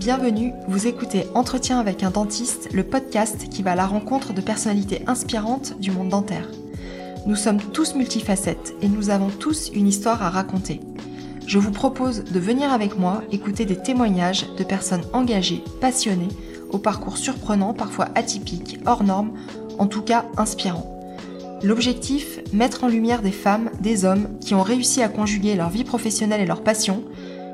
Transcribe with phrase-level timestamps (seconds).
[0.00, 4.40] Bienvenue, vous écoutez Entretien avec un dentiste, le podcast qui va à la rencontre de
[4.40, 6.48] personnalités inspirantes du monde dentaire.
[7.26, 10.80] Nous sommes tous multifacettes et nous avons tous une histoire à raconter.
[11.46, 16.28] Je vous propose de venir avec moi écouter des témoignages de personnes engagées, passionnées,
[16.70, 19.32] au parcours surprenant, parfois atypique, hors norme,
[19.78, 20.98] en tout cas inspirant.
[21.62, 25.84] L'objectif, mettre en lumière des femmes, des hommes qui ont réussi à conjuguer leur vie
[25.84, 27.04] professionnelle et leur passion,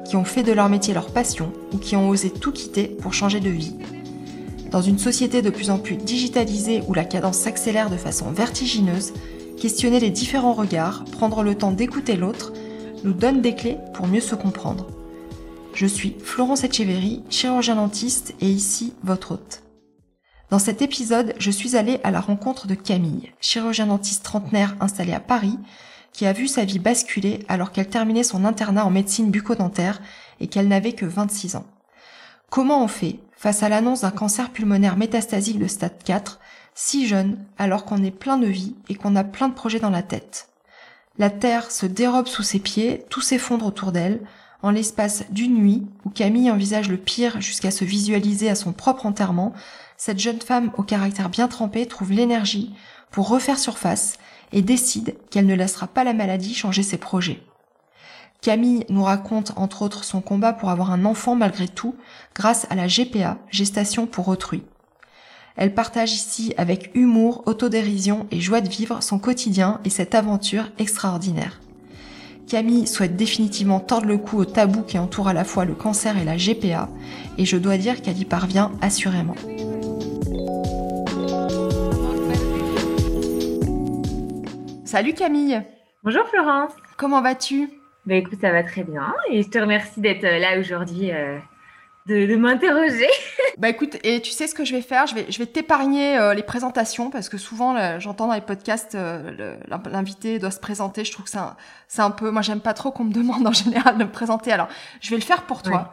[0.07, 3.13] qui ont fait de leur métier leur passion ou qui ont osé tout quitter pour
[3.13, 3.75] changer de vie.
[4.71, 9.13] Dans une société de plus en plus digitalisée où la cadence s'accélère de façon vertigineuse,
[9.61, 12.53] questionner les différents regards, prendre le temps d'écouter l'autre,
[13.05, 14.89] nous donne des clés pour mieux se comprendre.
[15.75, 19.63] Je suis Florence Etcheverry, chirurgien dentiste et ici votre hôte.
[20.51, 25.13] Dans cet épisode, je suis allée à la rencontre de Camille, chirurgien dentiste trentenaire installée
[25.13, 25.59] à Paris,
[26.17, 30.01] qui a vu sa vie basculer alors qu'elle terminait son internat en médecine bucco-dentaire
[30.41, 31.67] et qu'elle n'avait que 26 ans.
[32.49, 36.41] Comment on fait face à l'annonce d'un cancer pulmonaire métastasique de stade 4,
[36.75, 39.91] si jeune, alors qu'on est plein de vie et qu'on a plein de projets dans
[39.91, 40.49] la tête?
[41.19, 44.23] La terre se dérobe sous ses pieds, tout s'effondre autour d'elle,
[44.63, 49.05] en l'espace d'une nuit où Camille envisage le pire jusqu'à se visualiser à son propre
[49.05, 49.53] enterrement,
[49.99, 52.73] cette jeune femme au caractère bien trempé trouve l'énergie
[53.11, 54.15] pour refaire surface
[54.53, 57.43] et décide qu'elle ne laissera pas la maladie changer ses projets.
[58.41, 61.97] Camille nous raconte entre autres son combat pour avoir un enfant malgré tout
[62.35, 64.63] grâce à la GPA, gestation pour autrui.
[65.57, 70.67] Elle partage ici avec humour, autodérision et joie de vivre son quotidien et cette aventure
[70.79, 71.61] extraordinaire.
[72.47, 76.17] Camille souhaite définitivement tordre le cou au tabou qui entoure à la fois le cancer
[76.17, 76.89] et la GPA,
[77.39, 79.35] et je dois dire qu'elle y parvient assurément.
[84.87, 85.61] Salut Camille.
[86.05, 86.71] Bonjour Florence.
[86.97, 87.69] Comment vas-tu?
[88.07, 91.41] Bah écoute, ça va très bien et je te remercie d'être euh, là aujourd'hui, euh,
[92.07, 93.09] de, m'interroger.
[93.59, 95.09] bah écoute, et tu sais ce que je vais faire?
[95.09, 98.97] Je vais, je vais t'épargner euh, les présentations parce que souvent j'entends dans les podcasts
[99.91, 101.05] l'invité doit se présenter.
[101.05, 101.39] Je trouve que c'est
[102.01, 104.53] un, un, peu, moi j'aime pas trop qu'on me demande en général de me présenter.
[104.53, 104.69] Alors
[105.01, 105.93] je vais le faire pour toi.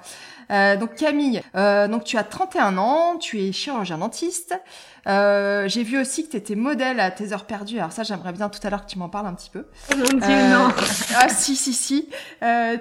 [0.49, 4.53] Donc Camille, donc tu as 31 ans, tu es chirurgien dentiste.
[5.05, 7.79] Euh, j'ai vu aussi que tu étais modèle à tes heures perdues.
[7.79, 9.65] Alors ça, j'aimerais bien tout à l'heure que tu m'en parles un petit peu.
[9.97, 10.69] Mon Dieu, non.
[11.17, 12.09] ah si, si, si.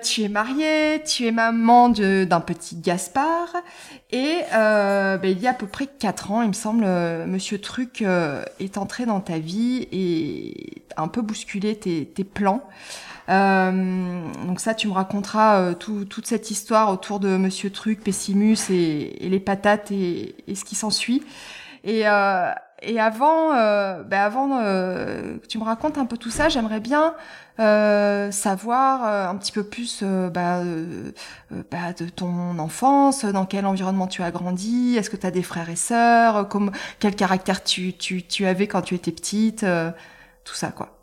[0.05, 3.55] tu es mariée, tu es maman d'un petit Gaspard.
[4.11, 6.85] Et ben, il y a à peu près 4 ans, il me semble,
[7.27, 8.05] Monsieur Truc
[8.61, 12.63] est entré dans ta vie et a un peu bousculé tes, tes plans.
[13.29, 18.59] Euh, donc ça, tu me raconteras euh, toute cette histoire autour de Monsieur Truc, Pessimus
[18.71, 21.23] et, les patates et, ce qui s'ensuit.
[21.85, 22.51] Et, euh,
[22.83, 23.51] et avant,
[24.05, 27.15] ben avant que tu me racontes un peu tout ça, j'aimerais bien
[27.59, 30.63] savoir un petit peu plus bah,
[31.71, 35.43] bah, de ton enfance, dans quel environnement tu as grandi, est-ce que tu as des
[35.43, 39.65] frères et sœurs, comme, quel caractère tu, tu, tu avais quand tu étais petite,
[40.45, 41.03] tout ça quoi.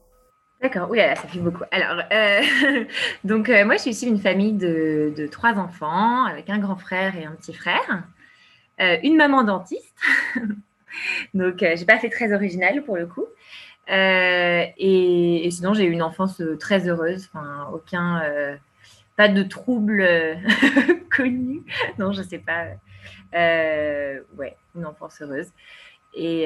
[0.61, 1.63] D'accord, oui, ça fait beaucoup.
[1.71, 2.41] Alors, euh,
[3.23, 7.15] donc euh, moi, je suis issue d'une famille de, trois enfants, avec un grand frère
[7.15, 8.03] et un petit frère,
[8.81, 9.95] euh, une maman dentiste.
[11.33, 13.25] donc, j'ai pas fait très original pour le coup.
[13.87, 18.21] Et, sinon, j'ai eu une enfance très heureuse, enfin, aucun,
[19.15, 20.05] pas de troubles
[21.15, 21.63] connus.
[21.97, 22.65] Non, je sais pas.
[23.33, 25.47] ouais, une enfance heureuse.
[26.13, 26.43] Et,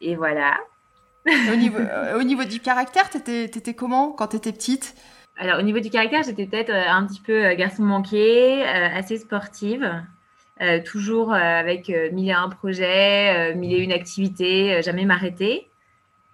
[0.00, 0.58] et voilà
[1.26, 4.94] au, niveau, euh, au niveau du caractère, t'étais étais comment quand t'étais petite?
[5.36, 9.18] Alors, au niveau du caractère, j'étais peut-être euh, un petit peu euh, garçon manqué, assez
[9.18, 9.90] sportive.
[10.84, 15.68] Toujours avec mille et un projets, mille et une activités, jamais m'arrêter.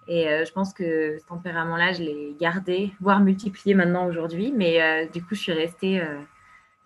[0.07, 4.51] Et je pense que ce tempérament-là, je l'ai gardé, voire multiplié maintenant aujourd'hui.
[4.55, 6.01] Mais du coup, je suis restée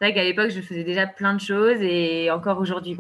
[0.04, 2.98] vrai qu'à l'époque, je faisais déjà plein de choses et encore aujourd'hui,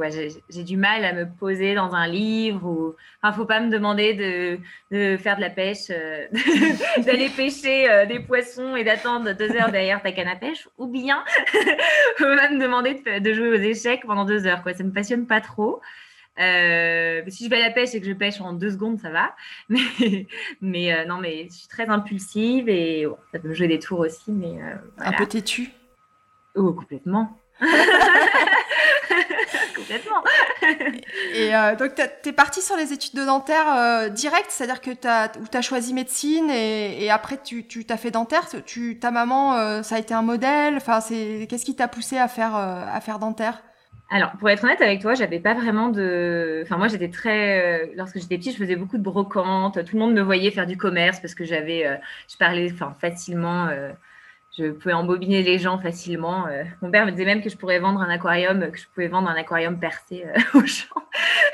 [0.49, 4.13] j'ai du mal à me poser dans un livre ou, enfin, faut pas me demander
[4.91, 6.27] de, faire de la pêche, euh,
[7.05, 10.87] d'aller pêcher euh, des poissons et d'attendre deux heures derrière ta canne à pêche, ou
[10.87, 11.23] bien,
[12.17, 14.73] faut pas me demander de, jouer aux échecs pendant deux heures, quoi.
[14.73, 15.81] Ça me passionne pas trop.
[16.39, 19.09] Euh, si je vais à la pêche et que je pêche en deux secondes, ça
[19.09, 19.35] va.
[20.61, 24.31] Mais, non, mais je suis très impulsive et ça peut me jouer des tours aussi.
[24.31, 24.57] Mais
[24.97, 25.69] un peu têtu.
[26.55, 27.37] Oh, complètement.
[29.75, 30.23] complètement.
[31.33, 34.91] et euh, donc, tu es partie sur les études de dentaire euh, direct, c'est-à-dire que
[34.91, 38.47] tu as, as, choisi médecine et, et après tu t'as fait dentaire.
[38.65, 40.75] Tu, ta maman, euh, ça a été un modèle?
[40.75, 43.63] Enfin, qu'est-ce qui t'a poussé à faire, à faire dentaire?
[44.11, 46.61] Alors, pour être honnête avec toi, j'avais pas vraiment de.
[46.63, 47.91] Enfin, moi, j'étais très.
[47.95, 49.83] Lorsque j'étais petite, je faisais beaucoup de brocantes.
[49.83, 51.99] Tout le monde me voyait faire du commerce parce que j'avais.
[52.29, 53.69] Je parlais enfin, facilement
[54.57, 56.47] je pouvais embobiner les gens facilement.
[56.47, 59.07] Euh, mon père me disait même que je pourrais vendre un aquarium, que je pouvais
[59.07, 61.01] vendre un aquarium percé euh, aux gens.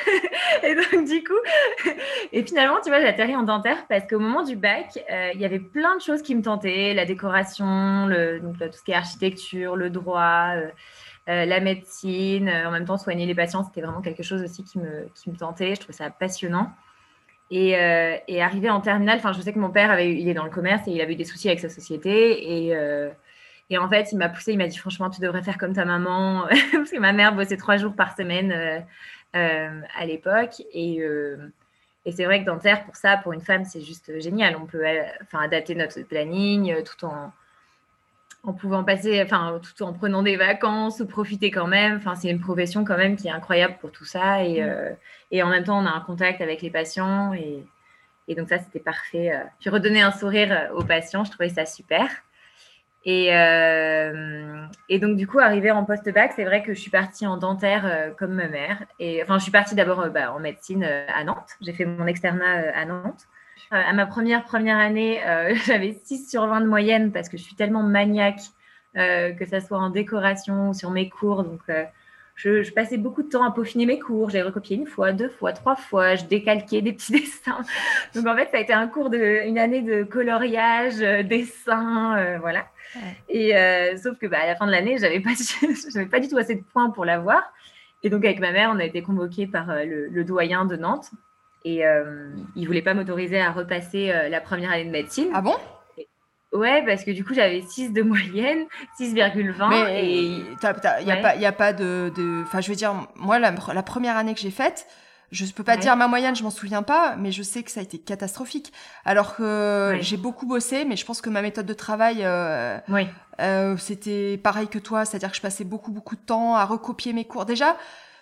[0.64, 1.90] et donc, du coup,
[2.34, 5.40] et finalement, tu vois, j'ai atterri en dentaire parce qu'au moment du bac, euh, il
[5.40, 8.08] y avait plein de choses qui me tentaient la décoration,
[8.42, 10.54] donc, tout ce qui est architecture, le droit.
[11.28, 15.08] la médecine, en même temps soigner les patients, c'était vraiment quelque chose aussi qui me,
[15.16, 15.76] qui me tentait.
[15.76, 16.72] Je trouvais ça passionnant.
[17.52, 20.44] Et, euh, arrivé en terminale, enfin, je sais que mon père avait, il est dans
[20.44, 22.68] le commerce et il avait eu des soucis avec sa société.
[22.68, 23.10] Et, euh,
[23.70, 25.86] et en fait, il m'a poussé, il m'a dit franchement, tu devrais faire comme ta
[25.86, 28.52] maman, parce que ma mère bossait trois jours par semaine
[29.36, 30.62] euh, à l'époque.
[30.74, 31.00] Et,
[32.06, 34.56] et c'est vrai que dentaire, pour ça, pour une femme, c'est juste génial.
[34.56, 34.86] On peut,
[35.24, 37.32] enfin, adapter notre planning tout en
[38.44, 41.98] en pouvant passer, enfin, tout en prenant des vacances ou profiter quand même.
[41.98, 44.44] Enfin, c'est une profession quand même qui est incroyable pour tout ça.
[44.44, 44.66] Et, mm.
[44.66, 44.90] euh,
[45.32, 47.34] et en même temps, on a un contact avec les patients.
[47.34, 47.66] Et,
[48.28, 49.34] et donc, ça, c'était parfait.
[49.34, 49.44] Euh.
[49.60, 52.08] Puis redonner un sourire euh, aux patients, je trouvais ça super.
[53.06, 53.30] Et,
[54.90, 58.14] et donc, du coup, arrivé en post-bac, c'est vrai que je suis partie en dentaire
[58.18, 58.84] comme ma mère.
[59.00, 61.52] Et enfin, je suis partie d'abord bah, en médecine à Nantes.
[61.62, 63.26] J'ai fait mon externat à Nantes.
[63.72, 67.38] Euh, à ma première première année, euh, j'avais 6 sur 20 de moyenne parce que
[67.38, 68.42] je suis tellement maniaque,
[68.98, 71.44] euh, que ce soit en décoration ou sur mes cours.
[71.44, 71.62] Donc,
[72.36, 74.32] je, passais beaucoup de temps à peaufiner mes cours.
[74.32, 76.16] J'ai recopié une fois, deux fois, trois fois.
[76.16, 77.62] Je décalquais des petits dessins.
[78.16, 82.66] Donc, en fait, ça a été un cours de une année de coloriage, dessin, voilà.
[83.28, 83.54] Et
[83.98, 85.32] sauf que bah, à la fin de l'année, j'avais pas,
[86.12, 87.44] pas du tout assez de points pour l'avoir.
[88.02, 91.12] Et donc, avec ma mère, on a été convoqués par le doyen de Nantes
[91.66, 95.30] et euh, il voulait pas m'autoriser à repasser euh, la première année de médecine.
[95.34, 95.56] Ah bon?
[96.52, 98.66] Ouais, parce que du coup, j'avais 6 de moyenne,
[99.00, 99.70] 6,20.
[99.70, 100.44] Mais il
[101.06, 102.44] n'y a, pas, a pas de.
[102.44, 104.88] Enfin, je veux dire, moi, la, première année que j'ai faite,
[105.32, 107.70] je ne peux pas dire ma moyenne, je m'en souviens pas, mais je sais que
[107.70, 108.74] ça a été catastrophique.
[109.06, 112.80] Alors que j'ai beaucoup bossé, mais je pense que ma méthode de travail, euh,
[113.40, 117.14] euh, c'était pareil que toi, c'est-à-dire que je passais beaucoup, beaucoup de temps à recopier
[117.14, 117.46] mes cours.
[117.46, 117.78] Déjà,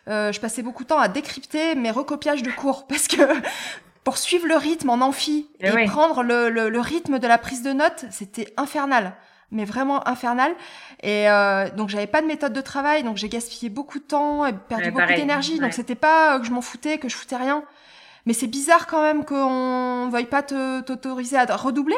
[0.07, 3.21] euh, je passais beaucoup de temps à décrypter mes recopiages de cours parce que
[4.03, 7.61] pour suivre le rythme en amphi eh et, prendre le, le, rythme de la prise
[7.61, 9.13] de notes, c'était infernal,
[9.51, 10.53] mais vraiment infernal.
[11.03, 14.45] Et euh, donc j'avais pas de méthode de travail, donc j'ai gaspillé beaucoup de temps
[14.45, 15.59] et perdu beaucoup d'énergie.
[15.59, 17.63] Donc c'était pas que je m'en foutais, que je foutais rien.
[18.25, 21.97] Mais c'est bizarre quand même qu'on veuille pas t'autoriser à redoubler.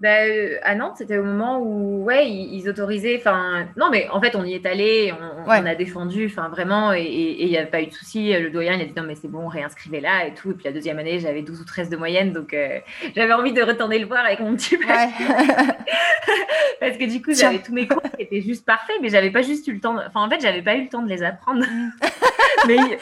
[0.00, 3.16] Bah, euh, à Nantes, c'était au moment où, ouais, ils, autorisaient.
[3.18, 5.12] Enfin, non, mais en fait, on y est allé,
[5.44, 8.32] on, a défendu, enfin, vraiment, et il n'y a pas eu de souci.
[8.32, 10.52] Le doyen, il a dit non, mais c'est bon, réinscrivez là et tout.
[10.52, 12.78] Et puis la deuxième année, j'avais 12 ou 13 de moyenne, donc euh,
[13.16, 14.76] j'avais envie de retourner le voir avec mon petit
[16.80, 19.42] Parce que du coup, j'avais tous mes cours qui étaient juste parfaits, mais j'avais pas
[19.42, 19.96] juste eu le temps.
[19.96, 21.64] Enfin, en fait, j'avais pas eu le temps de les apprendre.
[21.64, 21.90] Mm.
[22.68, 22.98] mais,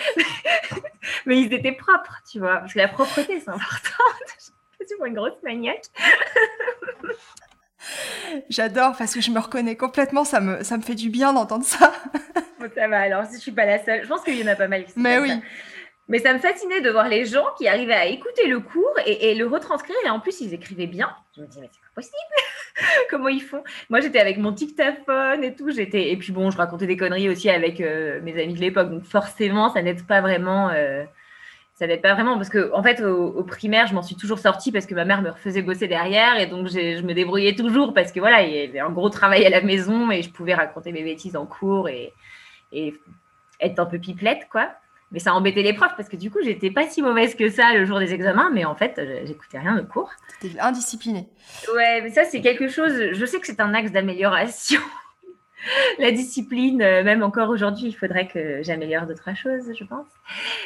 [1.26, 4.02] mais ils étaient propres, tu vois, parce que la propreté, c'est important
[4.88, 5.84] tu vois une grosse maniaque.
[8.50, 11.64] J'adore parce que je me reconnais complètement, ça me, ça me fait du bien d'entendre
[11.64, 11.92] ça.
[12.74, 14.56] ça va, alors si je suis pas la seule, je pense qu'il y en a
[14.56, 14.84] pas mal.
[14.96, 15.30] Mais oui.
[16.08, 19.34] Mais ça me fascinait de voir les gens qui arrivaient à écouter le cours et,
[19.34, 19.96] le retranscrire.
[20.04, 21.10] Et en plus, ils écrivaient bien.
[21.34, 22.94] Je me disais, mais c'est pas possible.
[23.10, 23.64] Comment ils font?
[23.90, 25.70] Moi, j'étais avec mon dictaphone et tout.
[25.70, 28.88] J'étais Et puis, bon, je racontais des conneries aussi avec euh, mes amis de l'époque.
[28.88, 30.70] Donc, forcément, ça n'aide pas vraiment.
[30.70, 31.04] Euh,
[31.76, 34.72] ça n'aide pas vraiment parce que en fait au, primaire je m'en suis toujours sortie
[34.72, 38.12] parce que ma mère me refaisait bosser derrière et donc je me débrouillais toujours parce
[38.12, 40.90] que voilà il y avait un gros travail à la maison et je pouvais raconter
[40.90, 42.14] mes bêtises en cours et,
[42.72, 42.94] et
[43.60, 44.70] être un peu pipelette quoi.
[45.12, 47.74] Mais ça embêtait les profs parce que du coup j'étais pas si mauvaise que ça
[47.74, 50.10] le jour des examens mais en fait j'écoutais rien de cours
[50.40, 51.28] c'était indiscipliné
[51.74, 54.80] ouais mais ça c'est quelque chose je sais que c'est un axe d'amélioration
[55.98, 60.06] la discipline, euh, même encore aujourd'hui, il faudrait que j'améliore d'autres choses, je pense.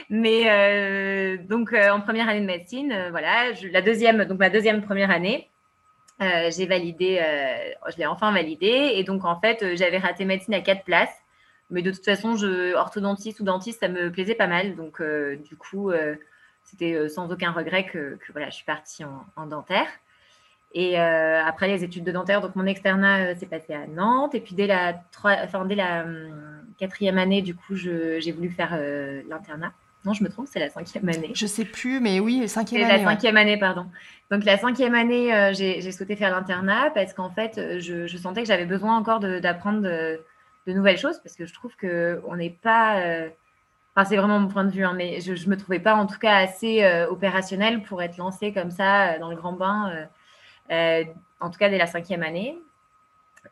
[0.09, 4.83] Mais euh, donc euh, en première année de médecine, voilà, la deuxième, donc ma deuxième
[4.83, 5.49] première année,
[6.21, 7.19] j'ai validé,
[7.91, 11.17] je l'ai enfin validé, et donc en fait j'avais raté médecine à quatre places,
[11.71, 15.57] mais de toute façon, je, orthodontiste ou dentiste, ça me plaisait pas mal, donc du
[15.57, 15.91] coup
[16.65, 19.89] c'était sans aucun regret que, voilà, je suis partie en dentaire.
[20.73, 24.35] Et euh, après les études de dentaire, donc mon externat euh, s'est passé à Nantes.
[24.35, 26.31] Et puis dès la, enfin, dès la hum,
[26.79, 29.73] quatrième année, du coup, j'ai voulu faire euh, l'internat.
[30.05, 31.33] Non, je me trompe, c'est la cinquième année.
[31.35, 33.03] Je sais plus, mais oui, cinquième année.
[33.03, 33.87] La cinquième année, pardon.
[34.31, 38.49] Donc la cinquième année, j'ai souhaité faire l'internat parce qu'en fait, je, je, sentais que
[38.49, 40.19] j'avais besoin encore d'apprendre de,
[40.67, 42.97] de, nouvelles choses parce que je trouve qu'on n'est pas...
[43.95, 46.07] Enfin, c'est vraiment mon point de vue, hein, mais je ne me trouvais pas en
[46.07, 50.09] tout cas assez opérationnel pour être lancée comme ça dans le grand bain
[50.71, 52.57] en tout cas dès la cinquième année.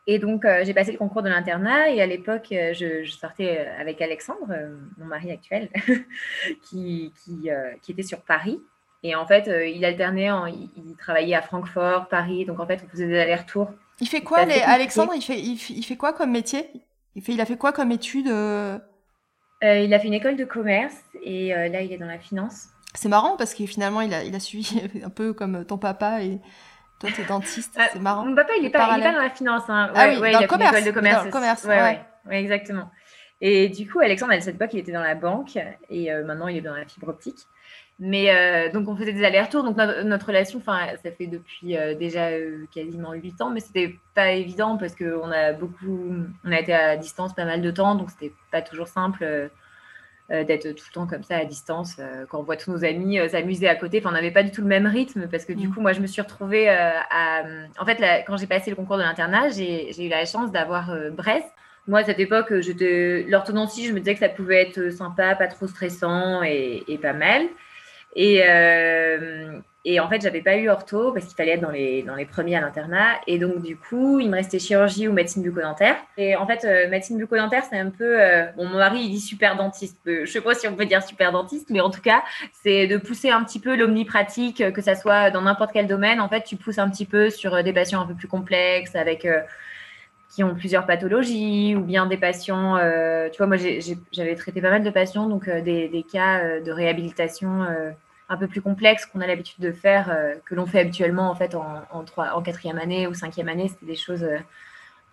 [0.07, 3.67] Et donc, euh, j'ai passé le concours de l'internat et à l'époque, euh, je, sortais
[3.79, 4.53] avec Alexandre,
[4.97, 5.69] mon mari actuel,
[6.63, 7.49] qui, qui,
[7.81, 8.59] qui, était sur Paris.
[9.01, 10.29] Et en fait, il alternait,
[10.75, 12.45] il, travaillait à Francfort, Paris.
[12.45, 13.71] Donc, en fait, on faisait des allers-retours.
[14.01, 14.61] Il fait quoi, les...
[14.61, 16.69] Alexandre il fait, il fait, quoi comme métier?
[17.15, 18.33] Il, fait, il a fait quoi comme étude Il
[19.61, 22.67] a fait une école de commerce et là, il est dans la finance.
[22.93, 26.23] C'est marrant parce que finalement, il a, il a suivi un peu comme ton papa
[26.23, 26.39] et
[26.99, 27.79] toi, tu es dentiste.
[27.91, 28.25] c'est marrant.
[28.25, 29.63] Mon papa, il n'est pas, pas, dans la finance.
[29.69, 29.91] Hein.
[29.95, 30.75] ah oui, ouais, dans il a commerce.
[30.75, 31.19] Fait une école de commerce.
[31.19, 32.41] Dans le commerce, ouais, ouais.
[32.41, 32.91] exactement.
[33.41, 35.57] Et du coup, Alexandre, à cette époque, il était dans la banque
[35.89, 37.39] et euh, maintenant, il est dans la fibre optique.
[38.01, 39.63] Mais euh, donc, on faisait des allers-retours.
[39.63, 42.29] Donc, notre, relation, ça fait depuis euh, déjà
[42.73, 46.13] quasiment 8 ans, mais c'était pas évident parce qu'on a beaucoup,
[46.43, 49.49] on a été à distance pas mal de temps, donc c'était pas toujours simple
[50.29, 51.97] d'être tout le temps comme ça à distance
[52.29, 53.99] quand on voit tous nos amis s'amuser à côté.
[53.99, 55.73] Enfin, on n'avait pas du tout le même rythme parce que du mm.
[55.73, 57.43] coup, moi, je me suis retrouvée à.
[57.79, 61.47] En fait, quand j'ai passé le concours de l'internat, j'ai eu la chance d'avoir Brest
[61.89, 65.65] moi, à cette époque, l'orthodontie, je me disais que ça pouvait être sympa, pas trop
[65.65, 67.47] stressant et, pas mal.
[68.15, 72.03] Et, euh, et, en fait, j'avais pas eu ortho parce qu'il fallait être dans les,
[72.03, 73.19] dans les premiers à l'internat.
[73.27, 75.95] Et donc, du coup, il me restait chirurgie ou médecine bucco-dentaire.
[76.17, 78.21] Et en fait, euh, médecine bucco-dentaire, c'est un peu.
[78.21, 79.99] Euh, bon, mon mari, il dit super dentiste.
[80.05, 82.23] Je sais pas si on peut dire super dentiste, mais en tout cas,
[82.63, 86.19] c'est de pousser un petit peu l'omnipratique, que ça soit dans n'importe quel domaine.
[86.19, 89.25] En fait, tu pousses un petit peu sur des patients un peu plus complexes avec
[90.43, 92.77] ont plusieurs pathologies ou bien des patients.
[92.77, 93.57] Euh, tu vois, moi,
[94.11, 97.65] j'avais traité pas mal de patients, donc euh, des, cas euh, de réhabilitation
[98.31, 100.15] un peu plus complexes qu'on a l'habitude de faire,
[100.45, 103.69] que l'on fait habituellement en fait en, en, en quatrième année ou cinquième année.
[103.69, 104.23] C'était des choses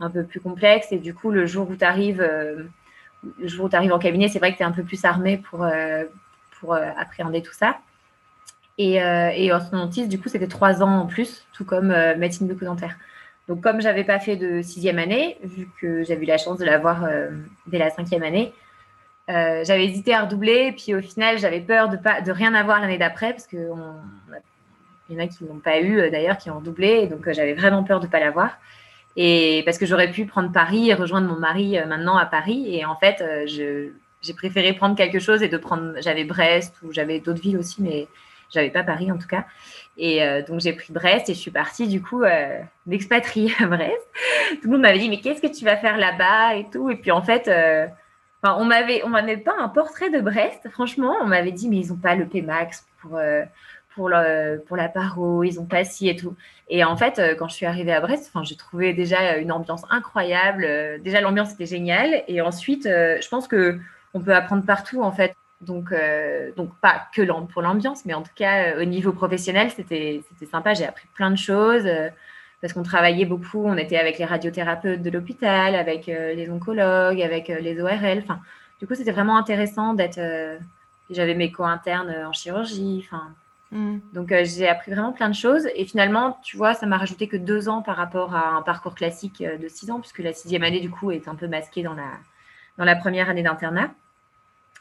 [0.01, 0.93] un peu plus complexes.
[0.93, 4.39] Et du coup, le jour où tu arrives, le jour où arrives en cabinet, c'est
[4.39, 5.67] vrai que tu es un peu plus armé pour,
[6.75, 7.79] appréhender tout ça.
[8.77, 12.97] Et, et orthodontiste, du coup, c'était trois ans en plus, tout comme médecine bucco-dentaire.
[13.49, 16.65] Donc, comme j'avais pas fait de sixième année, vu que j'avais eu la chance de
[16.65, 17.31] l'avoir euh,
[17.67, 18.53] dès la cinquième année,
[19.31, 20.73] euh, j'avais hésité à redoubler.
[20.73, 25.15] Puis au final, j'avais peur de, pas, de rien avoir l'année d'après, parce qu'il y
[25.15, 27.07] en a qui l'ont pas eu euh, d'ailleurs, qui ont redoublé.
[27.07, 28.59] donc, j'avais vraiment peur de ne pas l'avoir.
[29.15, 32.67] Et parce que j'aurais pu prendre Paris et rejoindre mon mari maintenant à Paris.
[32.77, 35.95] Et en fait, j'ai préféré prendre quelque chose et de prendre.
[36.01, 38.09] J'avais Brest ou j'avais d'autres villes aussi, mais
[38.51, 39.45] j'avais pas Paris en tout cas.
[39.99, 43.67] Et euh, donc, j'ai pris Brest et je suis partie, du coup, euh, d'expatrier à
[43.67, 44.07] Brest.
[44.61, 46.91] Tout le monde m'avait dit, mais qu'est-ce que tu vas faire là-bas et tout.
[46.91, 47.87] Et puis, en fait, euh,
[48.43, 51.17] on m'avait, on m'avait pas un portrait de Brest, franchement.
[51.23, 53.19] On m'avait dit, mais ils n'ont pas le P-Max pour,
[53.95, 56.35] pour, le, pour la paro, ils n'ont pas ci et tout.
[56.69, 60.69] Et en fait, quand je suis arrivée à Brest, j'ai trouvé déjà une ambiance incroyable.
[61.03, 62.23] Déjà, l'ambiance était géniale.
[62.29, 63.79] Et ensuite, je pense que
[64.15, 65.35] on peut apprendre partout, en fait.
[65.67, 69.71] Donc, euh, donc pas que pour l'ambiance, mais en tout cas, euh, au niveau professionnel,
[69.71, 70.75] c'était sympa.
[70.75, 72.09] J'ai appris plein de choses euh,
[72.61, 73.65] parce qu'on travaillait beaucoup.
[73.65, 78.21] On était avec les radiothérapeutes de l'hôpital, avec les oncologues, avec les ORL.
[78.23, 78.41] Enfin,
[78.81, 80.21] du coup, c'était vraiment intéressant d'être.
[81.11, 83.05] J'avais mes co-internes en chirurgie.
[83.05, 83.29] Enfin,
[83.73, 83.99] mm.
[84.15, 85.69] Donc, j'ai appris vraiment plein de choses.
[85.75, 88.95] Et finalement, tu vois, ça m'a rajouté que deux ans par rapport à un parcours
[88.95, 91.95] classique de six ans, puisque la sixième année, du coup, est un peu masquée dans
[91.95, 92.11] la,
[92.79, 93.91] dans la première année d'internat.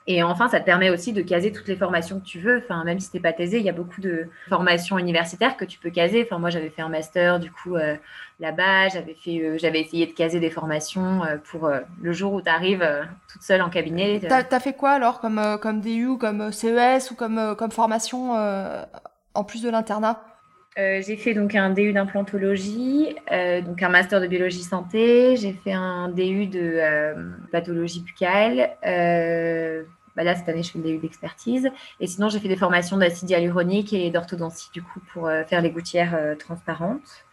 [0.08, 2.62] Et enfin, ça te permet aussi de caser toutes les formations que tu veux.
[2.64, 5.66] Enfin, même si tu n'es pas taisé, il y a beaucoup de formations universitaires que
[5.66, 6.24] tu peux caser.
[6.24, 7.96] Enfin, moi, j'avais fait un master, du coup, euh,
[8.40, 8.90] là-bas.
[8.90, 11.72] J'avais, fait, euh, j'avais essayé de caser des formations euh, pour
[12.02, 12.88] le jour où tu arrives
[13.32, 14.20] toute seule en cabinet.
[14.20, 18.34] Tu as, fait quoi alors comme, comme DU, comme CES ou comme, comme formation
[19.34, 20.22] en plus de l'internat?
[20.78, 23.16] J'ai fait donc un DU d'implantologie,
[23.66, 25.36] donc un master de biologie santé.
[25.38, 26.80] J'ai fait un DU de
[27.52, 28.70] pathologie buccale,
[30.16, 31.70] bah là, cette année, je fais des d'expertise.
[32.00, 35.62] Et sinon, j'ai fait des formations d'acide hyaluronique et d'orthodontie, du coup, pour euh, faire
[35.62, 37.26] les gouttières euh, transparentes.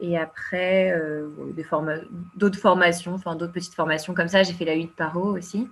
[0.00, 1.28] Et après, euh,
[2.36, 4.42] d'autres formations, enfin, d'autres petites formations comme ça.
[4.42, 5.68] J'ai fait la huile paro aussi.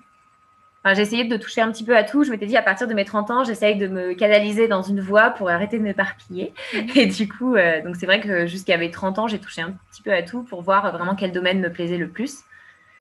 [0.85, 2.23] Enfin, j'ai essayé de toucher un petit peu à tout.
[2.23, 5.01] Je m'étais dit, à partir de mes 30 ans, j'essaye de me canaliser dans une
[5.01, 6.53] voie pour arrêter de m'éparpiller.
[6.75, 6.79] Mmh.
[6.97, 10.03] Et du coup, donc c'est vrai que jusqu'à mes 30 ans, j'ai touché un petit
[10.03, 12.45] peu à tout pour voir vraiment quel domaine me plaisait le plus.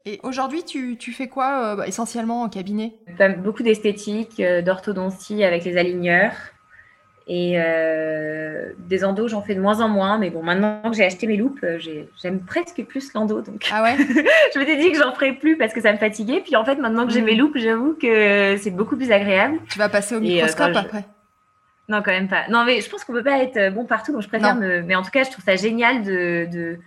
[0.08, 2.94] Et aujourd'hui, tu, tu, fais quoi euh, bah, essentiellement en cabinet?
[3.40, 6.34] Beaucoup d'esthétique, euh, d'orthodontie avec les aligneurs.
[7.28, 10.20] Et euh, des endos, j'en fais de moins en moins.
[10.20, 11.66] Mais bon, maintenant que j'ai acheté mes loupes,
[12.22, 13.42] j'aime presque plus l'endo.
[13.42, 13.96] Donc, ah ouais?
[14.54, 16.42] Je m'étais dit que j'en ferais plus parce que ça me fatiguait.
[16.42, 17.26] Puis en fait, maintenant que j'ai mm.
[17.26, 19.58] mes loupes, j'avoue que c'est beaucoup plus agréable.
[19.72, 21.06] Tu vas passer au microscope après?
[21.90, 22.48] Non, quand même pas.
[22.50, 24.12] Non, mais je pense qu'on peut pas être bon partout.
[24.12, 24.84] Donc je préfère me.
[24.84, 26.80] Mais en tout cas, je trouve ça génial de, de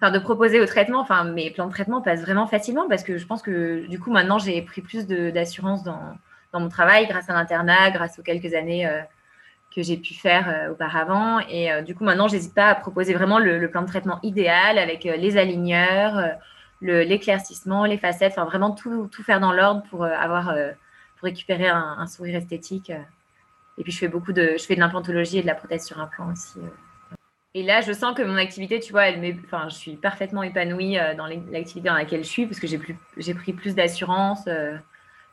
[0.00, 1.00] enfin, de proposer au traitement.
[1.00, 4.10] Enfin, mes plans de traitement passent vraiment facilement parce que je pense que du coup,
[4.10, 6.16] maintenant, j'ai pris plus d'assurance dans,
[6.52, 9.00] dans, mon travail grâce à l'internat, grâce aux quelques années euh,
[9.74, 11.40] que j'ai pu faire euh, auparavant.
[11.48, 14.78] Et euh, du coup, maintenant, j'hésite pas à proposer vraiment le, plan de traitement idéal
[14.78, 16.36] avec les aligneurs,
[16.80, 22.06] l'éclaircissement, les facettes, enfin, vraiment tout, tout faire dans l'ordre pour avoir, pour récupérer un,
[22.06, 22.90] sourire esthétique.
[23.78, 26.00] Et puis, je fais beaucoup de, je fais de l'implantologie et de la prothèse sur
[26.00, 26.58] implant aussi.
[27.54, 30.96] Et là, je sens que mon activité, tu vois, elle enfin, je suis parfaitement épanouie
[31.16, 34.48] dans l'activité dans laquelle je suis parce que j'ai pris plus d'assurance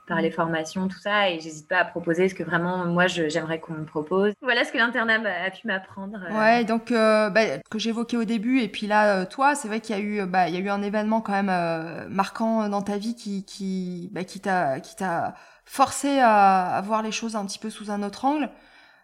[0.07, 3.59] par les formations, tout ça, et j'hésite pas à proposer ce que vraiment moi j'aimerais
[3.59, 4.33] qu'on me propose.
[4.41, 6.17] Voilà ce que l'internat a pu m'apprendre.
[6.29, 6.39] Euh.
[6.39, 9.81] Ouais, donc euh, bah, que j'évoquais au début, et puis là, euh, toi, c'est vrai
[9.81, 12.97] qu'il y a eu, bah, y a eu un événement quand même marquant dans ta
[12.97, 17.59] vie qui, qui, bah, qui t'a, qui t'a forcé à, voir les choses un petit
[17.59, 18.49] peu sous un autre angle.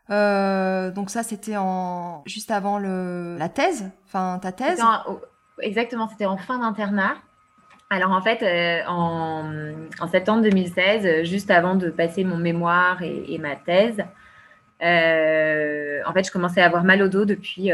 [0.09, 4.81] Donc ça, c'était en juste avant le la thèse, enfin ta thèse.
[5.61, 7.15] exactement, c'était en fin d'internat.
[7.93, 13.37] Alors en fait, euh, en, septembre 2016, euh, juste avant de passer mon mémoire et,
[13.37, 14.03] ma thèse,
[14.81, 17.71] euh, en fait, je commençais à avoir mal au dos depuis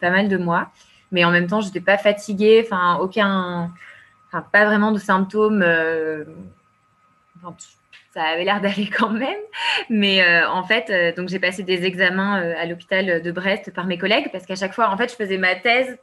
[0.00, 0.70] pas mal de mois,
[1.12, 3.70] mais en même temps, je n'étais pas fatiguée, enfin aucun,
[4.28, 5.62] enfin pas vraiment de symptômes.
[8.18, 9.40] Ça avait l'air d'aller quand même,
[9.88, 14.30] mais en fait, donc j'ai passé des examens à l'hôpital de Brest par mes collègues
[14.32, 15.98] parce qu'à chaque fois, en fait, je faisais ma thèse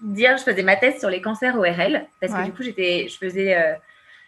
[0.00, 3.16] dire, je faisais ma thèse sur les cancers ORL parce que du coup, j'étais, je
[3.16, 3.74] faisais, euh,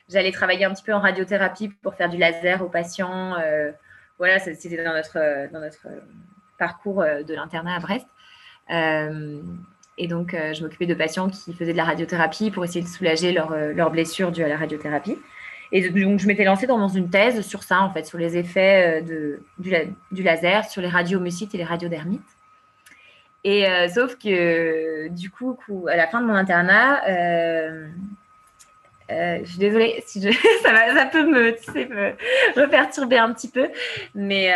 [0.09, 3.37] j'allais travailler un petit peu en radiothérapie pour faire du laser aux patients.
[3.37, 3.71] Euh,
[4.19, 5.87] voilà, c'était dans notre, dans notre
[6.59, 8.07] parcours euh, de l'internat à Brest.
[8.71, 13.33] et donc, je m'occupais de patients qui faisaient de la radiothérapie pour essayer de soulager
[13.33, 15.19] leurs leur blessures dues à la radiothérapie.
[15.71, 19.03] Et donc, je m'étais lancée dans une thèse sur ça, en fait, sur les effets
[19.03, 22.23] de, du, laser, sur les radiomucites et les radiodermites.
[23.45, 25.57] Et euh, sauf que du coup,
[25.89, 27.87] à la fin de mon internat, euh,
[29.11, 30.21] euh, je suis désolée si
[30.63, 33.69] ça, peut me, tu perturber un petit peu,
[34.15, 34.53] mais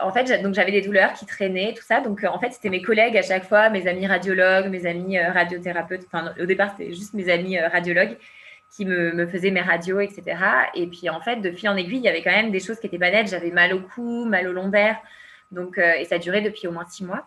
[0.00, 2.00] en fait, j'avais des douleurs qui traînaient, tout ça.
[2.00, 6.06] Donc en fait, c'était mes collègues à chaque fois, mes amis radiologues, mes amis radiothérapeutes.
[6.06, 8.16] Enfin, au départ, c'était juste mes amis radiologues
[8.70, 10.36] qui me, me, faisaient mes radios, etc.
[10.74, 12.78] Et puis en fait, de fil en aiguille, il y avait quand même des choses
[12.78, 13.28] qui étaient pas nettes.
[13.28, 14.96] J'avais mal au cou, mal au lombaire,
[15.50, 17.26] donc et ça durait depuis au moins six mois.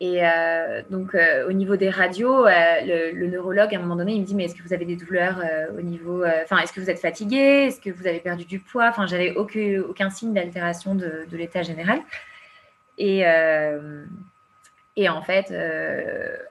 [0.00, 4.14] Et euh, donc, euh, au niveau des radios, euh, le, neurologue, à un moment donné,
[4.14, 5.42] il me dit Mais est-ce que vous avez des douleurs
[5.76, 6.24] au niveau.
[6.42, 8.88] Enfin, est-ce que vous êtes fatigué Est-ce que vous avez perdu du poids?
[8.88, 12.00] Enfin, j'avais aucun, aucun signe d'altération de, de l'état général.
[12.96, 13.24] Et,
[14.96, 15.50] et en fait,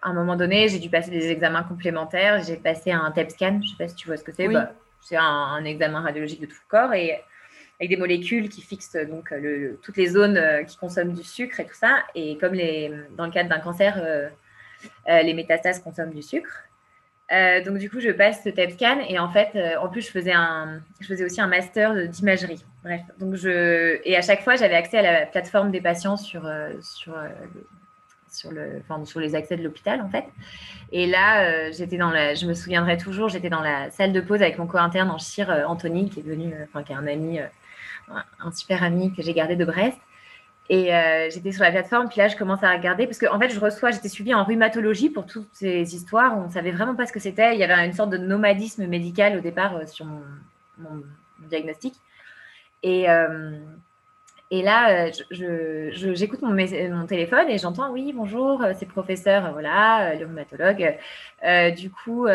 [0.02, 2.42] à un moment donné, j'ai dû passer des examens complémentaires.
[2.42, 3.60] J'ai passé un TEP scan.
[3.62, 4.48] Je ne sais pas si tu vois ce que c'est.
[4.48, 4.72] Bah,
[5.02, 6.94] c'est un, un, examen radiologique de tout le corps.
[6.94, 7.22] Et
[7.80, 11.60] avec des molécules qui fixent donc le, toutes les zones euh, qui consomment du sucre
[11.60, 12.04] et tout ça.
[12.14, 14.28] Et comme les, dans le cadre d'un cancer, euh,
[15.08, 16.64] euh, les métastases consomment du sucre.
[17.66, 20.34] donc du coup, je passe ce TEP scan et en fait, en plus, je faisais,
[20.34, 22.66] un, je faisais aussi un master d'imagerie.
[22.84, 26.50] Bref, donc je et à chaque fois, j'avais accès à la plateforme des patients sur
[26.82, 27.14] sur
[28.32, 28.52] sur,
[29.20, 30.26] les accès de l'hôpital en fait.
[30.92, 34.42] Et là, j'étais dans la, je me souviendrai toujours, j'étais dans la salle de pause
[34.42, 37.40] avec mon co-interne en chir, Anthony, qui est devenu, enfin, qui est un ami
[38.40, 39.98] un super ami que j'ai gardé de Brest.
[40.72, 43.40] Et euh, j'étais sur la plateforme, puis là, je commence à regarder, parce qu'en en
[43.40, 46.38] fait, je reçois, j'étais suivie en rhumatologie pour toutes ces histoires.
[46.38, 47.56] On ne savait vraiment pas ce que c'était.
[47.56, 50.22] Il y avait une sorte de nomadisme médical au départ euh, sur mon,
[51.48, 51.96] diagnostic.
[52.84, 53.58] Et, euh,
[54.52, 60.98] et là, j'écoute mon, mon, téléphone et j'entends Oui, bonjour, c'est professeur, voilà, le rhumatologue.
[61.76, 62.28] du coup,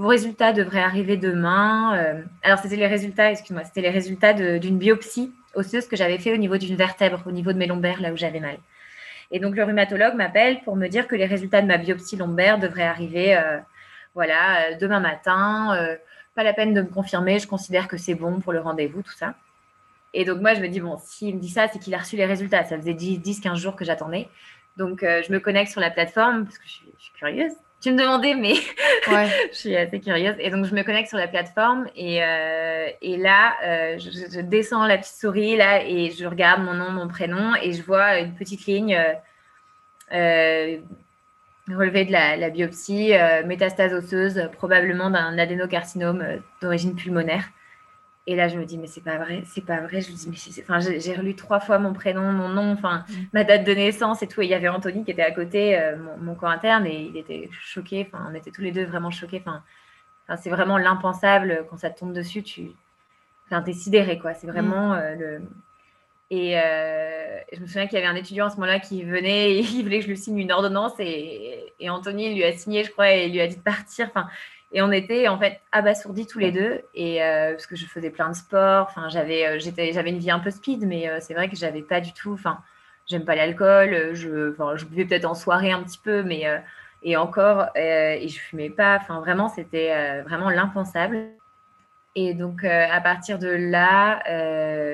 [0.00, 1.98] vos résultats devraient arriver demain.
[1.98, 6.32] Euh, alors, c'était les résultats, excuse-moi, c'était les résultats d'une biopsie osseuse que j'avais fait
[6.32, 8.56] au niveau d'une vertèbre, au niveau de mes lombaires, là où j'avais mal.
[9.30, 12.58] Et donc, le rhumatologue m'appelle pour me dire que les résultats de ma biopsie lombaire
[12.58, 13.58] devraient arriver, euh,
[14.14, 15.76] voilà, euh, demain matin.
[16.34, 19.12] pas la peine de me confirmer, je considère que c'est bon pour le rendez-vous, tout
[19.12, 19.34] ça.
[20.12, 22.16] Et donc, moi, je me dis, bon, s'il me dit ça, c'est qu'il a reçu
[22.16, 22.64] les résultats.
[22.64, 24.28] Ça faisait 10-15 jours que j'attendais.
[24.76, 28.34] Donc, je me connecte sur la plateforme parce que je suis curieuse tu me demandais,
[28.34, 28.54] mais
[29.06, 30.36] je suis assez curieuse.
[30.38, 34.86] Et donc, je me connecte sur la plateforme et, euh, et là, euh, je, descends
[34.86, 38.34] la petite souris là et je regarde mon nom, mon prénom et je vois une
[38.34, 38.98] petite ligne
[40.12, 40.76] euh,
[41.68, 43.12] relevée de la, la biopsie,
[43.46, 47.44] métastase osseuse, probablement d'un adénocarcinome d'origine pulmonaire.
[48.26, 50.00] Et là, je me dis, mais c'est pas vrai, c'est pas vrai.
[50.02, 53.14] Je me dis, mais enfin, j'ai relu trois fois mon prénom, mon nom, enfin, mm.
[53.32, 54.42] ma date de naissance et tout.
[54.42, 57.16] Et il y avait Anthony qui était à côté, euh, mon, mon interne, et il
[57.16, 58.06] était choqué.
[58.06, 59.42] Enfin, on était tous les deux vraiment choqués.
[59.44, 59.62] Enfin,
[60.36, 62.42] c'est vraiment l'impensable quand ça te tombe dessus.
[62.42, 62.70] Tu,
[63.46, 64.34] enfin, es sidéré, quoi.
[64.34, 64.98] C'est vraiment mm.
[64.98, 65.42] euh, le.
[66.32, 69.54] Et euh, je me souviens qu'il y avait un étudiant à ce moment-là qui venait
[69.54, 72.84] et il voulait que je lui signe une ordonnance et, et Anthony lui a signé,
[72.84, 74.06] je crois, et lui a dit de partir.
[74.08, 74.28] Enfin,
[74.72, 78.10] et on était en fait abasourdis tous les deux, et euh, parce que je faisais
[78.10, 78.86] plein de sports.
[78.88, 81.56] Enfin, j'avais, euh, j'étais, j'avais une vie un peu speed, mais euh, c'est vrai que
[81.56, 82.32] j'avais pas du tout.
[82.32, 82.60] Enfin,
[83.06, 84.14] j'aime pas l'alcool.
[84.14, 86.44] Je, enfin, je buvais peut-être en soirée un petit peu, mais
[87.02, 88.98] et encore, et je fumais pas.
[89.00, 91.18] Enfin, vraiment, c'était vraiment l'impensable.
[92.14, 94.22] Et donc, à partir de là,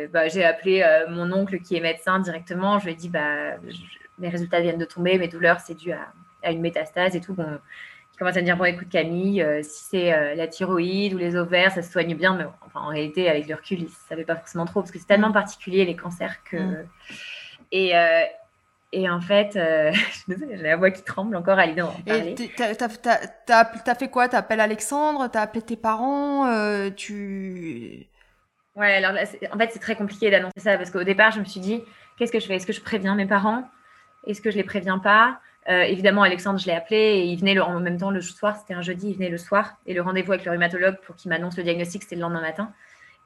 [0.09, 2.79] bah, j'ai appelé mon oncle qui est médecin directement.
[2.79, 3.57] Je lui ai dit, bah,
[4.19, 7.35] mes résultats viennent de tomber, mes douleurs, c'est dû à, une métastase et tout.
[7.35, 7.59] Bon,
[8.19, 11.83] commence à me dire, bon, écoute Camille, si c'est la thyroïde ou les ovaires, ça
[11.83, 14.65] se soigne bien, mais enfin, en réalité, avec le recul, il ne savait pas forcément
[14.65, 15.35] trop, parce que c'est tellement mm.
[15.35, 16.57] particulier, les cancers, que...
[16.57, 16.89] Mm.
[17.73, 17.95] Et,
[18.93, 19.93] et en fait, euh,
[20.29, 22.35] j'ai la voix qui tremble encore à l'idée d'en parler.
[22.57, 24.29] T'as fait quoi?
[24.29, 25.29] T'appelles Alexandre?
[25.31, 26.47] T'as appelé tes parents?
[26.47, 28.07] Euh, Tu.
[28.75, 31.45] Ouais, alors là, en fait, c'est très compliqué d'annoncer ça parce qu'au départ, je me
[31.45, 31.83] suis dit,
[32.17, 32.57] qu'est-ce que je fais?
[32.57, 33.65] Est-ce que je préviens mes parents?
[34.27, 35.41] Est-ce que je les préviens pas?
[35.69, 38.75] Euh, Évidemment, Alexandre, je l'ai appelé et il venait en même temps le soir, c'était
[38.75, 39.77] un jeudi, il venait le soir.
[39.87, 42.73] Et le rendez-vous avec le rhumatologue pour qu'il m'annonce le diagnostic, c'était le lendemain matin.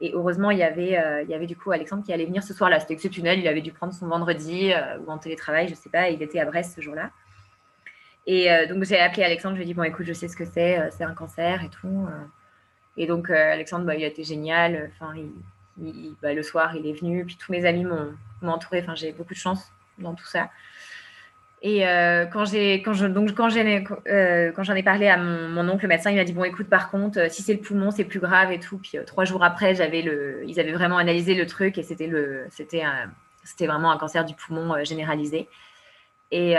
[0.01, 2.43] Et heureusement, il y, avait, euh, il y avait du coup Alexandre qui allait venir
[2.43, 2.81] ce soir-là.
[2.81, 3.39] C'était exceptionnel.
[3.39, 6.09] Il avait dû prendre son vendredi euh, ou en télétravail, je ne sais pas.
[6.09, 7.11] Il était à Brest ce jour-là.
[8.27, 9.57] Et donc, j'ai appelé Alexandre.
[9.57, 10.89] Je lui ai dit Bon, écoute, je sais ce que c'est.
[10.93, 12.07] c'est un cancer et tout.
[12.97, 14.91] Et donc, Alexandre, bah, il a été génial.
[14.95, 15.15] Enfin,
[15.79, 17.25] il, bah, le soir, il est venu.
[17.25, 18.81] Puis tous mes amis m'ont entouré.
[18.83, 20.51] Enfin, j'ai beaucoup de chance dans tout ça.
[21.63, 25.19] Et euh, quand j'ai, quand je, donc quand j'ai, euh, quand j'en ai parlé à
[25.19, 27.61] mon, mon, oncle médecin, il m'a dit bon écoute par contre euh, si c'est le
[27.61, 28.79] poumon c'est plus grave et tout.
[28.79, 32.47] Puis trois jours après j'avais le, ils avaient vraiment analysé le truc et c'était le,
[32.51, 32.83] c'était
[33.45, 35.49] c'était vraiment un cancer du poumon généralisé.
[36.33, 36.55] Et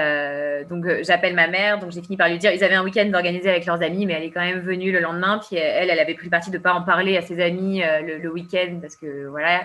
[0.69, 3.49] donc j'appelle ma mère, donc j'ai fini par lui dire ils avaient un week-end organisé
[3.49, 5.39] avec leurs amis, mais elle est quand même venue le lendemain.
[5.39, 8.17] Puis elle, elle avait pris le parti de pas en parler à ses amis le,
[8.17, 9.61] le week-end parce que voilà.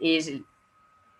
[0.00, 0.20] Et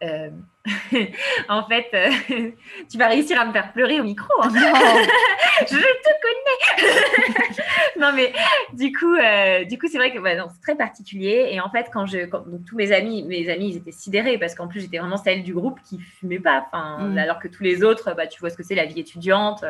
[0.02, 0.30] euh,
[1.48, 2.10] en fait, euh,
[2.90, 4.32] tu vas réussir à me faire pleurer au micro.
[4.42, 4.50] Hein.
[5.60, 7.60] je te connais.
[8.00, 8.32] non, mais
[8.72, 11.48] du coup, euh, du coup, c'est vrai que c'est très particulier.
[11.50, 12.26] Et en fait, quand je,
[12.66, 15.54] tous mes amis, mes amis, ils étaient sidérés parce qu'en plus, j'étais vraiment celle du
[15.54, 16.68] groupe qui fumait pas.
[16.72, 17.18] Mm.
[17.18, 19.64] alors que tous les autres, bah, tu vois ce que c'est la vie étudiante.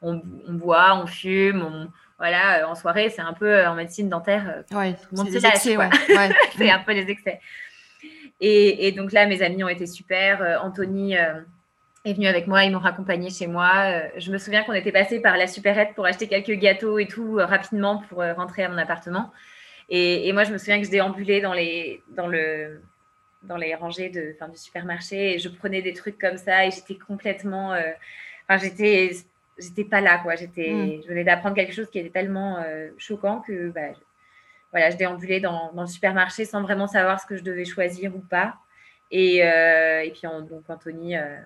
[0.00, 4.62] On, boit, on fume, on, voilà, en soirée, c'est un peu en médecine dentaire.
[5.56, 6.30] C'est ouais.
[6.56, 7.40] c'est un peu des excès.
[8.40, 10.42] Et, donc là, mes amis ont été super.
[10.42, 11.40] Euh, Anthony euh,
[12.04, 13.72] est venu avec moi, ils m'ont raccompagné chez moi.
[13.86, 17.06] Euh, je me souviens qu'on était passé par la supérette pour acheter quelques gâteaux et
[17.06, 19.32] tout rapidement pour rentrer à mon appartement.
[19.88, 22.82] Et, moi, je me souviens que je déambulais dans les, dans le,
[23.42, 26.70] dans les rangées de, fin, du supermarché et je prenais des trucs comme ça et
[26.70, 27.70] j'étais complètement.
[28.48, 29.12] Enfin, j'étais.
[29.60, 30.36] J'étais pas là, quoi.
[30.36, 31.02] J'étais, mm.
[31.02, 32.62] Je venais d'apprendre quelque chose qui était tellement
[32.96, 33.90] choquant que bah,
[34.70, 38.20] voilà, je déambulais dans, le supermarché sans vraiment savoir ce que je devais choisir ou
[38.20, 38.56] pas.
[39.10, 41.38] Et, euh, et puis, donc, Anthony, euh,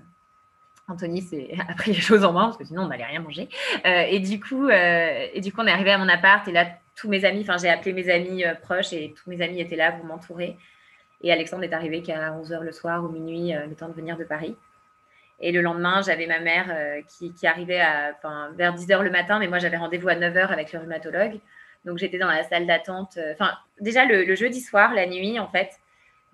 [0.88, 3.48] Anthony c'est appris les choses en main parce que sinon, on n'allait rien manger.
[3.86, 6.66] Euh, et, du coup, et du coup, on est arrivé à mon appart et là,
[6.94, 9.92] tous mes amis, enfin, j'ai appelé mes amis proches et tous mes amis étaient là
[9.92, 10.56] pour m'entourer.
[11.22, 14.24] Et Alexandre est arrivé qu'à 11h le soir ou minuit, le temps de venir de
[14.24, 14.56] Paris.
[15.38, 16.66] Et le lendemain, j'avais ma mère
[17.06, 18.12] qui, qui, arrivait à,
[18.54, 21.40] vers 10h le matin, mais moi, j'avais rendez-vous à 9h avec le rhumatologue.
[21.84, 23.16] Donc j'étais dans la salle d'attente.
[23.16, 25.70] Euh, enfin, déjà le, jeudi soir, la nuit en fait.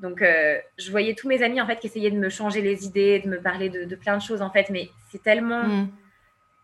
[0.00, 2.84] Donc euh, je voyais tous mes amis en fait qui essayaient de me changer les
[2.84, 4.70] idées, de me parler de, plein de choses en fait.
[4.70, 5.88] Mais c'est tellement, mm.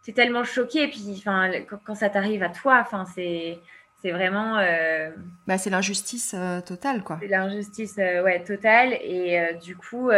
[0.02, 0.84] c'est tellement choqué.
[0.84, 1.50] Et puis enfin
[1.84, 3.58] quand, ça t'arrive à toi, enfin c'est
[4.02, 4.58] c'est vraiment.
[4.58, 5.10] Euh,
[5.46, 7.18] bah, c'est l'injustice totale, quoi.
[7.22, 8.92] C'est l'injustice, ouais, totale.
[9.00, 10.10] Et du coup,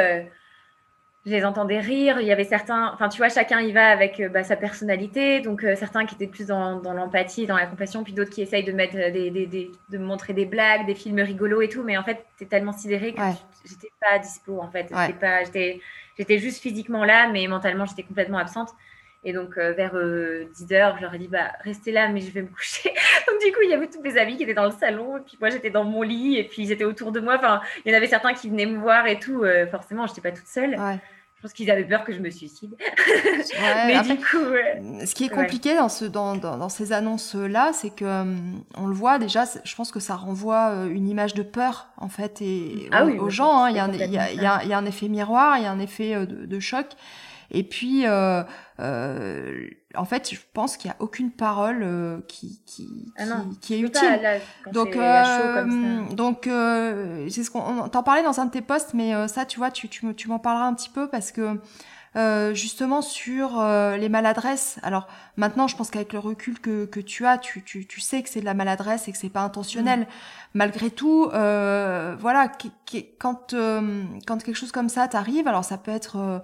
[1.26, 2.20] je les entendais rire.
[2.20, 5.40] Il y avait certains, enfin, tu vois, chacun y va avec euh, bah, sa personnalité.
[5.40, 8.42] Donc, euh, certains qui étaient plus dans, dans l'empathie, dans la compassion, puis d'autres qui
[8.42, 11.82] essayent de mettre des, des, des, de montrer des blagues, des films rigolos et tout.
[11.82, 13.20] Mais en fait, es tellement sidéré que
[13.64, 14.88] j'étais pas dispo, en fait.
[15.44, 15.80] J'étais
[16.16, 18.70] j'étais juste physiquement là, mais mentalement, j'étais complètement absente.
[19.24, 22.30] Et donc, euh, vers 10 heures, je leur ai dit, bah, restez là, mais je
[22.30, 22.90] vais me coucher.
[23.28, 25.20] donc, du coup, il y avait tous mes amis qui étaient dans le salon, et
[25.22, 27.34] puis moi, j'étais dans mon lit, et puis ils étaient autour de moi.
[27.36, 29.44] Enfin, il y en avait certains qui venaient me voir et tout.
[29.72, 30.76] forcément, je n'étais pas toute seule.
[30.76, 31.15] Je
[31.46, 32.76] pense qu'ils avaient peur que je me suicide.
[33.86, 38.04] mais du coup, ce qui est compliqué dans, ce, dans, dans, ces annonces-là, c'est que
[38.04, 39.44] hum, on le voit déjà.
[39.64, 43.30] Je pense que ça renvoie euh, une image de peur en fait et ah aux,
[43.30, 43.66] gens.
[43.66, 46.46] Il, y a y y un effet miroir, il y a un effet euh, de,
[46.46, 46.86] de choc.
[47.50, 48.42] Et puis, euh,
[48.80, 53.74] euh, en fait, je pense qu'il n'y a aucune parole euh, qui, qui, ah qui,
[53.74, 54.40] est utile.
[54.72, 59.28] donc, euh, donc euh, c'est ce qu'on t'en parlait dans un de tes posts, mais
[59.28, 61.58] ça, tu vois, tu, tu, tu m'en parleras un petit peu parce que
[62.16, 64.78] euh, justement sur euh, les maladresses.
[64.82, 68.22] Alors maintenant, je pense qu'avec le recul que, que tu as, tu, tu, tu sais
[68.22, 70.00] que c'est de la maladresse et que c'est pas intentionnel.
[70.00, 70.06] Mm.
[70.54, 72.50] Malgré tout, euh, voilà,
[73.18, 73.54] quand
[74.26, 76.42] quand quelque chose comme ça t'arrive, alors ça peut être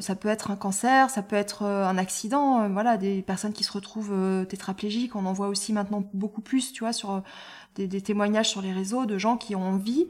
[0.00, 2.68] ça peut être un cancer, ça peut être un accident.
[2.68, 6.84] voilà, des personnes qui se retrouvent tétraplégiques, on en voit aussi maintenant beaucoup plus, tu
[6.84, 7.22] vois, sur
[7.86, 10.06] des, témoignages sur les réseaux de gens qui ont envie,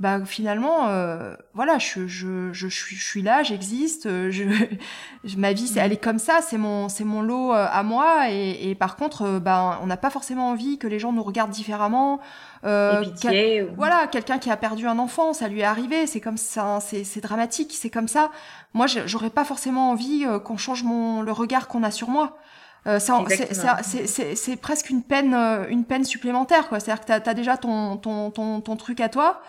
[0.00, 4.30] bah finalement, euh, voilà, je, je, je, je, suis là, j'existe, euh,
[5.24, 7.82] je, ma vie, c'est, elle est comme ça, c'est mon, c'est mon lot euh, à
[7.82, 11.22] moi, et, et par contre, bah, on n'a pas forcément envie que les gens nous
[11.22, 12.18] regardent différemment.
[12.64, 16.38] Euh, pitié, Voilà, quelqu'un qui a perdu un enfant, ça lui est arrivé, c'est comme
[16.38, 18.30] ça, c'est, c'est dramatique, c'est comme ça.
[18.72, 22.38] Moi, j'aurais pas forcément envie qu'on change mon, le regard qu'on a sur moi.
[22.86, 26.80] Euh, c'est presque une peine, euh, une peine supplémentaire, quoi.
[26.80, 29.42] C'est-à-dire que tu as, déjà ton, ton, ton, ton, truc à toi.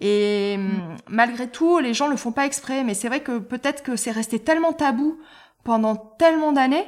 [0.00, 0.62] Et mm.
[0.62, 2.82] Mm, malgré tout, les gens le font pas exprès.
[2.82, 5.18] Mais c'est vrai que peut-être que c'est resté tellement tabou
[5.62, 6.86] pendant tellement d'années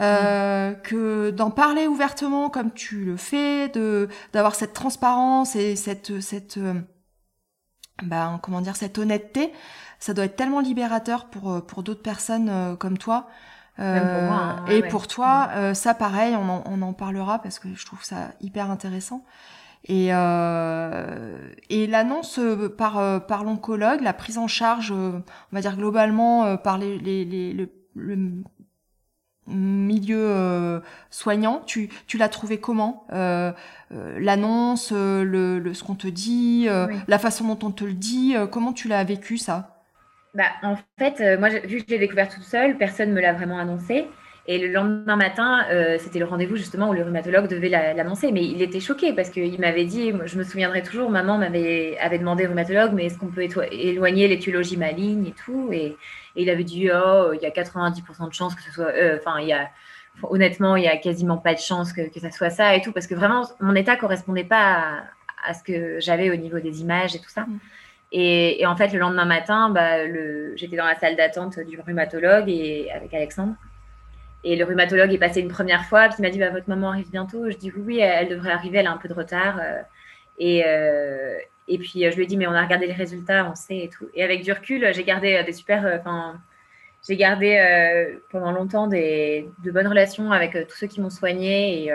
[0.00, 0.82] euh, mm.
[0.82, 6.58] que d'en parler ouvertement comme tu le fais, de d'avoir cette transparence et cette cette
[6.58, 6.74] euh,
[8.02, 9.50] ben, comment dire cette honnêteté,
[9.98, 13.28] ça doit être tellement libérateur pour pour d'autres personnes comme toi.
[13.80, 17.68] Euh, hein, et pour toi, euh, ça pareil, on en, on en, parlera parce que
[17.74, 19.24] je trouve ça hyper intéressant.
[19.84, 22.38] Et, euh, et l'annonce
[22.76, 27.54] par, par l'oncologue, la prise en charge, on va dire globalement par les, les, les
[27.54, 28.18] le, le,
[29.46, 33.06] milieu soignant, tu, tu l'as trouvé comment
[33.90, 36.68] L'annonce, le, le, ce qu'on te dit,
[37.08, 39.79] la façon dont on te le dit, comment tu l'as vécu ça?
[40.34, 43.20] Bah, en fait, euh, moi, vu que je l'ai découvert toute seule, personne ne me
[43.20, 44.06] l'a vraiment annoncé.
[44.46, 48.32] Et le lendemain matin, euh, c'était le rendez-vous justement où le rhumatologue devait l'annoncer.
[48.32, 52.18] Mais il était choqué parce qu'il m'avait dit, je me souviendrai toujours, maman m'avait avait
[52.18, 55.70] demandé au rhumatologue, mais est-ce qu'on peut éloigner l'étiologie maligne et tout?
[55.72, 55.96] Et,
[56.36, 58.86] il avait dit, oh, il y a 90% de chances que ce soit.
[58.86, 59.68] Euh, enfin, il y a.
[60.22, 62.92] Honnêtement, il y a quasiment pas de chance que, que, ça soit ça et tout,
[62.92, 65.04] parce que vraiment, mon état correspondait pas
[65.46, 67.42] à, ce que j'avais au niveau des images et tout ça.
[67.42, 67.58] Mm.
[68.12, 70.06] Et, en fait, le lendemain matin, bah,
[70.56, 73.54] j'étais dans la salle d'attente du rhumatologue et, avec Alexandre.
[74.42, 76.90] Et le rhumatologue est passé une première fois, puis il m'a dit bah, Votre maman
[76.90, 77.50] arrive bientôt.
[77.50, 79.58] Je dis Oui, oui, elle, devrait arriver, elle a un peu de retard.
[79.62, 79.82] Euh.
[80.38, 81.36] Et, euh,
[81.68, 83.88] et puis je lui ai dit Mais on a regardé les résultats, on sait et
[83.88, 84.08] tout.
[84.14, 85.86] Et avec du recul, j'ai gardé des super.
[85.86, 85.98] Euh,
[87.06, 91.84] j'ai gardé pendant longtemps des, de bonnes relations avec tous ceux qui m'ont soigné.
[91.84, 91.92] Et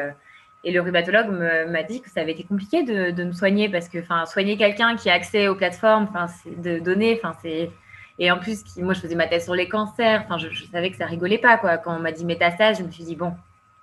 [0.65, 1.29] et le rhumatologue
[1.69, 4.95] m'a dit que ça avait été compliqué de, de me soigner parce que, soigner quelqu'un
[4.95, 6.09] qui a accès aux plateformes,
[6.57, 7.69] de données, c'est.
[8.17, 10.23] Et en plus, moi, je faisais ma thèse sur les cancers.
[10.25, 11.77] Enfin, je, savais que ça rigolait pas, quoi.
[11.77, 13.33] Quand on m'a dit métastase, je me suis dit bon,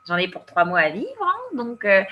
[0.09, 1.85] j'en ai pour trois mois à vivre, hein, donc.
[1.85, 2.03] Euh,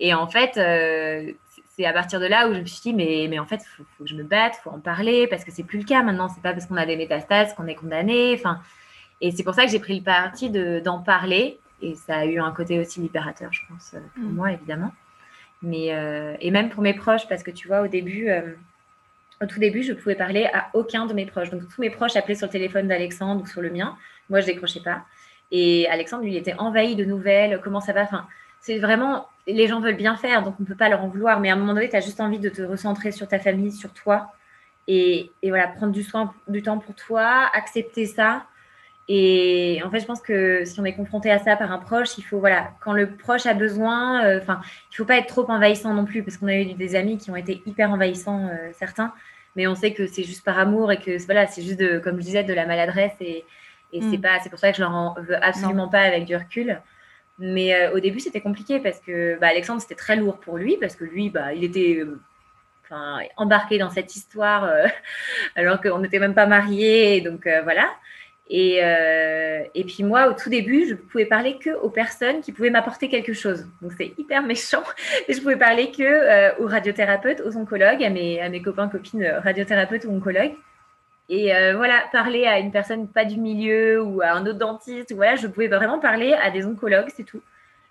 [0.00, 1.32] et en fait, euh,
[1.76, 3.84] c'est à partir de là où je me suis dit mais, mais en fait, faut,
[3.96, 6.28] faut que je me batte, faut en parler parce que c'est plus le cas maintenant.
[6.28, 8.34] C'est pas parce qu'on a des métastases qu'on est condamné.
[8.34, 8.60] Enfin,
[9.20, 12.38] et c'est pour ça que j'ai pris le parti d'en parler et ça a eu
[12.38, 14.34] un côté aussi libérateur, je pense, euh, pour mm.
[14.34, 14.92] moi, évidemment.
[15.62, 18.52] Mais, euh, et même pour mes proches, parce que tu vois, au début, euh,
[19.42, 21.50] au tout début, je ne pouvais parler à aucun de mes proches.
[21.50, 23.96] Donc, tous mes proches appelaient sur le téléphone d'Alexandre ou sur le mien.
[24.30, 25.04] Moi, je décrochais pas.
[25.50, 27.60] Et Alexandre, lui, il était envahi de nouvelles.
[27.62, 28.02] Comment ça va?
[28.02, 28.26] Enfin,
[28.60, 29.28] C'est vraiment.
[29.46, 31.38] Les gens veulent bien faire, donc on ne peut pas leur en vouloir.
[31.40, 33.72] Mais à un moment donné, tu as juste envie de te recentrer sur ta famille,
[33.72, 34.32] sur toi.
[34.88, 38.46] Et, et voilà, prendre du, soin, du temps pour toi, accepter ça.
[39.08, 42.18] Et en fait, je pense que si on est confronté à ça par un proche,
[42.18, 45.48] il faut, voilà, quand le proche a besoin, euh, enfin, il faut pas être trop
[45.48, 48.70] envahissant non plus, parce qu'on a eu des amis qui ont été hyper envahissants, euh,
[48.72, 49.12] certains,
[49.54, 52.16] mais on sait que c'est juste par amour et que, voilà, c'est juste, de, comme
[52.16, 53.44] je disais, de la maladresse et,
[53.92, 54.20] et c'est mm.
[54.20, 56.80] pas, c'est pour ça que je leur en veux absolument pas avec du recul.
[57.38, 60.78] Mais euh, au début, c'était compliqué parce que bah, Alexandre, c'était très lourd pour lui,
[60.78, 62.02] parce que lui, bah, il était
[63.36, 64.68] embarqué dans cette histoire
[65.56, 67.20] alors qu'on n'était même pas mariés.
[67.20, 67.88] Donc voilà.
[68.48, 72.52] Et, euh, et, puis moi, au tout début, je pouvais parler que aux personnes qui
[72.52, 73.66] pouvaient m'apporter quelque chose.
[73.82, 74.84] Donc c'est hyper méchant.
[75.28, 79.40] Et je pouvais parler que euh, aux radiothérapeutes, aux oncologues, à mes, copains, copines euh,
[79.40, 80.54] radiothérapeutes ou oncologues.
[81.28, 85.34] Et voilà, parler à une personne pas du milieu ou à un autre dentiste, voilà,
[85.34, 87.42] je pouvais vraiment parler à des oncologues, c'est tout.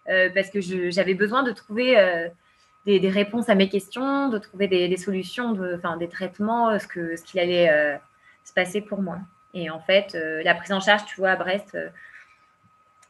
[0.05, 1.97] parce que j'avais besoin de trouver
[2.85, 6.87] des, réponses à mes questions, de trouver des, solutions, de, des traitements, ce
[7.25, 7.99] qu'il allait
[8.45, 9.17] se passer pour moi.
[9.55, 11.87] Et en fait, euh, la prise en charge, tu vois, à Brest, euh,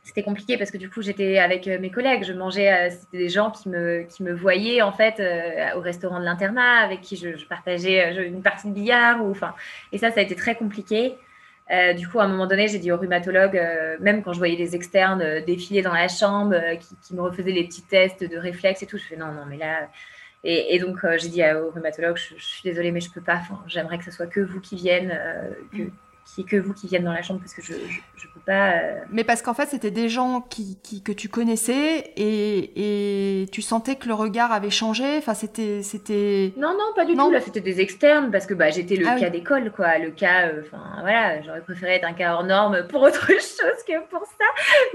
[0.03, 2.23] c'était compliqué parce que du coup, j'étais avec euh, mes collègues.
[2.23, 5.19] Je mangeais, c'était des gens qui me, qui me voyaient en fait
[5.75, 9.25] au restaurant de l'internat, avec qui je, partageais une partie de billard.
[9.25, 9.33] Ou,
[9.91, 11.15] et ça, ça a été très compliqué.
[11.97, 13.59] du coup, à un moment donné, j'ai dit au rhumatologue,
[13.99, 16.55] même quand je voyais des externes défiler dans la chambre,
[17.01, 19.57] qui, me refaisaient les petits tests de réflexe et tout, je fais non, non, mais
[19.57, 19.89] là.
[20.43, 23.41] Et, donc, j'ai dit au rhumatologue, je, suis désolée, mais je peux pas.
[23.65, 25.19] J'aimerais que ce soit que vous qui viennent,
[26.37, 28.73] n'y ait que vous qui viennent dans la chambre parce que je ne peux pas.
[28.73, 33.47] Euh, Mais parce qu'en fait, c'était des gens qui, qui, que tu connaissais et, et
[33.47, 35.17] tu sentais que le regard avait changé.
[35.17, 35.83] Enfin, c'était.
[35.83, 36.53] c'était...
[36.57, 37.31] Non, non, pas du tout.
[37.31, 39.97] Là, c'était des externes parce que bah, j'étais le ah cas d'école, quoi.
[39.97, 40.47] Le cas.
[40.47, 44.25] Euh, enfin, voilà, j'aurais préféré être un cas hors norme pour autre chose que pour
[44.25, 44.45] ça.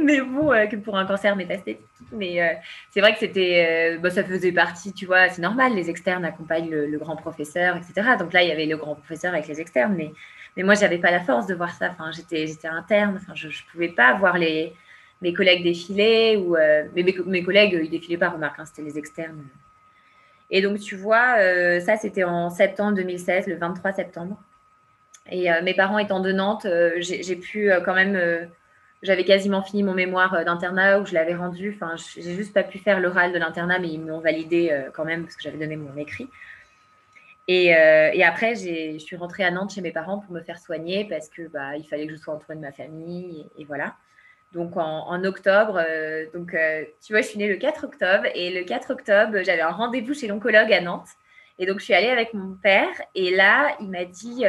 [0.03, 1.81] Mais bon, euh, que pour un cancer métastatique.
[2.13, 3.99] Mais c'est vrai que c'était.
[4.03, 5.75] Bah, ça faisait partie, tu vois, c'est normal.
[5.75, 8.17] Les externes accompagnent le, le grand professeur, etc.
[8.19, 9.95] Donc là, il y avait le grand professeur avec les externes.
[9.97, 10.13] Mais
[10.57, 11.91] mais moi, j'avais pas la force de voir ça.
[11.91, 13.17] Enfin, j'étais, interne.
[13.17, 14.75] Enfin, je, ne pouvais pas voir les,
[15.23, 18.99] mes collègues défiler ou euh, mes, mes, collègues, ils défilaient pas, remarque, hein, c'était les
[18.99, 19.45] externes.
[20.51, 24.43] Et donc, tu vois, euh, ça, c'était en septembre 2016, le 23 septembre.
[25.31, 26.67] Et euh, mes parents étant de Nantes,
[26.99, 28.49] j'ai, pu quand même.
[29.03, 31.73] j'avais quasiment fini mon mémoire d'internat où je l'avais rendu.
[31.77, 35.23] Enfin, j'ai juste pas pu faire l'oral de l'internat, mais ils m'ont validé quand même
[35.23, 36.29] parce que j'avais donné mon écrit.
[37.51, 41.05] Euh, et, après, je suis rentrée à Nantes chez mes parents pour me faire soigner
[41.05, 43.97] parce que bah, fallait que je sois entourée de ma famille et, voilà.
[44.53, 48.51] Donc en, octobre, euh, donc euh, tu vois, je suis née le 4 octobre et
[48.51, 51.09] le 4 octobre, j'avais un rendez-vous chez l'oncologue à Nantes.
[51.61, 54.45] Et donc je suis allée avec mon père et là, il m'a dit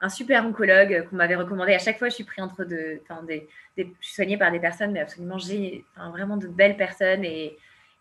[0.00, 1.74] un super oncologue qu'on m'avait recommandé.
[1.74, 5.38] À chaque fois, je suis pris entre deux, des, soignée par des personnes, mais absolument
[5.38, 7.58] j'ai vraiment de belles personnes et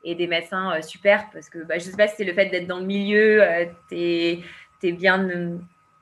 [0.08, 2.34] et des médecins euh, super parce que bah, je ne sais pas si c'est le
[2.34, 5.28] fait d'être dans le milieu, euh, tu es, bien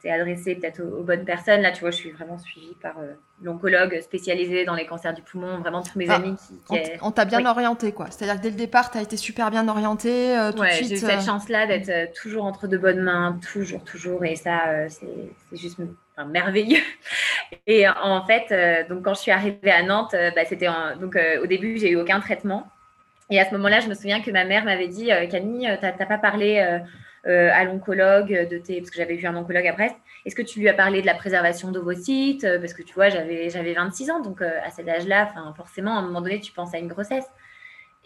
[0.03, 1.61] es adressé peut-être aux, bonnes personnes.
[1.61, 5.23] Là, tu vois, je suis vraiment suivie par euh, l'oncologue spécialisé dans les cancers du
[5.23, 6.35] poumon, vraiment tous mes amis
[6.67, 6.77] qui.
[7.01, 8.11] on t'a bien orienté, quoi.
[8.11, 10.37] C'est-à-dire que dès le départ, tu as été super bien orienté.
[10.73, 14.23] j'ai eu cette chance-là d'être toujours entre de bonnes mains, toujours, toujours.
[14.23, 15.07] Et ça, c'est
[15.53, 15.79] juste
[16.27, 16.83] merveilleux.
[17.65, 20.69] Et en fait, donc quand je suis arrivée à Nantes, bah, c'était
[21.01, 22.67] donc au début, j'ai eu aucun traitement.
[23.29, 25.77] Et à ce moment-là, je me souviens que ma mère m'avait dit euh, Camille, euh,
[25.77, 26.79] tu n'as pas parlé
[27.27, 28.79] euh, à l'oncologue de tes.
[28.79, 29.95] Parce que j'avais vu un oncologue après.
[30.25, 33.73] Est-ce que tu lui as parlé de la préservation d'ovocytes Parce que tu vois, j'avais
[33.73, 34.21] 26 ans.
[34.21, 37.25] Donc à cet âge-là, forcément, à un moment donné, tu penses à une grossesse.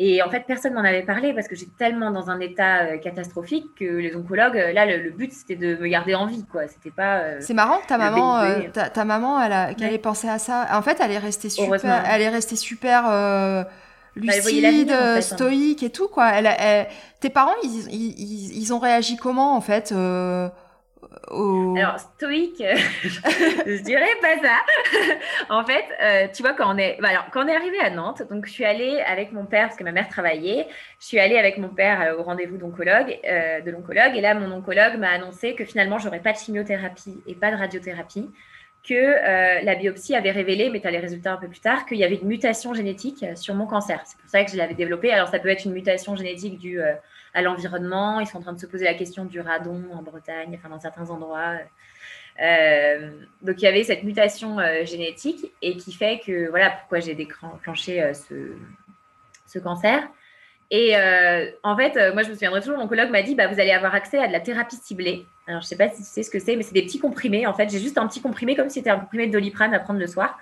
[0.02, 3.66] Et en fait, personne m'en avait parlé parce que j'étais tellement dans un état catastrophique
[3.78, 6.70] que les oncologues, là, le, but, c'était de me garder en vie, quoi.
[6.70, 7.42] C'était pas.
[7.42, 10.68] c'est marrant que ta maman, ta, maman, elle a, qu'elle ait pensé à ça.
[10.72, 12.06] En fait, elle est restée super.
[12.10, 13.68] Elle est restée super
[14.16, 15.22] lucide, hein.
[15.22, 16.30] stoïque et tout quoi.
[16.30, 16.88] Elle,
[17.20, 20.50] tes parents, ils, ils, ils, ont réagi comment en fait euh,
[21.32, 22.64] Alors stoïque,
[23.04, 24.58] je dirais pas ça.
[25.50, 27.90] en fait, euh, tu vois quand on est, bah, alors quand on est arrivé à
[27.90, 30.68] Nantes, donc je suis allée avec mon père parce que ma mère travaillait.
[31.00, 34.52] Je suis allée avec mon père euh, au rendez-vous d'oncologue, de l'oncologue, et là mon
[34.52, 38.30] oncologue m'a annoncé que finalement j'aurais pas de chimiothérapie et pas de radiothérapie
[38.84, 41.86] que euh, la biopsie avait révélé, mais tu as les résultats un peu plus tard,
[41.86, 44.02] qu'il y avait une mutation génétique sur mon cancer.
[44.06, 45.12] C'est pour ça que je l'avais développé.
[45.12, 46.94] Alors, ça peut être une mutation génétique due euh,
[47.34, 48.20] à l'environnement.
[48.20, 50.80] Ils sont en train de se poser la question du radon en Bretagne, enfin dans
[50.80, 51.58] certains endroits.
[52.42, 53.12] Euh,
[53.42, 58.14] donc, il y avait cette mutation génétique et qui fait que, voilà pourquoi j'ai déclenché
[58.14, 58.56] ce,
[59.46, 60.08] ce cancer.
[60.72, 63.48] Et euh, en fait, euh, moi, je me souviendrai toujours, mon collègue m'a dit bah,
[63.48, 65.26] Vous allez avoir accès à de la thérapie ciblée.
[65.50, 67.00] Alors, je ne sais pas si tu sais ce que c'est, mais c'est des petits
[67.00, 67.48] comprimés.
[67.48, 69.80] En fait, j'ai juste un petit comprimé comme si c'était un comprimé de doliprane à
[69.80, 70.40] prendre le soir.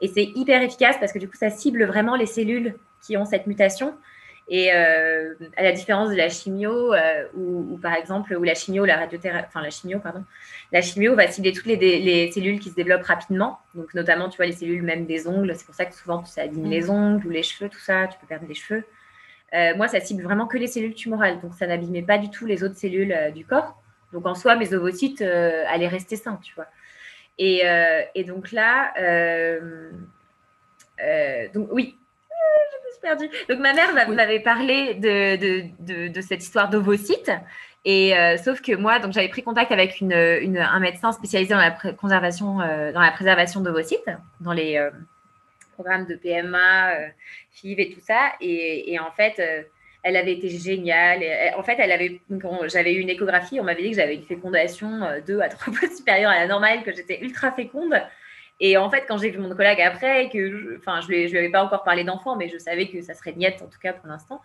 [0.00, 3.24] Et c'est hyper efficace parce que du coup, ça cible vraiment les cellules qui ont
[3.24, 3.94] cette mutation.
[4.48, 6.92] Et euh, à la différence de la chimio,
[7.36, 10.24] ou par exemple, où la chimio, la radiothérapie, enfin la chimio, pardon,
[10.72, 13.60] la chimio va cibler toutes les, les, cellules qui se développent rapidement.
[13.76, 15.54] Donc, notamment, tu vois, les cellules même des ongles.
[15.54, 16.70] C'est pour ça que souvent, ça abîme mmh.
[16.70, 18.08] les ongles ou les cheveux, tout ça.
[18.08, 18.84] Tu peux perdre des cheveux.
[19.54, 22.46] Euh, moi, ça cible vraiment que les cellules tumorales, donc ça n'abîmait pas du tout
[22.46, 23.79] les autres cellules euh, du corps.
[24.12, 26.66] Donc en soi, mes ovocytes euh, allaient rester sains, tu vois.
[27.38, 27.62] Et,
[28.24, 28.92] donc là,
[31.54, 31.96] donc oui,
[32.28, 33.30] je me suis perdue.
[33.48, 37.32] Donc ma mère m'avait parlé de, cette histoire d'ovocytes.
[37.86, 38.12] Et
[38.44, 43.00] sauf que moi, donc j'avais pris contact avec un médecin spécialisé dans la, conservation, dans
[43.00, 44.90] la préservation d'ovocytes, dans les
[45.80, 47.08] programme de PMA, euh,
[47.52, 48.32] FIV et tout ça.
[48.40, 49.62] Et, en fait, euh,
[50.02, 51.22] elle avait été géniale.
[51.56, 52.20] en fait, elle avait,
[52.66, 55.72] j'avais eu une échographie, on m'avait dit que j'avais une fécondation euh, deux à trois
[55.74, 57.94] fois supérieure à la normale, que j'étais ultra féconde.
[58.60, 61.32] Et en fait, quand j'ai vu mon collègue après, que je, enfin, je lui, je
[61.32, 63.78] lui avais pas encore parlé d'enfant, mais je savais que ça serait niette en tout
[63.78, 64.40] cas pour l'instant.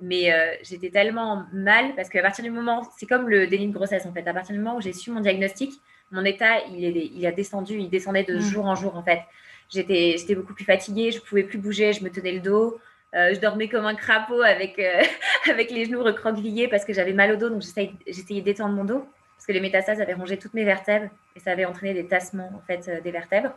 [0.00, 0.30] Mais
[0.62, 4.12] j'étais tellement mal parce qu'à partir du moment, c'est comme le déni de grossesse en
[4.12, 4.28] fait.
[4.28, 5.72] À partir du moment où j'ai su mon diagnostic,
[6.12, 8.40] mon état il, est, il a descendu, il descendait de mmh.
[8.40, 9.20] jour en jour en fait.
[9.68, 12.78] J'étais, j'étais beaucoup plus fatiguée, je pouvais plus bouger, je me tenais le dos.
[13.14, 15.02] Euh, je dormais comme un crapaud avec, euh,
[15.50, 17.48] avec les genoux recroquevillés parce que j'avais mal au dos.
[17.48, 21.40] Donc, j'essayais, d'étendre mon dos parce que les métastases avaient rongé toutes mes vertèbres et
[21.40, 23.52] ça avait entraîné des tassements en fait, euh, des vertèbres.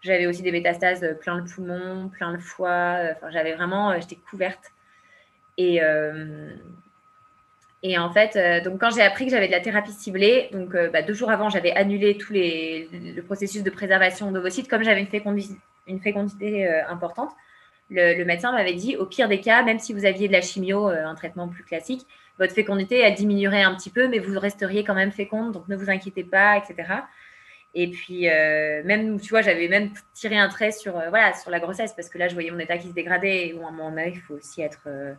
[0.00, 2.98] J'avais aussi des métastases plein le poumon, plein le foie.
[3.12, 4.72] Enfin, j'avais vraiment, j'étais couverte.
[5.56, 5.80] Et,
[7.84, 11.02] Et en fait, donc quand j'ai appris que j'avais de la thérapie ciblée, donc bah,
[11.02, 15.06] deux jours avant, j'avais annulé tout les, le processus de préservation d'ovocytes, comme j'avais une
[15.06, 15.54] fécondité,
[15.86, 17.30] une fécondité importante.
[17.92, 20.86] Le, médecin m'avait dit, au pire des cas, même si vous aviez de la chimio,
[20.86, 22.06] un traitement plus classique,
[22.38, 25.76] votre fécondité, elle diminuerait un petit peu, mais vous resteriez quand même féconde, donc ne
[25.76, 27.02] vous inquiétez pas, etc.
[27.74, 31.60] Et puis, euh, même, tu vois, j'avais même tiré un trait sur, euh, sur la
[31.60, 33.72] grossesse, parce que là, je voyais mon état qui se dégradait, et bon, à un
[33.72, 35.14] moment donné, il faut aussi être euh,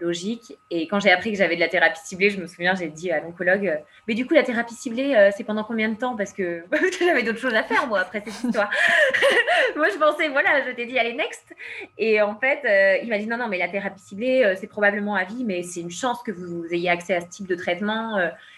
[0.00, 0.58] logique.
[0.70, 3.10] Et quand j'ai appris que j'avais de la thérapie ciblée, je me souviens, j'ai dit
[3.10, 3.76] à l'oncologue, euh,
[4.08, 6.16] mais du coup, la thérapie ciblée, euh, c'est pendant combien de temps?
[6.16, 6.64] Parce que
[7.00, 8.70] j'avais d'autres choses à faire, moi, après cette histoire.
[9.76, 11.54] moi, je pensais, voilà, je t'ai dit, allez, next.
[11.98, 15.14] Et en fait, euh, il m'a dit, non, non, mais la thérapie ciblée, c'est probablement
[15.14, 18.16] à vie, mais c'est une chance que vous ayez accès à ce type de traitement.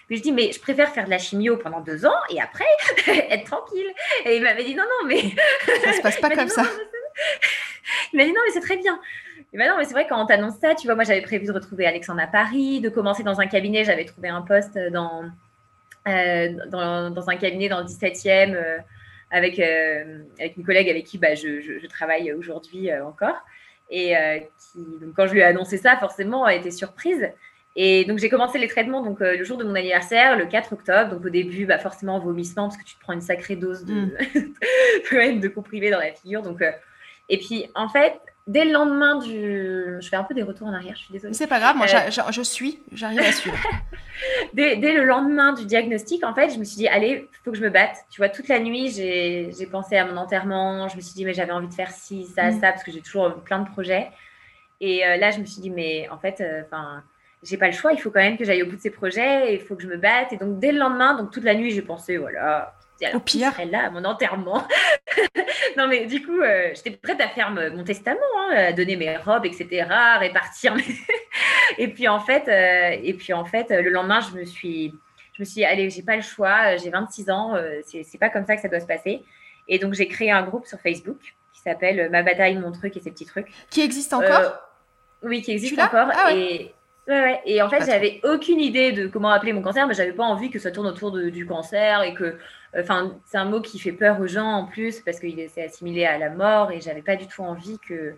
[0.09, 2.65] Mais je dis, mais je préfère faire de la chimio pendant deux ans et après,
[3.07, 3.87] être tranquille.
[4.25, 5.21] Et il m'avait dit, non, non, mais...
[5.83, 6.63] ça se passe pas comme ça.
[8.13, 8.99] il m'a dit, non, mais c'est très bien.
[9.53, 11.51] Mais non, mais c'est vrai, quand on t'annonce ça, tu vois, moi, j'avais prévu de
[11.51, 13.83] retrouver Alexandre à Paris, de commencer dans un cabinet.
[13.83, 15.23] J'avais trouvé un poste dans,
[16.07, 18.77] euh, dans, un cabinet dans le 17e euh,
[19.31, 23.35] avec, euh, avec une collègue avec qui bah, je, je, travaille aujourd'hui encore.
[23.89, 24.13] Et
[24.59, 27.29] qui, donc, quand je lui ai annoncé ça, forcément, elle était surprise.
[27.75, 31.11] Et donc, j'ai commencé les traitements donc, le jour de mon anniversaire, le 4 octobre.
[31.11, 33.93] Donc, au début, bah, forcément, vomissement, parce que tu te prends une sacrée dose de,
[33.93, 35.39] mm.
[35.39, 36.41] de comprimés dans la figure.
[36.41, 36.63] Donc,
[37.29, 39.97] et puis, en fait, dès le lendemain du.
[39.99, 41.33] Je fais un peu des retours en arrière, je suis désolée.
[41.33, 43.57] C'est pas grave, moi euh, je, suis, j'arrive à suivre.
[44.53, 47.57] dès, le lendemain du diagnostic, en fait, je me suis dit, allez, il faut que
[47.57, 48.05] je me batte.
[48.09, 50.87] Tu vois, toute la nuit, j'ai pensé à mon enterrement.
[50.87, 52.59] Je me suis dit, mais j'avais envie de faire ci, ça, mm.
[52.59, 54.09] ça, parce que j'ai toujours plein de projets.
[54.81, 57.03] Et euh, là, je me suis dit, mais en fait, euh, enfin.
[57.43, 59.55] j'ai pas le choix, il faut quand même que j'aille au bout de ces projets,
[59.55, 60.33] il faut que je me batte.
[60.33, 62.75] Et donc, dès le lendemain, donc toute la nuit, j'ai pensé, voilà,
[63.13, 63.53] au pire.
[63.59, 64.67] Elle là à mon enterrement.
[65.77, 69.17] non, mais du coup, euh, j'étais prête à faire mon testament, hein, à donner mes
[69.17, 70.75] robes, etc., à répartir.
[71.77, 74.93] et puis en fait, euh, et puis en fait, le lendemain, je me suis,
[75.33, 76.77] je me suis, dit, allez, j'ai pas le choix.
[76.77, 79.23] J'ai 26 ans, euh, c'est pas comme ça que ça doit se passer.
[79.67, 81.19] Et donc j'ai créé un groupe sur Facebook
[81.53, 83.47] qui s'appelle Ma bataille, mon truc et ses petits trucs.
[83.69, 84.59] Qui existe encore?
[85.23, 86.09] Oui, qui existe encore.
[86.13, 86.73] Ah et
[87.07, 90.23] Ouais, Et en fait, j'avais aucune idée de comment appeler mon cancer, mais j'avais pas
[90.23, 92.39] envie que ça tourne autour du cancer et que,
[92.75, 96.05] enfin, c'est un mot qui fait peur aux gens en plus parce qu'il est assimilé
[96.05, 98.15] à la mort et j'avais pas du tout envie que,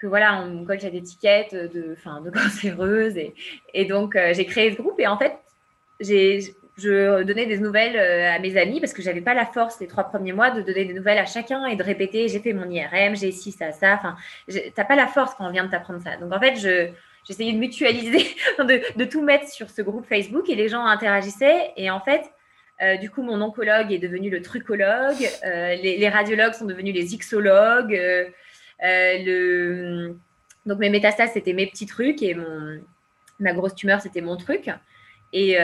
[0.00, 3.16] que voilà, on me colle cette étiquette de, enfin, de cancéreuse.
[3.16, 3.34] Et,
[3.72, 5.38] et donc, euh, j'ai créé ce groupe et en fait,
[6.00, 6.40] j'ai,
[6.78, 9.86] je donnais des nouvelles euh, à mes amis parce que j'avais pas la force les
[9.86, 12.68] trois premiers mois de donner des nouvelles à chacun et de répéter j'ai fait mon
[12.68, 13.94] IRM, j'ai ci, ça, ça.
[13.94, 14.16] Enfin,
[14.74, 16.16] t'as pas la force quand on vient de t'apprendre ça.
[16.16, 16.90] Donc en fait, je,
[17.26, 21.72] j'essayais de mutualiser, de, tout mettre sur ce groupe Facebook et les gens interagissaient.
[21.76, 22.22] Et en fait,
[22.82, 27.14] euh, du coup, mon oncologue est devenu le trucologue, euh, les, radiologues sont devenus les
[27.14, 27.94] ixologues.
[27.94, 28.28] Euh,
[28.82, 30.16] le...
[30.66, 32.80] Donc, mes métastases, c'était mes petits trucs et mon...
[33.40, 34.70] ma grosse tumeur, c'était mon truc.
[35.32, 35.56] Et,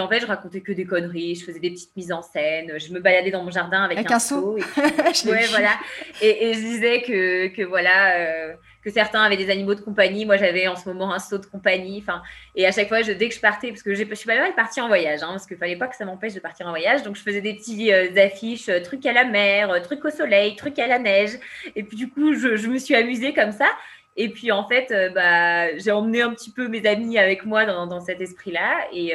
[0.00, 2.92] en fait, je racontais que des conneries, je faisais des petites mises en scène, je
[2.92, 4.56] me baladais dans mon jardin avec, un, seau.
[4.56, 4.62] Et
[5.28, 5.74] ouais, voilà.
[6.20, 10.24] Et, je disais que, que voilà, que certains avaient des animaux de compagnie.
[10.24, 11.98] Moi, j'avais en ce moment un saut de compagnie.
[12.00, 12.22] Enfin,
[12.54, 14.80] et à chaque fois, dès que je partais, parce que je suis pas mal partie
[14.80, 17.02] en voyage, hein, parce qu'il fallait pas que ça m'empêche de partir en voyage.
[17.02, 20.10] Donc, je faisais des petits euh, affiches, euh, trucs à la mer, euh, trucs au
[20.10, 21.38] soleil, trucs à la neige.
[21.76, 23.68] Et puis, du coup, je, me suis amusée comme ça.
[24.16, 28.00] Et puis, en fait, bah, j'ai emmené un petit peu mes amis avec moi dans,
[28.00, 28.88] cet esprit-là.
[28.92, 29.14] Et,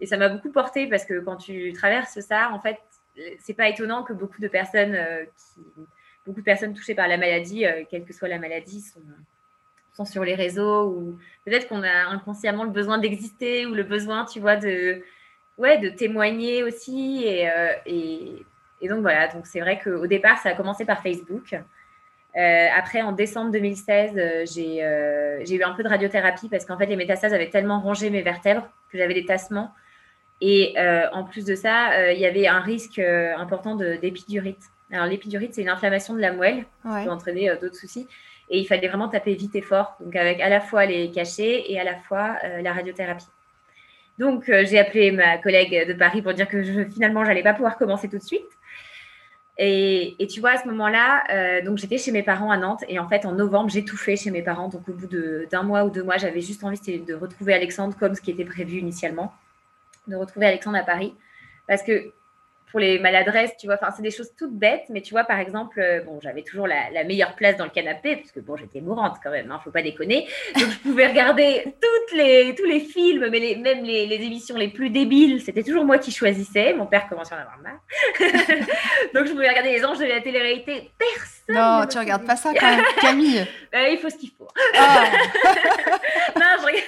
[0.00, 2.78] et ça m'a beaucoup porté parce que quand tu traverses ça, en fait,
[3.38, 4.98] c'est pas étonnant que beaucoup de personnes
[5.36, 5.60] qui
[6.28, 10.22] beaucoup de personnes touchées par la maladie, euh, quelle que soit la maladie, sont, sur
[10.22, 14.54] les réseaux ou peut-être qu'on a inconsciemment le besoin d'exister ou le besoin, tu vois,
[14.54, 15.02] de,
[15.56, 17.24] ouais, de témoigner aussi.
[17.24, 18.38] Et, euh,
[18.88, 21.52] donc voilà, donc c'est vrai qu'au départ, ça a commencé par Facebook.
[22.36, 26.94] Euh, après, en décembre 2016, j'ai eu un peu de radiothérapie parce qu'en fait, les
[26.94, 29.72] métastases avaient tellement rongé mes vertèbres que j'avais des tassements.
[30.40, 30.76] Et
[31.12, 34.62] en plus de ça, il y avait un risque important d'épidurite.
[34.90, 38.06] Alors, l'épidurite, c'est une inflammation de la moelle qui peut entraîner euh, d'autres soucis.
[38.50, 41.70] Et il fallait vraiment taper vite et fort, donc avec à la fois les cachets
[41.70, 43.26] et à la fois euh, la radiothérapie.
[44.18, 47.52] Donc, euh, j'ai appelé ma collègue de Paris pour dire que je, finalement, j'allais pas
[47.52, 48.48] pouvoir commencer tout de suite.
[49.58, 52.84] Et, tu vois, à ce moment-là, donc j'étais chez mes parents à Nantes.
[52.88, 54.68] Et en fait, en novembre, j'ai tout fait chez mes parents.
[54.68, 55.08] Donc, au bout
[55.50, 58.44] d'un mois ou deux mois, j'avais juste envie de retrouver Alexandre comme ce qui était
[58.44, 59.34] prévu initialement,
[60.06, 61.12] de retrouver Alexandre à Paris.
[61.66, 62.12] Parce que
[62.70, 65.38] pour les maladresses, tu vois, enfin, c'est des choses toutes bêtes, mais tu vois, par
[65.38, 68.80] exemple, euh, bon, j'avais toujours la, meilleure place dans le canapé, parce que bon, j'étais
[68.80, 70.26] mourante quand même, hein, faut pas déconner.
[70.58, 74.56] Donc, je pouvais regarder toutes les, tous les films, mais les, même les, les, émissions
[74.56, 76.74] les plus débiles, c'était toujours moi qui choisissais.
[76.74, 77.80] Mon père commençait à en avoir marre.
[79.14, 80.90] Donc, je pouvais regarder les anges de la télé-réalité.
[80.98, 81.54] Personne.
[81.54, 83.46] Non, tu regardes pas ça quand même, Camille.
[83.72, 84.48] Ben, il faut ce qu'il faut.
[84.76, 85.04] Ah.
[86.36, 86.84] non, je regarde.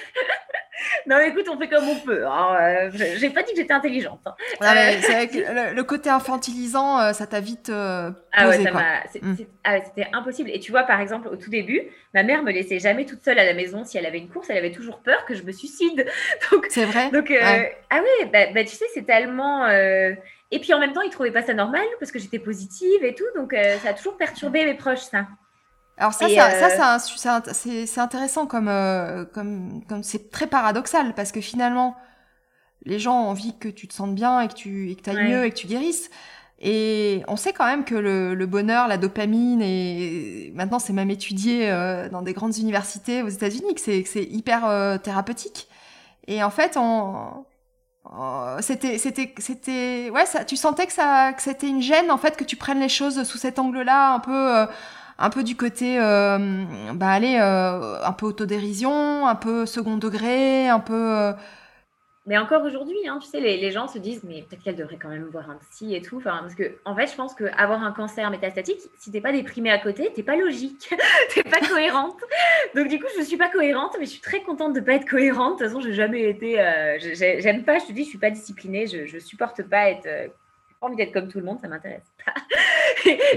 [1.07, 2.25] non, écoute, on fait comme on peut.
[2.25, 2.57] Hein.
[2.59, 4.21] Euh, j'ai pas dit que j'étais intelligente.
[4.25, 4.33] Hein.
[4.59, 8.13] vrai que le, côté infantilisant, ça t'a vite ah
[8.47, 9.37] ouais, mm.
[9.63, 10.49] ah c'était impossible.
[10.51, 11.81] Et tu vois, par exemple, au tout début,
[12.13, 13.83] ma mère me laissait jamais toute seule à la maison.
[13.83, 16.05] Si elle avait une course, elle avait toujours peur que je me suicide.
[16.69, 17.11] c'est vrai?
[17.11, 19.67] Donc, ah oui, bah, bah, tu sais, c'est tellement.
[20.53, 23.15] Et puis en même temps, ils trouvaient pas ça normal parce que j'étais positive et
[23.15, 23.25] tout.
[23.35, 25.27] Donc, ça a toujours perturbé mes proches, ça.
[26.01, 31.31] Alors ça, ça, ça euh, c'est intéressant comme euh, comme comme c'est très paradoxal parce
[31.31, 31.95] que finalement,
[32.85, 35.29] les gens ont envie que tu te sentes bien et que tu et que ailles
[35.29, 36.09] mieux et que tu guérisses.
[36.59, 41.11] Et on sait quand même que le, le bonheur, la dopamine, et maintenant c'est même
[41.11, 45.67] étudié euh, dans des grandes universités aux États-Unis, que c'est hyper thérapeutique.
[46.25, 47.45] Et en fait, on
[48.61, 52.35] c'était c'était c'était ouais ça tu sentais que ça que c'était une gêne en fait
[52.35, 54.65] que tu prennes les choses sous cet angle-là un peu
[55.21, 56.65] un peu du côté, euh,
[56.95, 61.17] bah allez, euh, un peu autodérision, un peu second degré, un peu.
[61.17, 61.33] Euh,
[62.25, 65.09] mais encore aujourd'hui, hein, tu sais, les, gens se disent, mais peut-être qu'elle devrait quand
[65.09, 66.17] même voir un psy et tout.
[66.17, 69.71] Enfin, parce que, en fait, je pense qu'avoir un cancer métastatique, si t'es pas déprimé
[69.71, 70.93] à côté, t'es pas logique,
[71.33, 72.17] t'es pas cohérente.
[72.75, 75.09] Donc, du coup, je suis pas cohérente, mais je suis très contente de pas être
[75.09, 75.59] cohérente.
[75.59, 76.55] De toute façon, j'ai jamais été.
[77.39, 80.31] J'aime pas, je te dis, je suis pas disciplinée, je, je supporte pas être
[80.81, 82.33] envie d'être comme tout le monde, ça m'intéresse pas.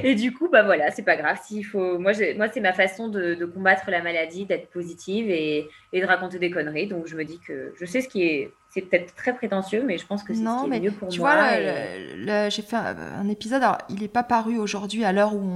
[0.03, 1.39] et, du coup, bah voilà, c'est pas grave.
[1.43, 6.01] S'il faut, moi, moi c'est ma façon de, combattre la maladie, d'être positive et, et,
[6.01, 6.87] de raconter des conneries.
[6.87, 9.99] Donc je me dis que je sais ce qui est c'est peut-être très prétentieux, mais
[9.99, 11.37] je pense que c'est ce qui est mieux pour tu moi.
[11.37, 15.49] vois, j'ai fait un, épisode, alors il n'est pas paru aujourd'hui à l'heure où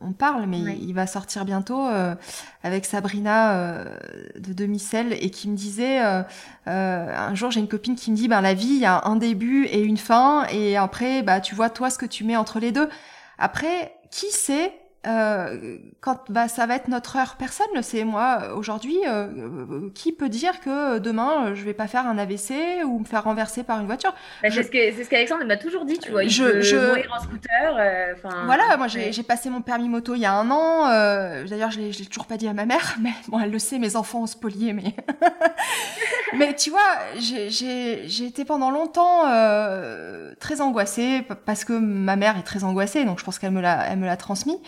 [0.00, 2.14] on, parle, mais il va sortir bientôt euh,
[2.62, 3.98] avec Sabrina euh,
[4.38, 6.22] de Demicelle et qui me disait, euh,
[6.66, 9.16] un jour j'ai une copine qui me dit, ben la vie, il y a un
[9.16, 12.58] début et une fin, et après, bah tu vois toi ce que tu mets entre
[12.58, 12.88] les deux.
[13.36, 14.72] Après, qui sait
[15.04, 18.04] euh, quand bah, ça va être notre heure, personne ne sait.
[18.04, 22.84] Moi, aujourd'hui, euh, euh, qui peut dire que demain, je vais pas faire un AVC
[22.84, 24.14] ou me faire renverser par une voiture?
[24.42, 26.22] Bah, C'est ce qu'Alexandre m'a toujours dit, tu vois.
[26.22, 26.76] Il je, peut je...
[26.76, 28.16] mourir en scooter.
[28.44, 30.86] voilà, moi j'ai passé mon permis moto il y a un an.
[31.48, 33.96] D'ailleurs, je l'ai toujours pas dit à ma mère, mais bon, elle le sait, mes
[33.96, 34.94] enfants ont spolié, mais...
[36.36, 36.80] mais tu vois,
[37.18, 39.22] j'ai été pendant longtemps
[40.38, 44.16] très angoissée parce que ma mère est très angoissée, donc je pense qu'elle me l'a
[44.16, 44.60] transmis.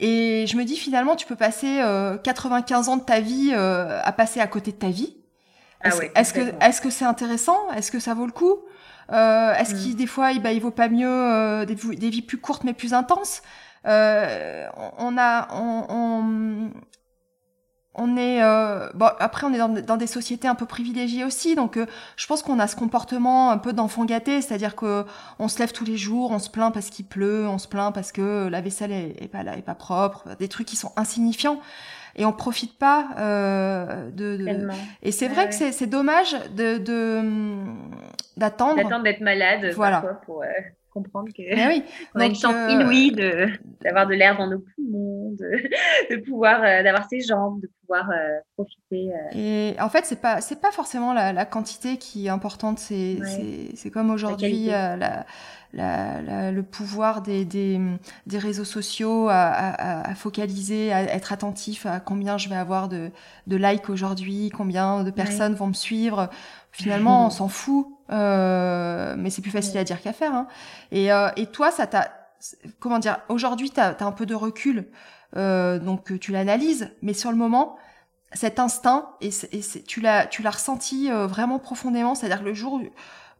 [0.00, 1.80] Et je me dis finalement, tu peux passer
[2.22, 5.16] 95 euh, ans de ta vie euh, à passer à côté de ta vie.
[5.82, 7.70] Ah est-ce que est-ce que c'est intéressant?
[7.76, 8.56] Est-ce que ça vaut le coup?
[9.12, 9.78] Euh, Est-ce mm.
[9.78, 12.72] qu'il des fois, il, bah, il vaut pas mieux des, des, vies plus courtes mais
[12.72, 13.42] plus intenses?
[13.84, 13.90] On
[15.18, 16.70] a on, on,
[17.94, 21.54] on est euh, bon après on est dans, dans, des sociétés un peu privilégiées aussi
[21.54, 21.86] donc euh,
[22.16, 25.04] je pense qu'on a ce comportement un peu d'enfant gâté c'est-à-dire que
[25.38, 27.94] on se lève tous les jours on se plaint parce qu'il pleut on se plaint
[27.94, 31.60] parce que la vaisselle est, pas là est pas propre des trucs qui sont insignifiants
[32.16, 34.68] et on profite pas euh, de, de...
[35.02, 36.78] et c'est vrai que c'est dommage de
[38.36, 38.76] d'attendre.
[38.76, 40.00] D'attendre d'être malade voilà.
[40.24, 40.46] pour euh,
[40.94, 41.82] comprendre que oui.
[42.14, 43.48] on a une chance euh, inouïe de
[43.82, 45.68] d'avoir de l'air dans nos poumons, de,
[46.14, 49.10] de pouvoir euh, d'avoir ses jambes, de pouvoir euh, profiter.
[49.34, 52.78] Et en fait, c'est pas c'est pas forcément la, la, quantité qui est importante.
[52.78, 53.18] C'est
[53.74, 55.26] c'est comme aujourd'hui la,
[55.74, 57.80] la, le pouvoir des, des,
[58.26, 62.88] des réseaux sociaux à, à, à, focaliser, à être attentif à combien je vais avoir
[62.88, 63.10] de,
[63.46, 66.30] de likes aujourd'hui, combien de personnes vont me suivre.
[66.72, 67.88] Finalement, on s'en fout.
[68.10, 70.34] Euh, mais c'est plus facile à dire qu'à faire.
[70.34, 70.46] Hein.
[70.92, 72.10] Et, euh, et toi, ça t'a,
[72.78, 74.86] comment dire, aujourd'hui, tu as, un peu de recul,
[75.36, 77.76] euh, donc tu l'analyses, mais sur le moment,
[78.32, 82.80] cet instinct, et, et tu l'as, tu l'as ressenti euh, vraiment profondément, c'est-à-dire le jour,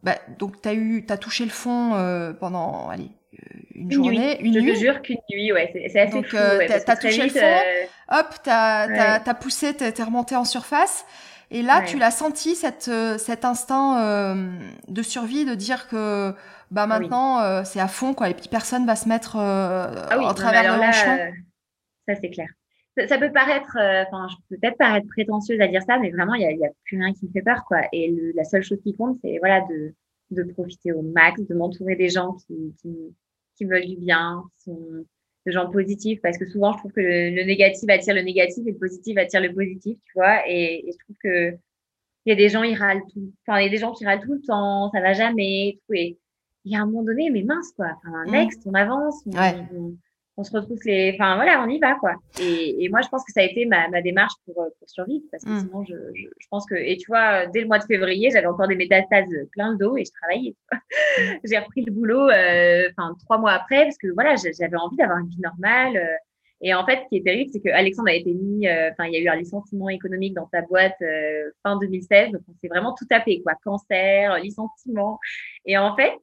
[0.03, 3.09] bah, donc tu as eu, t'as touché le fond euh, pendant, allez,
[3.73, 4.69] une, journée, une nuit.
[4.69, 6.37] Je te jure qu'une nuit, ouais, c'est assez donc, fou.
[6.37, 7.59] Ouais, t'as touché le fond,
[8.11, 9.21] hop, t'as ouais.
[9.25, 11.05] as, poussé, t'es remonté en surface.
[11.51, 16.33] Et là, tu l'as senti, cette, euh, cet instinct euh, de survie, de dire que
[16.71, 20.07] bah ah maintenant euh, c'est à fond quoi, et puis personne va se mettre euh,
[20.09, 21.31] ah oui, travers le chemin.
[22.07, 22.47] ça c'est clair.
[22.97, 26.43] Ça, peut paraître, enfin, je peux peut-être paraître prétentieuse à dire ça, mais vraiment il
[26.43, 27.81] y a, y a, plus rien qui me fait peur quoi.
[27.91, 29.93] Et le, la seule chose qui compte, c'est voilà de,
[30.31, 33.13] de profiter au max, de m'entourer des gens qui, qui,
[33.57, 35.05] qui veulent du bien, qui sont
[35.45, 38.71] de gens positifs parce que souvent je trouve que le, négatif attire le négatif et
[38.71, 40.47] le positif attire le positif, tu vois.
[40.47, 41.51] Et, et je trouve que
[42.25, 44.05] il y a des gens ils râlent tout, enfin il y a des gens qui
[44.05, 45.93] râlent tout le temps, ça va jamais, tout.
[45.93, 46.17] Et
[46.63, 47.91] il y a un moment donné, mais mince quoi.
[47.97, 48.31] Enfin, mmh.
[48.31, 49.97] next, on avance, on, on
[50.43, 51.13] se retrouve les.
[51.13, 52.15] Enfin voilà, on y va quoi.
[52.41, 54.89] Et, et, moi, je pense que ça a été ma, ma démarche pour, euh, pour
[54.89, 55.59] survivre parce que mmh.
[55.59, 56.75] sinon, je, je, je, pense que.
[56.75, 59.97] Et tu vois, dès le mois de février, j'avais encore des métastases plein de dos
[59.97, 60.55] et je travaillais.
[60.71, 61.21] Mmh.
[61.45, 65.19] J'ai repris le boulot, euh, enfin trois mois après parce que voilà, j'avais envie d'avoir
[65.19, 65.97] une vie normale.
[65.97, 66.15] Euh,
[66.61, 69.05] Et en fait, ce qui est terrible, c'est que Alexandre a été mis, euh, enfin,
[69.05, 72.31] il y a eu un licenciement économique dans sa boîte euh, fin 2016.
[72.31, 73.53] Donc, on s'est vraiment tout tapé, quoi.
[73.63, 75.19] Cancer, licenciement.
[75.65, 76.13] Et en fait,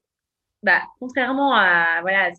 [0.63, 2.31] bah, contrairement à, voilà,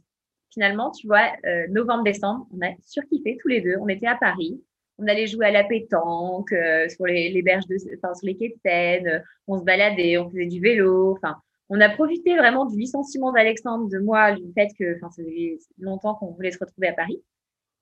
[0.54, 3.76] finalement, tu vois, euh, novembre-décembre, on a surkiffé tous les deux.
[3.80, 4.62] On était à Paris.
[5.00, 6.54] On allait jouer à la pétanque,
[6.90, 9.24] sur les, les, berges de, enfin, sur les quais de Seine.
[9.48, 11.14] On se baladait, on faisait du vélo.
[11.14, 11.36] Enfin,
[11.70, 15.58] on a profité vraiment du licenciement d'Alexandre, de moi, du fait que, enfin, ça faisait
[15.80, 17.24] longtemps qu'on voulait se retrouver à Paris.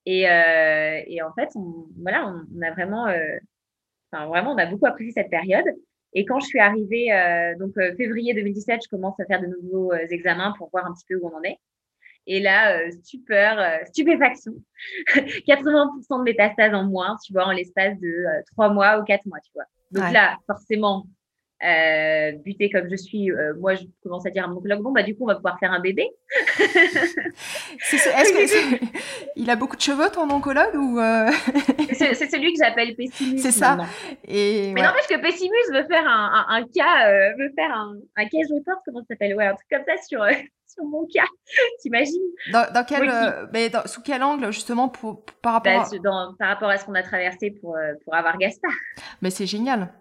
[0.06, 3.36] Et, euh, en fait, on, voilà, on, a vraiment, euh,
[4.10, 5.66] enfin, vraiment, on a beaucoup apprécié cette période.
[6.14, 9.46] Et quand je suis arrivée, euh, donc euh, février 2017, je commence à faire de
[9.46, 11.56] nouveaux euh, examens pour voir un petit peu où on en est.
[12.26, 14.52] Et là, euh, stupeur, stupéfaction,
[15.14, 19.40] 80% de métastases en moins, tu vois, en l'espace de trois mois ou quatre mois,
[19.40, 19.64] tu vois.
[19.90, 21.06] Donc là, forcément,
[21.64, 24.90] euh, butée comme je suis, euh, moi, je commence à dire à mon oncologue, bon,
[24.90, 26.10] bah, du coup, on va pouvoir faire un bébé.
[26.58, 28.84] est-ce que
[29.36, 31.30] il a beaucoup de cheveux, ton oncologue ou euh...
[31.92, 33.38] c'est, celui que j'appelle Pessimus.
[33.38, 33.78] C'est ça.
[34.26, 37.94] Et, Mais n'empêche que Pessimus veut faire un, un, un cas, euh, veut faire un,
[38.16, 39.36] un case report, comment ça s'appelle?
[39.36, 40.32] Ouais, un truc comme ça sur, euh,
[40.74, 41.26] sur mon cas.
[41.80, 42.22] T'imagines?
[42.52, 45.98] Dans, dans quel, mais dans, sous quel angle, justement, pour, par rapport bah, à...
[45.98, 48.70] Dans, par rapport à ce qu'on a traversé pour, pour avoir Gaspard.
[49.20, 49.92] Mais c'est génial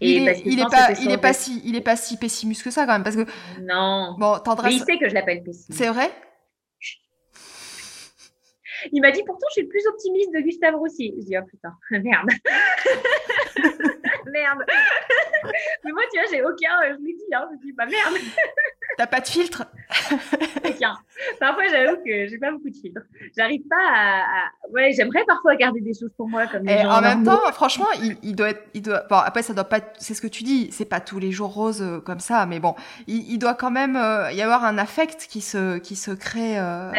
[0.00, 2.70] il, est, il est pas, il est pas si, il est pas si pessimiste que
[2.70, 3.26] ça quand même parce que.
[3.60, 4.14] Non.
[4.18, 4.72] Bon, tendresse.
[4.72, 5.72] Mais il sait que je l'appelle pessimiste.
[5.72, 6.10] C'est vrai?
[8.92, 11.12] Il m'a dit pourtant je suis le plus optimiste de Gustave Roussy.
[11.18, 12.28] Je dis oh putain merde.
[14.26, 14.64] merde.
[15.84, 18.14] Mais moi tu vois j'ai aucun, je lui dis hein, je dis bah merde.
[18.98, 19.64] T'as pas de filtre
[21.40, 23.00] Parfois, j'avoue que j'ai pas beaucoup de filtre.
[23.36, 24.24] J'arrive pas à,
[24.70, 28.16] Ouais, j'aimerais parfois garder des choses pour moi comme les En même temps, franchement, il,
[28.22, 29.04] il, doit être, il doit.
[29.08, 29.80] Bon, après, ça doit pas.
[29.98, 30.70] C'est ce que tu dis.
[30.72, 32.74] C'est pas tous les jours rose euh, comme ça, mais bon,
[33.06, 36.58] il, il doit quand même euh, y avoir un affect qui se, qui se crée.
[36.58, 36.92] Euh...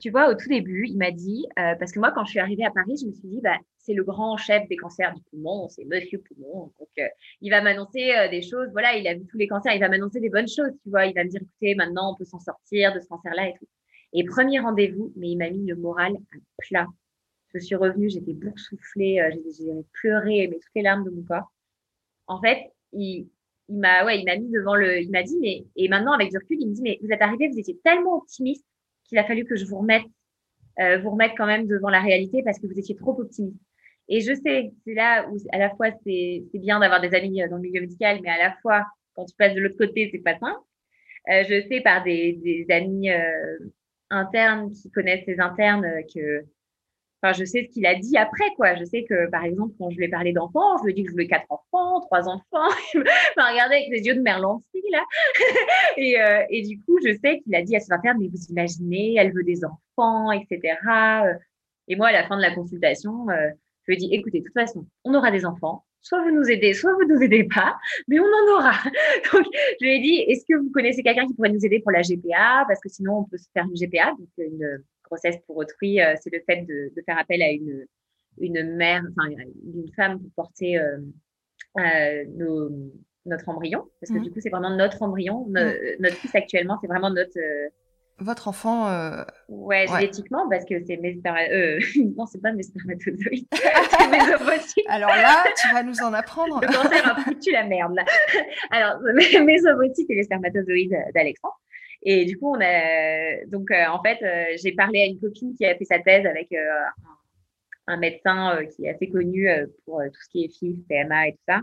[0.00, 2.40] tu vois, au tout début, il m'a dit, euh, parce que moi, quand je suis
[2.40, 5.22] arrivée à Paris, je me suis dit, bah, c'est le grand chef des cancers du
[5.30, 6.72] poumon, c'est Monsieur Poumon.
[6.78, 7.06] Donc, euh,
[7.42, 8.70] il va m'annoncer euh, des choses.
[8.72, 10.72] Voilà, il a vu tous les cancers, il va m'annoncer des bonnes choses.
[10.82, 13.50] Tu vois, il va me dire, écoutez, maintenant, on peut s'en sortir de ce cancer-là
[13.50, 13.68] et tout.
[14.14, 16.86] Et premier rendez-vous, mais il m'a mis le moral à plat.
[17.52, 21.52] Je suis revenue, j'étais boursouflée, euh, j'ai pleuré, mais toutes les larmes de mon corps.
[22.26, 23.28] En fait, il,
[23.68, 26.68] m'a, ouais, mis devant le, il m'a dit, mais, et maintenant, avec du recul, il
[26.68, 28.64] me dit, mais vous êtes arrivé, vous étiez tellement optimiste
[29.04, 30.04] qu'il a fallu que je vous remette,
[31.02, 33.60] vous remette quand même devant la réalité parce que vous étiez trop optimiste.
[34.08, 37.48] Et je sais, c'est là où à la fois c'est bien d'avoir des amis euh,
[37.48, 38.84] dans le milieu médical, mais à la fois
[39.14, 40.60] quand tu passes de l'autre côté, c'est pas simple.
[41.30, 43.58] Euh, je sais par des, des amis euh,
[44.10, 46.44] internes qui connaissent les internes euh, que,
[47.22, 48.74] enfin, je sais ce qu'il a dit après, quoi.
[48.74, 51.02] Je sais que, par exemple, quand je lui ai parlé d'enfants, je lui ai dit
[51.04, 52.68] que je voulais quatre enfants, trois enfants.
[52.94, 53.04] Il
[53.36, 55.04] m'a regardé avec les yeux de Merlancy, là.
[55.96, 58.44] et, euh, et du coup, je sais qu'il a dit à ses internes, mais vous
[58.50, 60.76] imaginez, elle veut des enfants, etc.
[61.88, 63.50] Et moi, à la fin de la consultation, euh,
[63.86, 65.84] je lui ai dit, écoutez, de toute façon, on aura des enfants.
[66.00, 67.78] Soit vous nous aidez, soit vous nous aidez pas,
[68.08, 68.72] mais on en aura.
[69.32, 69.46] Donc,
[69.80, 72.02] je lui ai dit, est-ce que vous connaissez quelqu'un qui pourrait nous aider pour la
[72.02, 76.00] GPA Parce que sinon, on peut se faire une GPA, donc une grossesse pour autrui.
[76.00, 77.86] Euh, c'est le fait de, de, faire appel à une,
[78.38, 80.98] une mère, enfin, une femme pour porter euh,
[81.78, 82.70] euh, nos,
[83.24, 83.88] notre embryon.
[84.00, 84.22] Parce que mmh.
[84.22, 85.46] du coup, c'est vraiment notre embryon.
[85.48, 86.00] Mmh.
[86.00, 87.38] Notre fils actuellement, c'est vraiment notre
[88.18, 88.88] votre enfant.
[88.88, 89.24] Euh...
[89.48, 91.52] Ouais, génétiquement, parce que c'est mes spermatozoïdes.
[91.52, 92.12] Euh...
[92.16, 94.86] non, c'est pas mes spermatozoïdes, c'est mes ovocytes.
[94.88, 96.60] Alors là, tu vas nous en apprendre.
[96.60, 98.04] Le cancer a foutu la merde, là.
[98.70, 101.58] Alors, mes ovocytes et les spermatozoïdes d'Alexandre.
[102.02, 103.44] Et du coup, on a.
[103.46, 106.26] Donc, euh, en fait, euh, j'ai parlé à une copine qui a fait sa thèse
[106.26, 109.48] avec un, un, médecin qui est assez connu
[109.84, 111.60] pour tout ce qui est FIV, PMA et tout ça,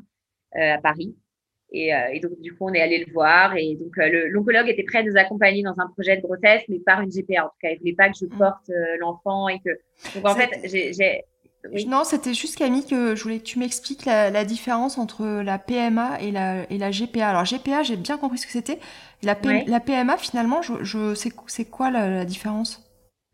[0.55, 1.15] à Paris.
[1.71, 3.55] Et, euh, et, donc, du coup, on est allé le voir.
[3.55, 6.79] Et donc, euh, l'oncologue était prêt à nous accompagner dans un projet de grossesse, mais
[6.79, 7.45] par une GPA.
[7.45, 8.37] En tout cas, il voulait pas que je mm.
[8.37, 9.69] porte euh, l'enfant et que.
[10.15, 11.23] Donc, en fait, j'ai.
[11.71, 11.85] Oui.
[11.85, 15.59] Non, c'était juste Camille que je voulais que tu m'expliques la, la, différence entre la
[15.59, 17.29] PMA et la, et la GPA.
[17.29, 18.79] Alors GPA, j'ai bien compris ce que c'était.
[19.21, 19.63] La, ouais.
[19.67, 22.90] la PMA, finalement, je, je c'est quoi la, la différence?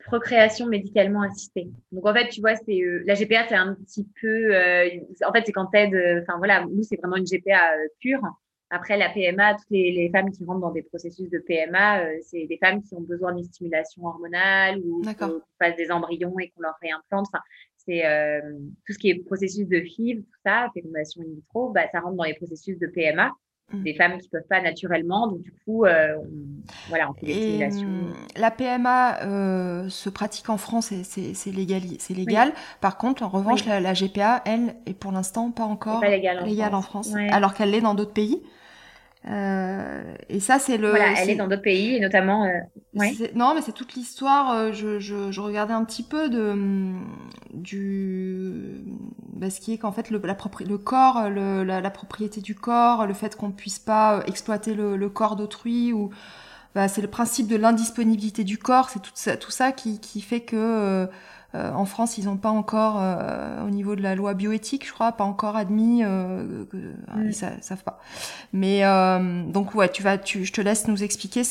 [0.07, 1.69] Procréation médicalement assistée.
[1.91, 4.89] Donc en fait, tu vois, c'est euh, la GPA, c'est un petit peu, euh,
[5.25, 8.21] en fait, c'est quand t'aides, enfin voilà, nous c'est vraiment une GPA euh, pure.
[8.69, 12.17] Après la PMA, toutes les, les, femmes qui rentrent dans des processus de PMA, euh,
[12.21, 16.49] c'est des femmes qui ont besoin d'une stimulation hormonale ou qu'on fasse des embryons et
[16.49, 17.27] qu'on leur réimplante.
[17.31, 17.41] Enfin,
[17.77, 18.41] c'est euh,
[18.85, 22.17] tout ce qui est processus de FIV, tout ça, fécondation in vitro, bah, ça rentre
[22.17, 23.31] dans les processus de PMA.
[23.73, 23.83] Mm.
[23.83, 26.27] des femmes qui peuvent pas naturellement, donc du coup, euh, on,
[26.87, 27.87] voilà, on fait des stimulations.
[27.87, 31.81] Hum, la PMA euh, se pratique en France et c'est légal.
[31.99, 32.53] C'est légal.
[32.55, 32.61] Oui.
[32.79, 33.67] Par contre, en revanche, oui.
[33.67, 36.89] la, la, GPA, elle, est pour l'instant pas encore pas légale en légale France, en
[36.89, 37.29] France ouais.
[37.29, 38.41] alors qu'elle l'est dans d'autres pays.
[39.29, 40.89] Euh, et ça, c'est le.
[40.89, 42.45] Voilà, elle est, dans d'autres pays, et notamment.
[42.45, 42.59] Euh,
[43.35, 44.53] non, mais c'est toute l'histoire.
[44.53, 46.93] Euh, je, je, je, regardais un petit peu de
[47.53, 48.85] du
[49.33, 52.55] bah, ce qui est qu'en fait le, la le corps, le, la, la, propriété du
[52.55, 56.09] corps, le fait qu'on puisse pas exploiter le, le corps d'autrui ou
[56.73, 58.89] bah, c'est le principe de l'indisponibilité du corps.
[58.89, 61.09] C'est tout ça, tout ça qui, qui fait que
[61.57, 64.93] euh, en France, ils n'ont pas encore, euh, au niveau de la loi bioéthique, je
[64.93, 67.25] crois, pas encore admis, euh, mm.
[67.25, 67.99] ils savent pas.
[68.53, 68.81] Mais
[69.51, 71.41] donc ouais, tu vas, tu, je te laisse nous expliquer,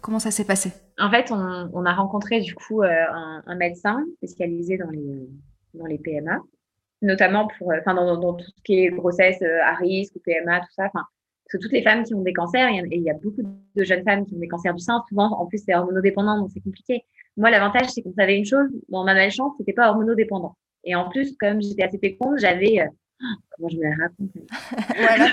[0.00, 0.72] comment ça s'est passé.
[0.98, 5.28] En fait, on, on, a rencontré du coup un, un, médecin spécialisé dans les
[5.74, 6.40] dans les PMA,
[7.00, 10.72] notamment pour, enfin dans, dans, tout ce qui est grossesse à risque ou PMA, tout
[10.72, 10.86] ça.
[10.86, 11.04] Enfin,
[11.44, 13.84] parce que toutes les femmes qui ont des cancers, et il y a beaucoup de
[13.84, 16.60] jeunes femmes qui ont des cancers du sein, souvent en plus c'est hormonodépendant, donc c'est
[16.60, 17.04] compliqué.
[17.40, 20.58] Moi, l'avantage, c'est qu'on savait une chose, dans ma malchance, c'était pas hormonodépendant.
[20.84, 22.80] Et en plus, comme j'étais assez féconde, j'avais.
[22.80, 22.86] Euh...
[23.56, 24.28] comment je me la raconte
[24.98, 25.24] Voilà.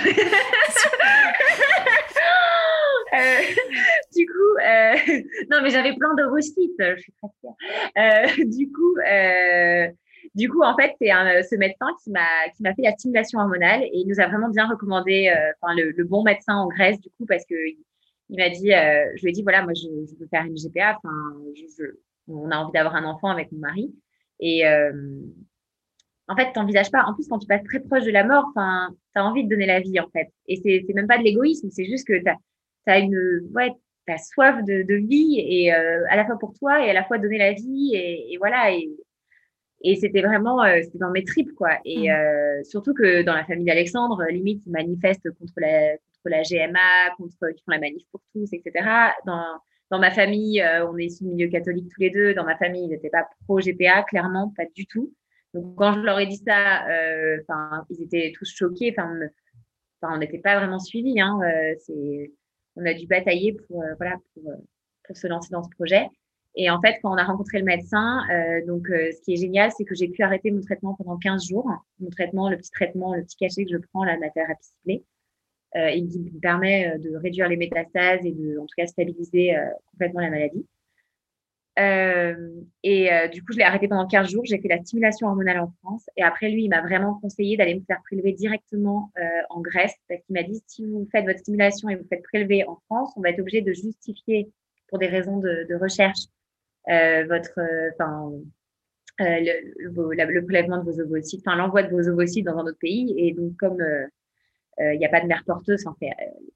[3.14, 3.42] euh,
[4.16, 4.96] du coup, euh...
[5.52, 7.56] non, mais j'avais plein d'ovocytes, je suis très fière.
[7.98, 8.96] Euh, du coup,
[10.34, 13.84] du coup, en fait, c'est ce médecin qui m'a qui m'a fait la stimulation hormonale
[13.84, 15.30] et il nous a vraiment bien recommandé,
[15.62, 17.56] enfin le, le, bon médecin en Grèce, du coup, parce que
[18.30, 20.56] il m'a dit, euh, je lui ai dit, voilà, moi, je, je veux faire une
[20.56, 20.98] GPA.
[20.98, 21.84] Enfin, je,
[22.28, 23.94] on a envie d'avoir un enfant avec mon mari.
[24.40, 24.92] Et euh,
[26.28, 27.04] en fait, t'envisages pas.
[27.06, 29.66] En plus, quand tu passes très proche de la mort, enfin, t'as envie de donner
[29.66, 30.28] la vie, en fait.
[30.48, 32.36] Et c'est, c'est même pas de l'égoïsme, c'est juste que t'as,
[32.88, 33.72] as une, ouais,
[34.06, 37.04] t'as soif de, de vie et euh, à la fois pour toi et à la
[37.04, 38.74] fois donner la vie et, et voilà.
[38.74, 38.90] Et,
[39.82, 41.78] et c'était vraiment, euh, c'était dans mes tripes, quoi.
[41.86, 42.12] Et mmh.
[42.12, 45.96] euh, surtout que dans la famille d'Alexandre, limite, ils manifestent contre la,
[46.30, 48.88] la GMA, contre qui font la manif pour tous, etc.
[49.26, 52.34] Dans, ma famille, euh, on est issus du milieu catholique tous les deux.
[52.34, 55.14] Dans ma famille, ils n'étaient pas pro-GPA, clairement, pas du tout.
[55.54, 58.94] Donc, quand je leur ai dit ça, euh, enfin, ils étaient tous choqués.
[58.98, 59.12] Enfin,
[60.02, 61.20] on n'était pas vraiment suivis.
[61.20, 62.28] Hein, euh,
[62.76, 64.54] on a dû batailler pour, voilà, pour,
[65.16, 66.08] se lancer dans ce projet.
[66.56, 68.24] Et en fait, quand on a rencontré le médecin,
[68.68, 71.70] donc, ce qui est génial, c'est que j'ai pu arrêter mon traitement pendant 15 jours.
[72.00, 75.04] Mon traitement, le petit traitement, le petit cachet que je prends, la, la thérapie ciblée.
[75.76, 79.56] Euh, il me permet euh, de réduire les métastases et de, en tout cas, stabiliser
[79.56, 80.66] euh, complètement la maladie.
[82.84, 84.44] et du coup, je l'ai arrêté pendant 15 jours.
[84.46, 86.10] J'ai fait la stimulation hormonale en France.
[86.16, 89.12] Et après, lui, il m'a vraiment conseillé d'aller me faire prélever directement
[89.52, 92.64] en Grèce parce qu'il m'a dit si vous faites votre stimulation et vous faites prélever
[92.68, 94.50] en France, on va être obligé de justifier
[94.88, 96.22] pour des raisons de, recherche
[96.88, 97.60] votre,
[97.94, 98.32] enfin,
[99.20, 103.14] le, prélèvement de vos ovocytes, enfin l'envoi de vos ovocytes dans un autre pays.
[103.18, 103.78] Et donc, comme
[104.80, 105.86] il euh, n'y a pas de mère porteuse.
[105.88, 105.92] Euh,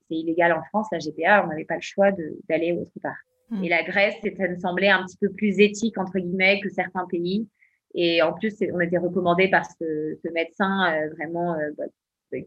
[0.07, 2.11] c'est illégal en France, la GPA, on n'avait pas le choix
[2.49, 3.17] d'aller autre part.
[3.49, 3.63] Hmm.
[3.63, 7.05] Et la Grèce, ça me semblait un petit peu plus éthique, entre guillemets, que certains
[7.07, 7.47] pays.
[7.93, 11.85] Et en plus, on était recommandé par ce, ce médecin euh, vraiment bah,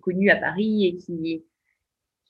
[0.00, 1.44] connu à Paris et qui,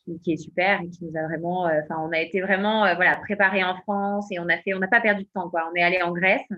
[0.04, 3.16] qui, qui, est super et qui nous a vraiment, enfin, on a été vraiment, voilà,
[3.16, 5.70] préparé en France et on a fait, on n'a pas perdu de temps, quoi.
[5.70, 6.48] On est allé en Grèce.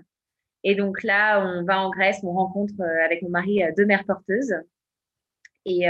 [0.63, 4.55] Et donc là, on va en Grèce, on rencontre avec mon mari deux mères porteuses.
[5.65, 5.87] Et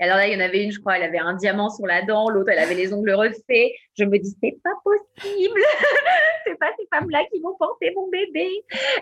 [0.00, 1.86] et alors là, il y en avait une, je crois, elle avait un diamant sur
[1.86, 3.72] la dent, l'autre, elle avait les ongles refaits.
[3.96, 5.60] Je me dis, c'est pas possible.
[6.46, 8.48] c'est pas ces femmes-là qui vont porter mon bébé.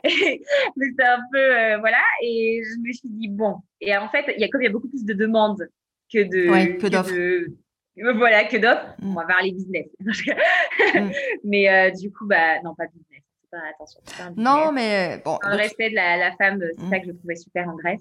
[0.77, 2.03] Mais c'est un peu, euh, voilà.
[2.23, 3.57] Et je me suis dit, bon.
[3.81, 5.69] Et en fait, il y a comme il y a beaucoup plus de demandes
[6.13, 8.17] que de, que, d'offres.
[8.17, 8.95] Voilà, que d'offres.
[8.99, 9.11] Mm.
[9.11, 9.87] On va voir les business.
[10.01, 11.11] mm.
[11.45, 13.23] Mais euh, du coup, bah, non, pas business.
[13.51, 14.01] Pas, attention.
[14.19, 15.39] Pas non, mais bon.
[15.43, 16.91] Dans le respect de la, la femme, c'est mm.
[16.91, 18.01] ça que je trouvais super en Grèce.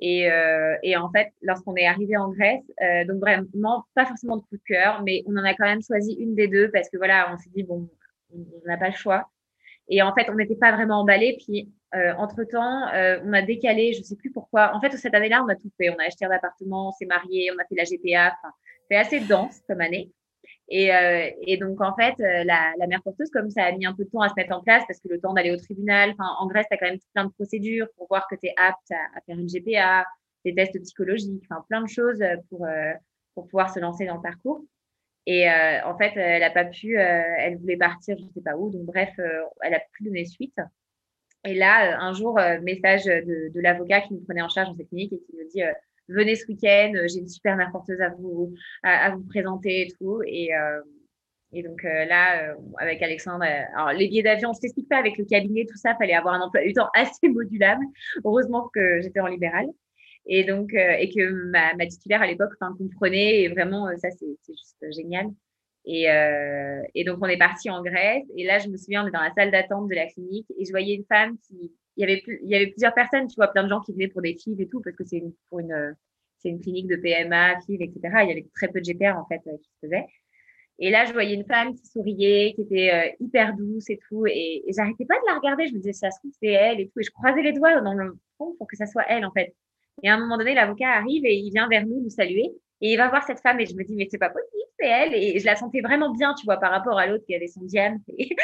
[0.00, 4.36] Et, euh, et, en fait, lorsqu'on est arrivé en Grèce, euh, donc vraiment pas forcément
[4.36, 6.88] de coup de cœur, mais on en a quand même choisi une des deux parce
[6.88, 7.88] que voilà, on s'est dit bon,
[8.32, 9.28] on n'a pas le choix.
[9.88, 11.36] Et en fait, on n'était pas vraiment emballé.
[11.44, 14.74] Puis euh, entre temps, euh, on a décalé, je sais plus pourquoi.
[14.74, 15.90] En fait, cette année-là, on a tout fait.
[15.90, 18.36] On a acheté un appartement, on s'est marié, on a fait la GPA.
[18.38, 18.54] Enfin,
[18.88, 20.12] c'est assez dense comme année.
[20.70, 23.86] Et, euh, et, donc, en fait, euh, la, la, mère porteuse, comme ça a mis
[23.86, 25.56] un peu de temps à se mettre en place, parce que le temps d'aller au
[25.56, 28.54] tribunal, en Grèce, tu as quand même plein de procédures pour voir que tu es
[28.56, 30.06] apte à, faire une GPA,
[30.44, 32.92] des tests psychologiques, plein de choses pour, euh,
[33.34, 34.64] pour pouvoir se lancer dans le parcours.
[35.26, 38.70] Et en fait, elle n'a pas pu, elle voulait partir, je ne sais pas où,
[38.70, 39.10] donc bref,
[39.60, 40.58] elle a pu donner suite.
[41.44, 44.88] Et là, un jour, message de, de l'avocat qui nous prenait en charge dans cette
[44.88, 45.62] clinique et qui nous dit
[46.10, 49.92] venez ce week-end, euh, j'ai une super mère porteuse à vous, à, vous présenter et
[49.98, 50.22] tout.
[50.26, 50.80] Et, euh,
[51.52, 53.44] donc euh, là, avec Alexandre,
[53.74, 56.40] alors les billets d'avion, je t'explique pas avec le cabinet, tout ça, fallait avoir un
[56.40, 57.84] emploi du temps assez modulable.
[58.24, 59.66] Heureusement que j'étais en libéral.
[60.26, 65.26] Et donc, que ma, ma titulaire à l'époque comprenait, et vraiment, ça, c'est juste génial.
[65.86, 66.06] Et,
[66.94, 68.24] et, donc, on est parti en Grèce.
[68.36, 70.66] Et là, je me souviens, on est dans la salle d'attente de la clinique et
[70.66, 73.80] je voyais une femme qui, il y avait, plusieurs personnes, tu vois, plein de gens
[73.80, 75.96] qui venaient pour des filles et tout, parce que c'est pour une,
[76.38, 78.00] c'est une clinique de PMA, FIV, etc.
[78.22, 80.06] Il y avait très peu de GPR en fait qui se faisaient.
[80.78, 84.26] Et là, je voyais une femme qui souriait, qui était hyper douce et tout.
[84.26, 85.66] Et, et j'arrêtais pas de la regarder.
[85.66, 87.00] Je me disais, ça se trouve, c'est elle et tout.
[87.00, 89.54] Et je croisais les doigts dans le fond pour que ça soit elle, en fait.
[90.02, 92.50] Et à un moment donné, l'avocat arrive et il vient vers nous nous saluer.
[92.82, 94.86] Et il va voir cette femme et je me dis, mais c'est pas possible, c'est
[94.86, 95.14] elle.
[95.14, 97.60] Et je la sentais vraiment bien, tu vois, par rapport à l'autre qui avait son
[97.62, 98.34] diam et,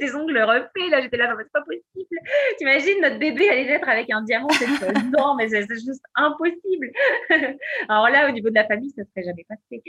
[0.00, 0.90] ses ongles refaits.
[0.90, 2.20] Là, j'étais là, c'est pas possible.
[2.58, 4.48] T'imagines, notre bébé allait être avec un diamant
[5.16, 6.90] Non, mais c'est juste impossible.
[7.88, 9.82] Alors là, au niveau de la famille, ça serait jamais passé.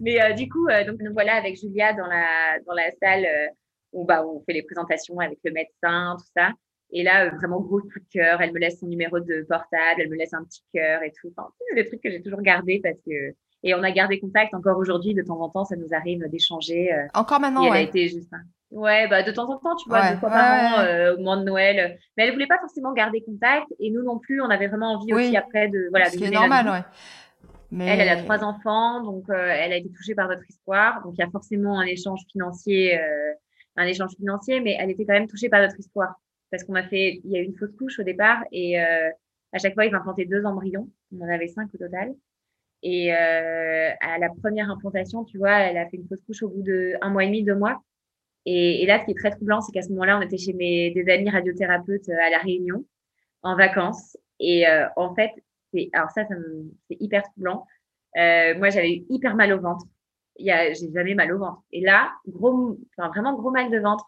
[0.00, 3.26] mais euh, du coup, euh, donc nous voilà avec Julia dans la, dans la salle
[3.26, 3.48] euh,
[3.92, 6.52] où, bah, où on fait les présentations avec le médecin, tout ça.
[6.92, 8.40] Et là, euh, vraiment gros coup de cœur.
[8.40, 11.32] Elle me laisse son numéro de portable, elle me laisse un petit cœur et tout.
[11.36, 13.34] Enfin, des trucs que j'ai toujours gardés parce que.
[13.62, 15.14] Et on a gardé contact encore aujourd'hui.
[15.14, 16.92] De temps en temps, ça nous arrive d'échanger.
[16.92, 17.06] Euh.
[17.14, 18.30] Encore maintenant, et elle a été juste.
[18.70, 21.36] Ouais, bah de temps en temps, tu vois, deux fois par an, euh, au moment
[21.36, 21.98] de Noël.
[22.16, 23.66] Mais elle voulait pas forcément garder contact.
[23.80, 26.10] Et nous non plus, on avait vraiment envie aussi après de voilà.
[26.10, 26.84] Ce qui est normal, ouais.
[27.72, 27.88] Mais...
[27.88, 31.02] Elle, elle a trois enfants, donc elle a été touchée par notre histoire.
[31.02, 32.96] Donc il y a forcément un échange financier,
[33.76, 36.14] un échange financier, mais elle était quand même touchée par notre histoire
[36.50, 39.10] parce qu'on a fait, il y a eu une fausse couche au départ et euh,
[39.52, 40.90] à chaque fois, il va implanter deux embryons.
[41.12, 42.14] On en avait cinq au total.
[42.82, 46.48] Et euh, à la première implantation, tu vois, elle a fait une fausse couche au
[46.48, 47.82] bout de un mois et demi, deux mois.
[48.44, 50.94] Et, là, ce qui est très troublant, c'est qu'à ce moment-là, on était chez mes
[51.08, 52.84] amis radiothérapeutes euh, à la Réunion
[53.42, 54.16] en vacances.
[54.38, 55.32] Et euh, en fait,
[55.72, 56.34] c'est alors ça, ça
[56.88, 57.66] c'est hyper troublant.
[58.16, 59.86] Euh, moi, j'avais eu hyper mal au ventre.
[60.36, 61.62] Il y a, j'ai jamais mal au ventre.
[61.72, 64.06] Et là, gros, enfin vraiment gros mal de ventre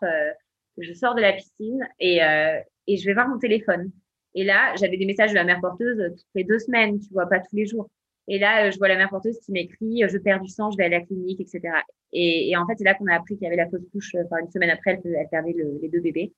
[0.81, 3.91] je sors de la piscine et, euh, et je vais voir mon téléphone.
[4.35, 7.27] Et là, j'avais des messages de la mère porteuse toutes les deux semaines, tu vois,
[7.27, 7.89] pas tous les jours.
[8.29, 10.77] Et là, euh, je vois la mère porteuse qui m'écrit Je perds du sang, je
[10.77, 11.61] vais à la clinique, etc.
[12.13, 14.15] Et, et en fait, c'est là qu'on a appris qu'il y avait la fausse couche.
[14.25, 16.33] Enfin, une semaine après, elle, elle perdait les deux bébés.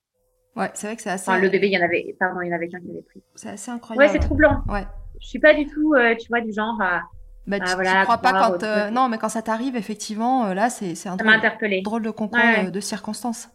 [0.56, 1.30] Ouais, c'est vrai que c'est assez.
[1.30, 3.02] Enfin, le bébé, il y en avait, pardon, il y en avait qu'un qui avait
[3.02, 3.22] pris.
[3.34, 4.04] C'est assez incroyable.
[4.04, 4.62] Ouais, c'est troublant.
[4.68, 4.84] Ouais.
[5.20, 7.02] Je suis pas du tout, euh, tu vois, du genre à.
[7.46, 8.62] Bah, tu, voilà, crois pas quand.
[8.62, 12.70] Euh, non, mais quand ça t'arrive, effectivement, là, c'est un drôle, drôle, de concours ouais.
[12.70, 13.48] de circonstances.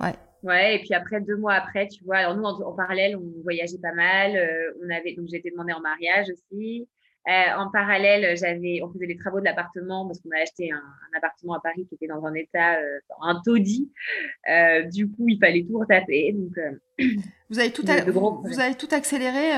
[0.00, 0.14] Ouais.
[0.44, 3.78] Ouais, et puis après, deux mois après, tu vois, alors nous, en, parallèle, on voyageait
[3.78, 4.36] pas mal.
[4.36, 6.88] Euh, on avait, donc, j'ai été demandée en mariage aussi.
[7.26, 10.76] Euh, en parallèle, j'avais, on faisait les travaux de l'appartement parce qu'on a acheté un,
[10.76, 13.90] un, appartement à Paris qui était dans un état, euh, un taudis.
[14.92, 16.32] Du coup, il fallait tout retaper.
[16.32, 16.52] Donc,
[17.50, 19.50] vous avez tout, vous, vous, avez tout accéléré.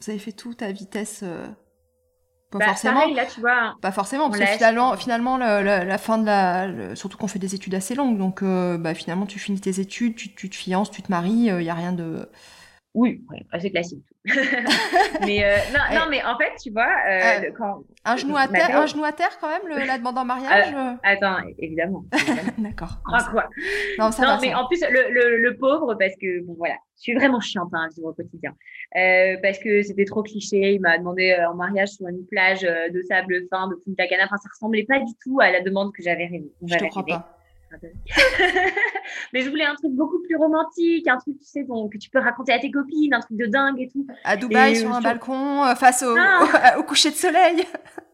[0.00, 1.22] vous avez fait tout à vitesse
[2.58, 3.00] pas bah, forcément.
[3.00, 6.26] Pareil, là, tu vois, pas forcément, parce que finalement, finalement le, le, la fin de
[6.26, 9.60] la, le, surtout qu'on fait des études assez longues, donc euh, bah, finalement, tu finis
[9.60, 12.28] tes études, tu, tu te fiances, tu te maries, il euh, y a rien de.
[12.94, 14.04] Oui, ouais, assez classique.
[14.24, 18.78] mais euh, non, non, mais en fait, tu vois, euh, quand un genou à terre,
[18.78, 20.72] un genou à terre quand même, le, la demande en mariage.
[20.72, 22.04] Euh, attends, évidemment.
[22.12, 22.52] évidemment.
[22.58, 23.00] D'accord.
[23.12, 23.48] Ah quoi
[23.98, 24.60] Non, ça non va, mais ça.
[24.60, 27.88] en plus le, le, le, pauvre parce que bon voilà, je suis vraiment chiante hein,
[27.90, 28.54] à vivre au quotidien
[28.94, 30.74] parce que c'était trop cliché.
[30.74, 34.24] Il m'a demandé en mariage sur une plage de sable fin de Punta Cana.
[34.24, 36.52] Enfin, ça ressemblait pas du tout à la demande que j'avais rêvé.
[36.66, 37.34] Je te crois pas.
[39.32, 42.10] mais je voulais un truc beaucoup plus romantique, un truc, tu sais, bon, que tu
[42.10, 44.06] peux raconter à tes copines, un truc de dingue et tout.
[44.24, 45.02] À Dubaï, et sur un sur...
[45.02, 47.64] balcon, euh, face au, au, au, coucher de soleil.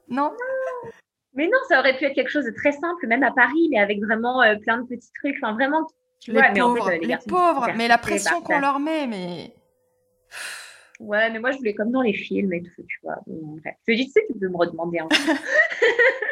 [0.08, 0.24] non,
[0.84, 0.90] non
[1.34, 3.78] Mais non, ça aurait pu être quelque chose de très simple, même à Paris, mais
[3.78, 5.36] avec vraiment euh, plein de petits trucs.
[5.42, 5.86] Enfin, vraiment,
[6.20, 8.80] tu les vois, pauvres, mais en fait, les, les pauvres, mais la pression qu'on leur
[8.80, 9.54] met, mais.
[11.00, 13.16] Ouais, mais moi, je voulais comme dans les films et tout, tu vois.
[13.26, 13.74] Bon, bref.
[13.88, 15.16] Je dis, tu sais, tu peux me redemander un peu.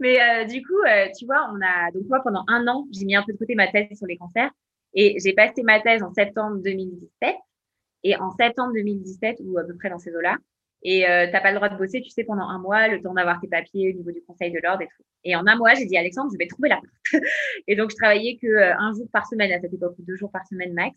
[0.00, 3.04] Mais euh, du coup, euh, tu vois, on a donc moi pendant un an, j'ai
[3.04, 4.50] mis un peu de côté ma thèse sur les cancers
[4.94, 7.36] et j'ai passé ma thèse en septembre 2017
[8.04, 10.36] et en septembre 2017 ou à peu près dans ces eaux-là.
[10.82, 13.12] Et euh, t'as pas le droit de bosser, tu sais, pendant un mois, le temps
[13.12, 15.02] d'avoir tes papiers au niveau du Conseil de l'ordre et tout.
[15.24, 17.22] Et en un mois, j'ai dit Alexandre, je vais trouver la porte.
[17.66, 20.30] et donc je travaillais que euh, un jour par semaine à cette époque, deux jours
[20.30, 20.96] par semaine max.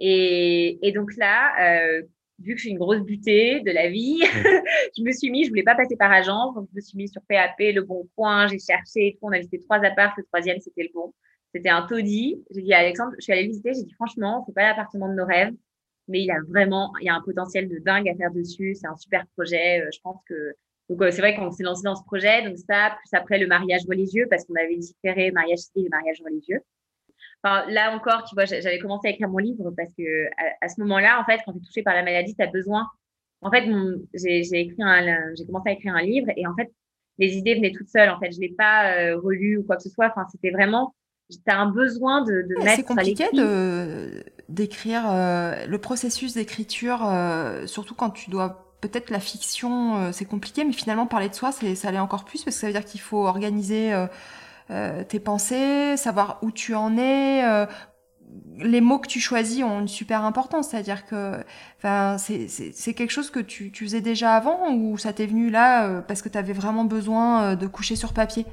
[0.00, 2.02] Et, et donc là, euh,
[2.38, 4.20] vu que je suis une grosse butée de la vie,
[4.96, 7.08] je me suis mis, je voulais pas passer par agence, donc je me suis mis
[7.08, 9.18] sur PAP, le bon coin, j'ai cherché et tout.
[9.22, 11.12] On a visité trois apparts, le troisième, c'était le bon.
[11.54, 12.42] C'était un taudis.
[12.50, 15.14] J'ai dit à Alexandre, je suis allée visiter, j'ai dit franchement, c'est pas l'appartement de
[15.14, 15.52] nos rêves,
[16.08, 18.74] mais il a vraiment, il y a un potentiel de dingue à faire dessus.
[18.74, 19.84] C'est un super projet.
[19.92, 20.54] Je pense que,
[20.88, 23.82] donc c'est vrai qu'on s'est lancé dans ce projet, donc ça, plus après le mariage
[23.88, 26.62] religieux, parce qu'on avait différé mariage civil et mariage religieux.
[27.42, 30.68] Enfin, là encore, tu vois, j'avais commencé à écrire mon livre parce que à, à
[30.68, 32.86] ce moment-là, en fait, quand tu es touché par la maladie, tu as besoin.
[33.42, 33.64] En fait,
[34.14, 36.70] j'ai écrit un, j'ai commencé à écrire un livre et en fait,
[37.18, 38.10] les idées venaient toutes seules.
[38.10, 40.08] En fait, je l'ai pas euh, relu ou quoi que ce soit.
[40.08, 40.94] Enfin, c'était vraiment,
[41.30, 42.76] tu as un besoin de, de mettre.
[42.76, 43.24] C'est compliqué
[44.50, 50.24] d'écrire euh, le processus d'écriture, euh, surtout quand tu dois peut-être la fiction, euh, c'est
[50.24, 52.84] compliqué, mais finalement parler de soi, ça l'est encore plus parce que ça veut dire
[52.84, 53.92] qu'il faut organiser
[55.08, 57.66] tes pensées, savoir où tu en es, euh,
[58.58, 60.70] les mots que tu choisis ont une super importance.
[60.70, 61.42] C'est-à-dire que
[62.18, 66.22] c'est quelque chose que tu, faisais déjà avant ou ça t'est venu là euh, parce
[66.22, 68.46] que tu avais vraiment besoin euh, de coucher sur papier?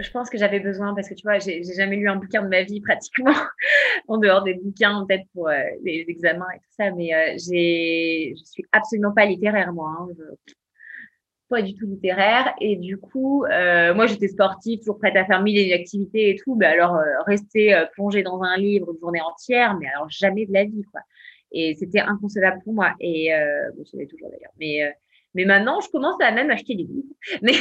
[0.00, 2.48] Je pense que j'avais besoin parce que tu vois, j'ai jamais lu un bouquin de
[2.48, 3.34] ma vie pratiquement,
[4.08, 5.48] en dehors des bouquins peut-être pour
[5.82, 9.90] les examens et tout ça, mais je suis absolument pas littéraire moi.
[9.98, 10.06] Hein
[11.52, 12.54] pas du tout littéraire.
[12.60, 16.56] Et du coup, euh, moi, j'étais sportive, toujours prête à faire mille activités et tout.
[16.56, 20.46] mais alors, euh, rester euh, plongée dans un livre une journée entière, mais alors jamais
[20.46, 21.02] de la vie, quoi.
[21.52, 22.94] Et c'était inconcevable pour moi.
[22.98, 23.30] Et
[23.76, 24.52] bon, je toujours d'ailleurs.
[24.58, 24.90] Mais
[25.34, 27.14] mais maintenant, je commence à même acheter des livres.
[27.42, 27.52] Mais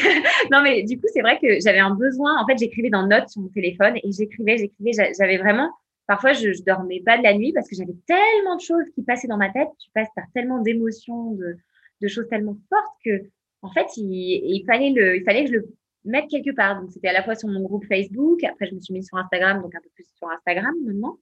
[0.51, 2.37] non, mais du coup, c'est vrai que j'avais un besoin.
[2.41, 4.91] En fait, j'écrivais dans notes sur mon téléphone et j'écrivais, j'écrivais.
[5.17, 5.69] J'avais vraiment.
[6.07, 9.03] Parfois, je, je dormais pas de la nuit parce que j'avais tellement de choses qui
[9.03, 9.69] passaient dans ma tête.
[9.79, 11.57] Tu passes par tellement d'émotions, de,
[12.01, 13.29] de choses tellement fortes que
[13.61, 15.73] en fait, il, fallait le, il fallait que je le
[16.05, 16.81] mette quelque part.
[16.81, 18.43] Donc, c'était à la fois sur mon groupe Facebook.
[18.43, 21.17] Après, je me suis mise sur Instagram, donc un peu plus sur Instagram maintenant.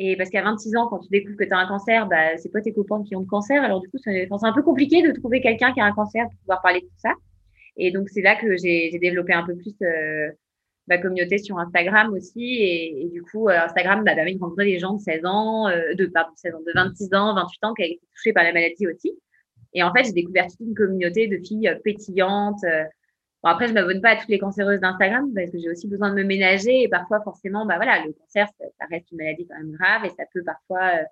[0.00, 2.52] Et parce qu'à 26 ans, quand tu découvres que tu as un cancer, bah, c'est
[2.52, 3.62] pas tes copains qui ont le cancer.
[3.62, 6.38] Alors, du coup, c'est un peu compliqué de trouver quelqu'un qui a un cancer pour
[6.40, 7.12] pouvoir parler de tout ça.
[7.76, 10.30] Et donc, c'est là que j'ai développé un peu plus euh,
[10.86, 12.58] ma communauté sur Instagram aussi.
[12.60, 15.94] Et, du coup, euh, Instagram m'a permis de rencontrer des gens de 16 ans, euh,
[15.94, 18.52] de, pardon, 16 ans, de 26 ans, 28 ans qui avaient été touchés par la
[18.52, 19.18] maladie aussi.
[19.74, 22.62] Et en fait, j'ai découvert toute une communauté de filles euh, pétillantes.
[22.64, 22.84] Euh.
[23.42, 26.10] Bon, après, je m'abonne pas à toutes les cancéreuses d'Instagram parce que j'ai aussi besoin
[26.10, 29.56] de me ménager et parfois, forcément, bah voilà, le cancer, ça, reste une maladie quand
[29.56, 31.04] même grave et ça peut parfois, euh,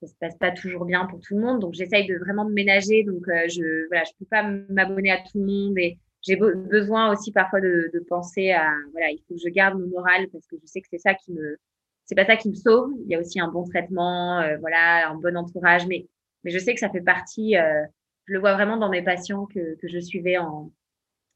[0.00, 1.60] ça se passe pas toujours bien pour tout le monde.
[1.60, 3.04] Donc, j'essaye de vraiment me ménager.
[3.04, 7.32] Donc, je, voilà, je peux pas m'abonner à tout le monde et j'ai besoin aussi
[7.32, 10.56] parfois de, de, penser à, voilà, il faut que je garde mon moral parce que
[10.60, 11.56] je sais que c'est ça qui me,
[12.04, 12.92] c'est pas ça qui me sauve.
[13.04, 16.06] Il y a aussi un bon traitement, voilà, un bon entourage, mais
[16.44, 17.84] mais je sais que ça fait partie, euh,
[18.26, 20.70] je le vois vraiment dans mes patients que, que je suivais en,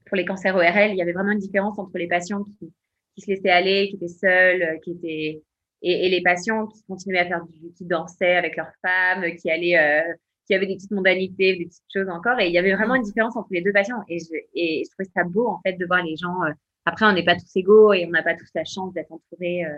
[0.07, 0.91] pour les cancers ORL.
[0.91, 2.73] Il y avait vraiment une différence entre les patients qui,
[3.15, 5.43] qui se laissaient aller, qui étaient seuls, euh, qui étaient,
[5.83, 9.51] et, et, les patients qui continuaient à faire du, qui dansaient avec leurs femmes, qui
[9.51, 10.15] allaient, euh,
[10.47, 12.41] qui avaient des petites mondanités, des petites choses encore.
[12.41, 14.03] Et il y avait vraiment une différence entre les deux patients.
[14.09, 16.43] Et je, et je trouvais ça beau, en fait, de voir les gens.
[16.45, 16.53] Euh,
[16.85, 19.65] après, on n'est pas tous égaux et on n'a pas tous la chance d'être entourés
[19.65, 19.77] euh,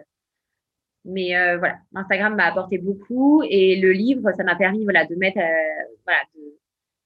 [1.09, 5.15] mais euh, voilà, Instagram m'a apporté beaucoup et le livre, ça m'a permis voilà, de,
[5.15, 6.21] mettre, euh, voilà,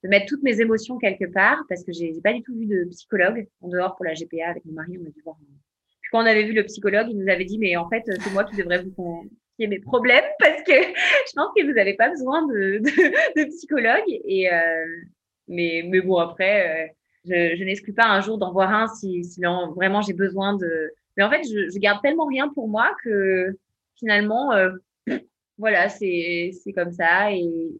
[0.03, 2.83] de, mettre toutes mes émotions quelque part parce que j'ai pas du tout vu de
[2.89, 4.99] psychologue en dehors pour la GPA avec mon mari.
[5.01, 5.37] On a dû voir.
[6.01, 8.33] Puis quand on avait vu le psychologue, il nous avait dit mais en fait c'est
[8.33, 12.09] moi qui devrais vous confier mes problèmes parce que je pense que vous n'avez pas
[12.09, 14.03] besoin de, de, psychologue.
[14.07, 14.85] Et euh,
[15.47, 16.93] mais mais bon après, euh,
[17.25, 19.41] je, je n'exclus pas un jour d'en voir un si, si
[19.77, 20.91] vraiment j'ai besoin de.
[21.15, 23.55] Mais en fait, je, je garde tellement rien pour moi que
[23.97, 24.71] finalement, euh,
[25.57, 27.31] voilà, c'est comme ça.
[27.31, 27.71] Et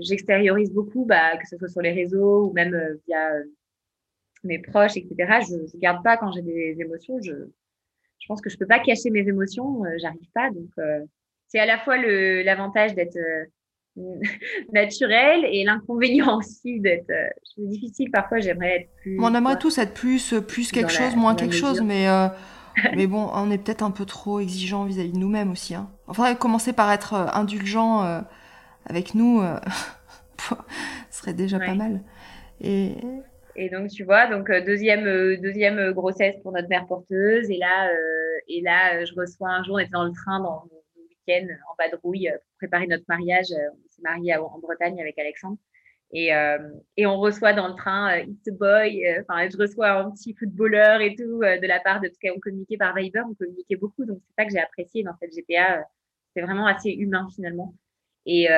[0.00, 3.44] j'extériorise beaucoup, bah, que ce soit sur les réseaux ou même euh, via euh,
[4.44, 5.14] mes proches, etc.
[5.48, 7.20] Je ne garde pas quand j'ai des émotions.
[7.22, 7.32] Je,
[8.18, 9.82] je pense que je peux pas cacher mes émotions.
[9.98, 10.50] J'arrive pas.
[10.50, 10.70] Donc,
[11.48, 13.18] c'est à la fois l'avantage d'être
[14.72, 17.10] naturel et l'inconvénient aussi d'être
[17.56, 21.54] difficile parfois j'aimerais être plus on aimerait tous être plus plus quelque chose moins quelque
[21.54, 22.06] chose mais
[22.94, 25.74] mais bon, on est peut-être un peu trop exigeant vis-à-vis de nous-mêmes aussi.
[25.74, 25.90] Hein.
[26.06, 28.20] Enfin, commencer par être euh, indulgent euh,
[28.84, 29.58] avec nous euh,
[31.10, 32.02] serait déjà pas mal.
[32.60, 32.96] Et...
[33.54, 35.04] et donc, tu vois, donc deuxième,
[35.40, 37.50] deuxième grossesse pour notre mère porteuse.
[37.50, 37.90] Et là,
[38.48, 40.64] et là je reçois un jour, on était dans le train dans
[40.96, 43.46] le week-end en vadrouille pour préparer notre mariage.
[43.50, 45.56] On s'est marié en Bretagne avec Alexandre.
[46.12, 46.58] Et, euh,
[46.96, 50.10] et, on reçoit dans le train euh, It's a Boy, euh, enfin, je reçois un
[50.12, 53.34] petit footballeur et tout de la part de tout cas, on communiquait par Viber, on
[53.34, 55.84] communiquait beaucoup, donc c'est ça que j'ai apprécié dans cette GPA.
[56.34, 57.74] c'est vraiment assez humain finalement.
[58.24, 58.48] Et,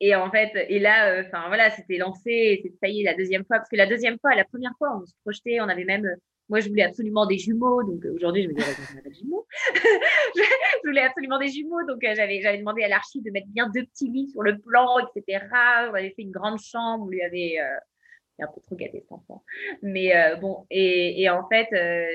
[0.00, 3.44] et en fait, et là, enfin voilà, c'était lancé, c'est ça y est, la deuxième
[3.44, 6.08] fois, parce que la deuxième fois, la première fois, on se projetait, on avait même
[6.48, 7.82] moi, je voulais absolument des jumeaux.
[7.82, 8.66] Donc, euh, aujourd'hui, je me disais,
[9.04, 9.46] je de jumeaux.
[9.74, 11.84] je voulais absolument des jumeaux.
[11.86, 14.98] Donc, euh, j'avais, demandé à l'archi de mettre bien deux petits lits sur le plan,
[14.98, 15.44] etc.
[15.90, 17.04] On avait fait une grande chambre.
[17.04, 19.42] On lui avait euh, un peu trop gâté cet enfant.
[19.82, 21.68] Mais bon, et, en fait,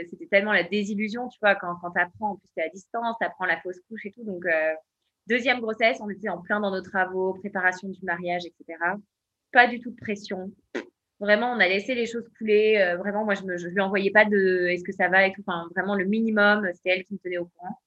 [0.09, 3.25] c'était tellement la désillusion, tu vois, quand, tu apprends, en plus, tu à distance, tu
[3.25, 4.23] apprends la fausse couche et tout.
[4.23, 4.45] Donc,
[5.27, 8.77] deuxième grossesse, on était en plein dans nos travaux, préparation du mariage, etc.
[9.51, 10.51] Pas du tout de pression
[11.21, 12.77] Vraiment, on a laissé les choses couler.
[12.79, 15.43] Euh, vraiment, moi, je ne lui envoyais pas de est-ce que ça va et tout.
[15.45, 17.77] Enfin, vraiment, le minimum, c'était elle qui me tenait au courant.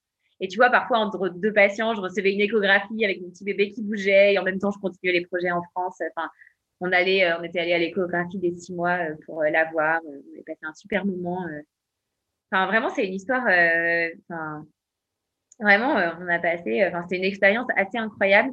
[0.41, 3.71] Et tu vois, parfois, entre deux patients, je recevais une échographie avec mon petit bébé
[3.73, 6.01] qui bougeait et en même temps, je continuais les projets en France.
[6.17, 6.31] Enfin,
[6.81, 10.01] on allait, euh, on était allé à l'échographie des six mois euh, pour la voir.
[10.07, 11.45] On a passé un super moment.
[12.53, 13.43] Enfin, vraiment, c'est une histoire.
[13.43, 14.65] Enfin,
[15.59, 16.85] vraiment, on a passé.
[16.87, 18.53] Enfin, c'était une expérience assez incroyable.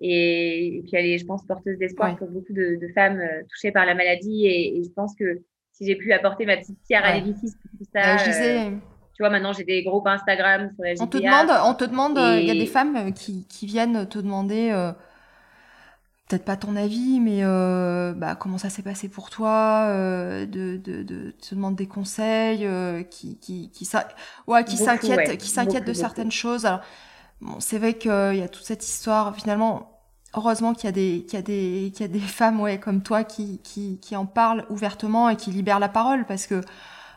[0.00, 3.86] Et, puis elle est, je pense, porteuse d'espoir pour beaucoup de, femmes euh, touchées par
[3.86, 4.46] la maladie.
[4.46, 8.16] Et, je pense que si j'ai pu apporter ma petite pierre à l'édifice tout ça.
[8.18, 8.70] je disais, euh,
[9.14, 12.18] tu vois, maintenant, j'ai des groupes Instagram sur la On te demande, on te demande,
[12.40, 14.72] il y a des femmes qui, qui viennent te demander
[16.32, 20.78] peut-être pas ton avis, mais euh, bah, comment ça s'est passé pour toi, euh, de,
[20.78, 23.88] de, de, te demander des conseils, euh, qui, qui, qui,
[24.46, 26.64] ouais, qui s'inquiète, qui s'inquiète de certaines choses.
[26.64, 26.80] Alors,
[27.42, 29.36] bon, c'est vrai qu'il y a toute cette histoire.
[29.36, 30.00] Finalement,
[30.34, 32.80] heureusement qu'il y a des, qu'il y a des, qu'il y a des femmes, ouais,
[32.80, 36.60] comme toi, qui, qui, qui en parlent ouvertement et qui libèrent la parole, parce que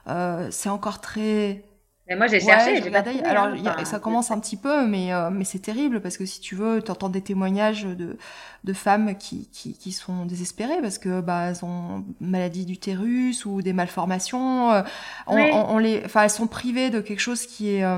[0.08, 1.64] euh, c'est encore très
[2.08, 2.84] mais moi, j'ai cherché.
[2.84, 2.93] J'ai
[3.26, 3.86] Alors, hein.
[3.86, 6.84] ça commence un petit peu, mais, euh, mais c'est terrible parce que si tu veux,
[6.84, 8.18] tu entends des témoignages de,
[8.64, 13.64] de femmes qui, qui, qui sont désespérées parce que bah, elles ont maladie d'utérus ou
[13.64, 14.72] des malformations.
[14.72, 14.84] Euh,
[15.26, 17.97] on, on, les, enfin, elles sont privées de quelque chose qui est, euh,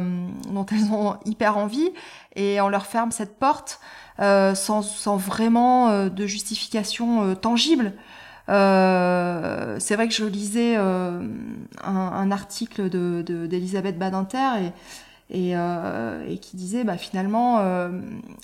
[0.52, 1.90] dont elles ont hyper envie
[2.38, 3.82] et on leur ferme cette porte
[4.20, 7.94] sans, sans vraiment de justification tangible.
[8.50, 11.22] Euh, c'est vrai que je lisais euh,
[11.84, 14.72] un, un, article de d'Elisabeth de, Badinter
[15.30, 17.90] et, et, euh, et, qui disait bah, finalement euh,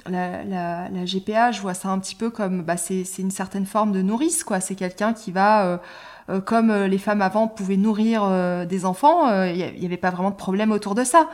[0.06, 3.66] la, la, la, GPA, je vois ça un petit peu comme bah, c'est une certaine
[3.66, 4.60] forme de nourrice, quoi.
[4.60, 5.82] C'est quelqu'un qui va
[6.30, 9.98] euh, euh, comme euh, les femmes avant pouvaient nourrir euh, des enfants, il n'y avait
[9.98, 11.30] pas vraiment de problème autour de ça.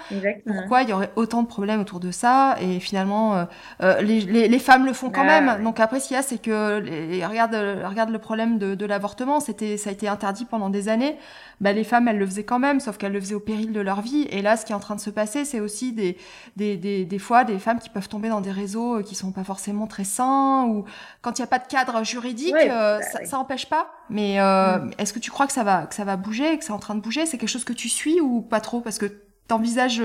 [0.45, 2.55] Pourquoi il y aurait autant de problèmes autour de ça?
[2.61, 3.45] Et finalement,
[3.81, 5.63] les, les, les, femmes le font quand ah même.
[5.63, 8.85] Donc après, ce qu'il y a, c'est que les, regarde, regarde le problème de, de
[8.85, 9.39] l'avortement.
[9.39, 11.17] C'était, ça a été interdit pendant des années.
[11.61, 13.81] Bah, les femmes, elles le faisaient quand même, sauf qu'elles le faisaient au péril de
[13.81, 14.27] leur vie.
[14.29, 16.17] Et là, ce qui est en train de se passer, c'est aussi des,
[16.55, 19.43] des, des, des, fois des femmes qui peuvent tomber dans des réseaux qui sont pas
[19.43, 20.85] forcément très sains ou
[21.21, 23.91] quand il n'y a pas de cadre juridique, bah ça, ça empêche pas.
[24.09, 24.91] Mais euh, mm.
[24.97, 26.95] est-ce que tu crois que ça va que ça va bouger, que c'est en train
[26.95, 27.25] de bouger?
[27.25, 28.79] C'est quelque chose que tu suis ou pas trop?
[28.79, 29.07] Parce que
[29.47, 30.01] t'envisages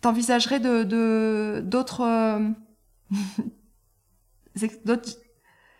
[0.00, 2.48] t'envisagerais de d'autres euh,
[4.84, 5.18] d'autres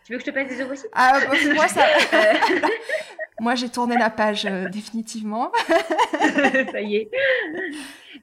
[0.09, 1.21] tu veux que je te passe des aussi ah,
[1.55, 1.85] moi, ça...
[3.41, 5.53] moi, j'ai tourné la page euh, définitivement.
[6.73, 7.11] ça y est.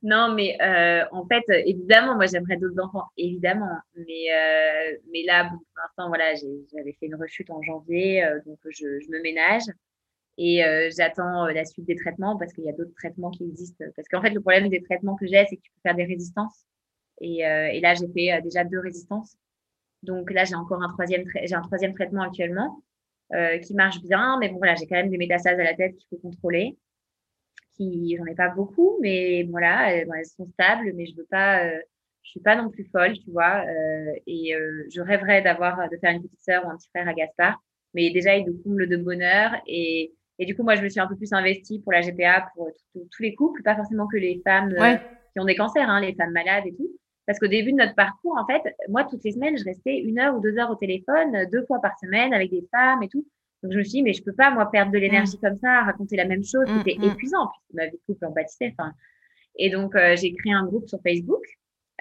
[0.04, 3.78] Non, mais euh, en fait, évidemment, moi, j'aimerais d'autres enfants, évidemment.
[3.96, 8.60] Mais, euh, mais là, bon, pour l'instant, voilà, j'avais fait une rechute en janvier, donc
[8.70, 9.64] je, me ménage.
[10.38, 10.62] Et
[10.96, 13.86] j'attends la suite des traitements parce qu'il y a d'autres traitements qui existent.
[13.96, 16.04] Parce qu'en fait, le problème des traitements que j'ai, c'est que tu peux faire des
[16.04, 16.66] résistances.
[17.22, 19.38] Et, et là, j'ai fait déjà deux résistances.
[20.04, 22.84] Donc là, j'ai encore un troisième, j'ai un troisième traitement actuellement
[23.34, 25.96] euh, qui marche bien, mais bon voilà, j'ai quand même des métastases à la tête
[25.96, 26.78] qu'il faut contrôler.
[27.76, 31.78] Qui, j'en ai pas beaucoup, mais voilà, elles, sont stables, mais je veux pas, euh,
[32.24, 33.66] je suis pas non plus folle, tu vois.
[33.68, 37.08] Euh, et euh, je rêverais d'avoir, de faire une petite sœur ou un petit frère
[37.08, 37.62] à Gaspard,
[37.94, 41.00] mais déjà il nous comble de bonheur et et du coup, moi, je me suis
[41.00, 44.42] un peu plus investie pour la GPA, pour tous les couples, pas forcément que les
[44.44, 44.76] femmes
[45.32, 46.90] qui ont des cancers, hein, les femmes malades et tout.
[47.26, 50.20] Parce qu'au début de notre parcours, en fait, moi, toutes les semaines, je restais une
[50.20, 53.10] heure ou deux heures au téléphone, euh, deux fois par semaine avec des femmes et
[53.10, 53.26] tout.
[53.64, 55.48] Donc, je me suis dit, mais je peux pas, moi, perdre de l'énergie mmh.
[55.48, 56.66] comme ça, raconter la même chose.
[56.68, 57.12] Mmh, C'était mmh.
[57.12, 57.48] épuisant.
[57.48, 58.76] Puis, ma vie de couple en pâtissait.
[58.78, 58.94] Enfin,
[59.58, 61.44] et donc, euh, j'ai créé un groupe sur Facebook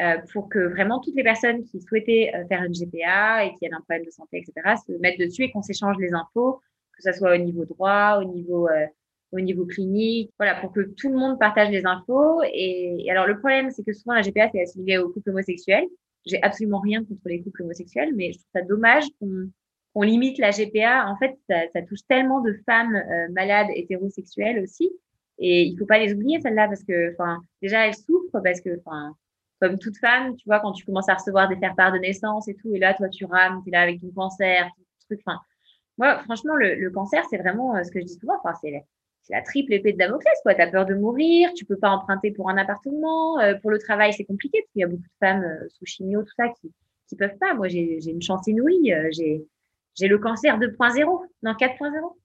[0.00, 3.66] euh, pour que vraiment toutes les personnes qui souhaitaient euh, faire une GPA et qui
[3.66, 6.60] avaient un problème de santé, etc., se mettent dessus et qu'on s'échange les infos,
[6.96, 8.68] que ce soit au niveau droit, au niveau
[9.34, 12.40] au niveau clinique, voilà, pour que tout le monde partage les infos.
[12.52, 15.86] Et, alors, le problème, c'est que souvent, la GPA, c'est assimilé aux couples homosexuels.
[16.24, 20.50] J'ai absolument rien contre les couples homosexuels, mais je trouve ça dommage qu'on limite la
[20.50, 21.08] GPA.
[21.08, 24.90] En fait, ça, touche tellement de femmes euh, malades hétérosexuelles aussi.
[25.38, 28.78] Et il faut pas les oublier, celles-là, parce que, enfin, déjà, elles souffrent parce que,
[28.86, 29.16] enfin,
[29.60, 32.54] comme toute femme, tu vois, quand tu commences à recevoir des faire-part de naissance et
[32.54, 35.20] tout, et là, toi, tu rames, tu es là avec ton cancer, tout truc.
[35.26, 35.40] Enfin,
[35.98, 38.34] moi, franchement, le, cancer, c'est vraiment euh, ce que je dis souvent.
[38.42, 38.54] Enfin,
[39.24, 40.54] c'est la triple épée de Damoclès, quoi.
[40.54, 44.12] T'as peur de mourir, tu peux pas emprunter pour un appartement, euh, pour le travail,
[44.12, 46.70] c'est compliqué parce qu'il y a beaucoup de femmes euh, sous chimio, tout ça, qui,
[47.08, 47.54] qui peuvent pas.
[47.54, 48.92] Moi, j'ai, j'ai une chance inouïe.
[48.92, 49.42] Euh, j'ai,
[49.94, 52.16] j'ai le cancer 2.0, non 4.0.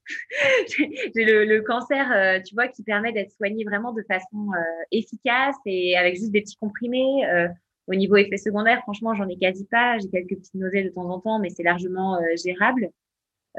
[1.16, 4.50] j'ai le, le cancer, tu vois, qui permet d'être soigné vraiment de façon
[4.91, 7.22] efficace et avec juste des petits comprimés.
[7.86, 10.00] au niveau effet secondaire, franchement, j'en ai quasi pas.
[10.00, 12.89] J'ai quelques petites nausées de temps en temps, mais c'est largement gérable.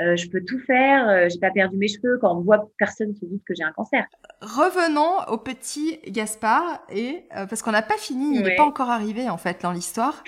[0.01, 2.19] Euh, je peux tout faire, euh, j'ai pas perdu mes cheveux.
[2.21, 4.07] Quand on voit personne qui dit que j'ai un cancer.
[4.41, 8.91] Revenons au petit Gaspard et euh, parce qu'on n'a pas fini, il n'est pas encore
[8.91, 10.23] arrivé en fait dans l'histoire.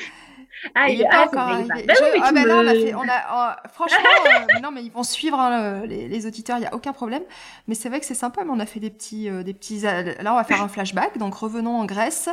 [0.75, 1.71] Ah, il n'est pas encore arrivé.
[1.75, 3.99] Oui, ah ben là, on a fait, on a, oh, franchement,
[4.63, 7.23] non mais ils vont suivre hein, les, les, auditeurs, il y a aucun problème.
[7.67, 9.81] Mais c'est vrai que c'est sympa, mais on a fait des petits, des petits.
[9.81, 11.17] Là, on va faire un flashback.
[11.19, 12.29] Donc revenons en Grèce.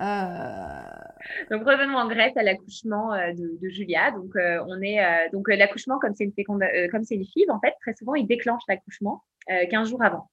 [0.00, 0.80] Euh,
[1.50, 4.10] donc revenons en Grèce à l'accouchement euh, de, de, Julia.
[4.12, 4.98] Donc euh, on est
[5.32, 8.62] donc l'accouchement comme c'est une féconde, comme c'est une en fait très souvent il déclenche
[8.68, 10.30] l'accouchement 15 jours avant.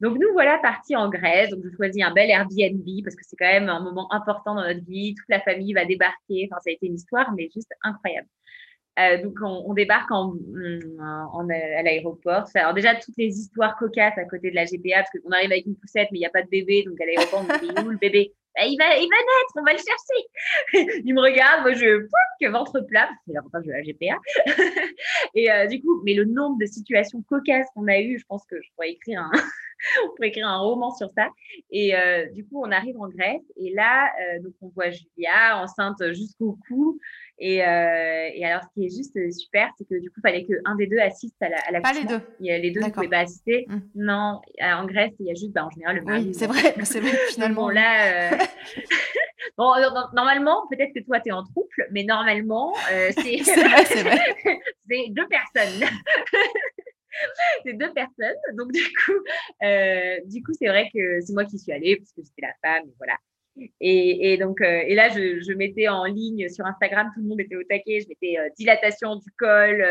[0.00, 1.50] Donc nous voilà partis en Grèce.
[1.50, 4.64] Donc je choisis un bel Airbnb parce que c'est quand même un moment important dans
[4.64, 5.14] notre vie.
[5.14, 6.48] Toute la famille va débarquer.
[6.50, 8.28] Enfin ça a été une histoire mais juste incroyable.
[8.98, 10.36] Euh, donc, on, débarque en,
[10.98, 12.44] en, à l'aéroport.
[12.54, 15.66] Alors, déjà, toutes les histoires cocasses à côté de la GPA, parce qu'on arrive avec
[15.66, 16.84] une poussette, mais il n'y a pas de bébé.
[16.84, 19.78] Donc, à l'aéroport, on dit où le bébé bah, il, va, naître, on va le
[19.78, 21.00] chercher.
[21.04, 22.06] il me regarde, moi, je
[22.40, 24.18] que ventre plat, c'est l'avantage de la GPA.
[25.34, 28.44] et euh, du coup, mais le nombre de situations cocasses qu'on a eues, je pense
[28.46, 28.90] que je pourrais
[30.22, 31.28] écrire un roman sur ça.
[31.70, 35.58] Et euh, du coup, on arrive en Grèce et là, euh, donc on voit Julia
[35.58, 36.98] enceinte jusqu'au cou.
[37.38, 40.44] Et, euh, et, alors, ce qui est juste super, c'est que du coup, il fallait
[40.44, 42.20] qu'un des deux assiste à la, à Pas les deux.
[42.40, 43.66] les deux ne pouvaient pas assister.
[43.68, 43.78] Mmh.
[43.96, 46.24] Non, en Grèce, il y a juste, bah, en général, le mari.
[46.26, 47.62] Oui, c'est vrai, c'est vrai, finalement.
[47.62, 48.38] Bon, là,
[49.58, 49.72] bon,
[50.14, 53.38] normalement, peut-être que toi, tu es en trouble, mais normalement, c'est
[55.10, 55.88] deux personnes.
[57.64, 58.36] c'est deux personnes.
[58.54, 59.12] Donc, du coup,
[59.62, 62.54] euh, du coup, c'est vrai que c'est moi qui suis allée parce que j'étais la
[62.62, 63.14] femme, et voilà.
[63.80, 67.56] Et, donc, euh, et là, je, mettais en ligne sur Instagram, tout le monde était
[67.56, 68.00] au taquet.
[68.00, 69.84] Je mettais euh, dilatation du col,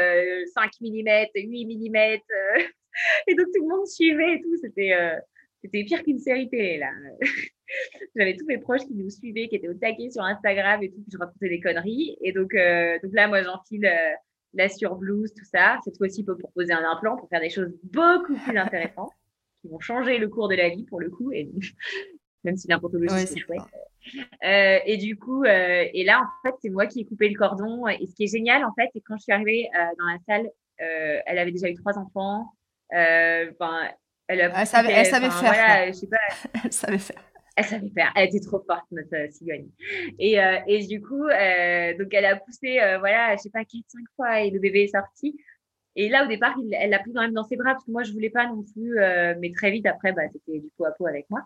[0.53, 1.95] 5 mm, 8 mm.
[3.27, 4.57] et donc, tout le monde suivait et tout.
[4.61, 4.93] C'était
[5.61, 6.91] c'était pire qu'une série télé, là.
[8.15, 11.01] J'avais tous mes proches qui nous suivaient, qui étaient au taquet sur Instagram et tout.
[11.01, 12.17] Puis je racontais des conneries.
[12.21, 13.89] Et donc, donc là, moi, j'enfile
[14.53, 15.77] la surblouse, tout ça.
[15.83, 19.11] Cette fois-ci, pour proposer un implant pour faire des choses beaucoup plus intéressantes
[19.61, 21.31] qui vont changer le cours de la vie pour le coup.
[22.43, 23.61] Même si l'implantologie, c'est chouette.
[24.43, 27.37] Euh, et du coup, euh, et là, en fait, c'est moi qui ai coupé le
[27.37, 27.87] cordon.
[27.87, 30.17] Et ce qui est génial, en fait, c'est quand je suis arrivée euh, dans la
[30.27, 32.51] salle, elle avait déjà eu trois enfants.
[32.91, 33.89] Enfin,
[34.27, 35.39] elle, elle, savait, elle savait faire.
[35.39, 36.17] Voilà, je sais pas.
[36.65, 37.23] elle savait faire
[37.55, 38.11] elle savait faire.
[38.15, 39.67] Elle était trop forte, notre euh, cigogne.
[40.19, 43.81] Et, euh, et du coup, euh, donc elle a poussé, voilà, je sais pas, 4-5
[44.15, 45.37] fois et le bébé est sorti.
[45.95, 48.03] Et là, au départ, elle l'a pris quand même dans ses bras parce que moi,
[48.03, 48.95] je voulais pas non plus.
[49.39, 51.41] mais très vite après, bah, c'était du pot à pot avec moi.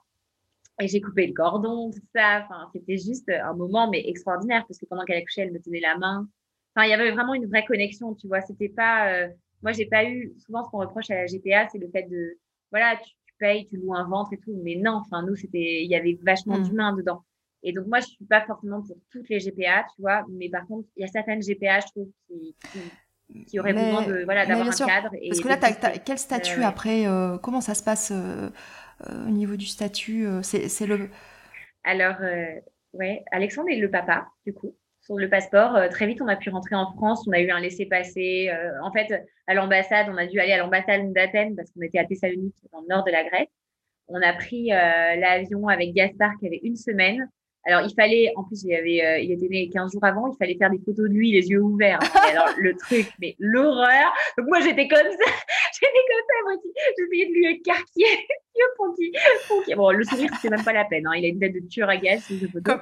[0.80, 2.44] Et j'ai coupé le cordon, tout ça.
[2.44, 5.80] Enfin, c'était juste un moment, mais extraordinaire parce que pendant qu'elle accouchait, elle me tenait
[5.80, 6.28] la main.
[6.76, 8.42] Enfin, il y avait vraiment une vraie connexion, tu vois.
[8.42, 9.28] C'était pas.
[9.64, 10.34] moi, j'ai pas eu.
[10.46, 12.38] Souvent, ce qu'on reproche à la GPA, c'est le fait de.
[12.72, 14.60] Voilà, tu, payes, tu loues un ventre et tout.
[14.64, 16.64] Mais non, enfin, nous, c'était, il y avait vachement mmh.
[16.64, 17.24] d'humains dedans.
[17.64, 20.26] Et donc, moi, je suis pas forcément pour toutes les GPA, tu vois.
[20.30, 22.56] Mais par contre, il y a certaines GPA, je trouve, qui,
[23.48, 25.10] qui, auraient besoin de, voilà, d'avoir un cadre.
[25.22, 28.50] Et Parce que là, as, quel statut après euh, Comment ça se passe euh, euh,
[29.06, 31.10] au niveau du statut C'est le.
[31.84, 32.16] Alors,
[32.94, 34.76] ouais, Alexandre est le papa, du coup
[35.08, 35.76] sur le passeport.
[35.76, 37.26] Euh, très vite, on a pu rentrer en France.
[37.28, 38.50] On a eu un laissez-passer.
[38.52, 41.98] Euh, en fait, à l'ambassade, on a dû aller à l'ambassade d'Athènes parce qu'on était
[41.98, 43.48] à Thessalonique, dans le nord de la Grèce.
[44.10, 47.30] On a pris euh, l'avion avec Gaspard qui avait une semaine.
[47.68, 50.56] Alors, il fallait, en plus, il, avait, il était né 15 jours avant, il fallait
[50.58, 52.00] faire des photos de lui, les yeux ouverts.
[52.32, 54.14] alors, le truc, mais l'horreur.
[54.38, 55.32] Donc, moi, j'étais comme ça.
[55.74, 56.72] j'étais comme ça, moi aussi.
[56.98, 58.06] J'essayais de lui écarquiller
[58.78, 59.76] pour qu'il.
[59.76, 61.06] Bon, le sourire, c'est même pas la peine.
[61.08, 61.14] Hein.
[61.18, 62.82] Il a une tête de tueur à gaz, je peux dire.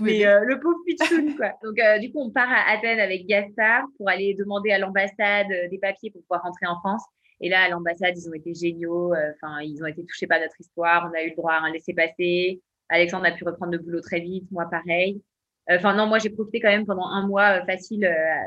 [0.00, 1.52] Mais euh, le pauvre pitchoun, quoi.
[1.62, 5.50] Donc, euh, du coup, on part à Athènes avec Gaspard pour aller demander à l'ambassade
[5.50, 7.02] euh, des papiers pour pouvoir rentrer en France.
[7.40, 9.14] Et là, à l'ambassade, ils ont été géniaux.
[9.14, 11.10] Enfin, ils ont été touchés par notre histoire.
[11.10, 12.60] On a eu le droit à un laisser-passer.
[12.90, 14.50] Alexandre a pu reprendre le boulot très vite.
[14.50, 15.22] Moi, pareil.
[15.68, 18.00] Enfin, non, moi, j'ai profité quand même pendant un mois facile,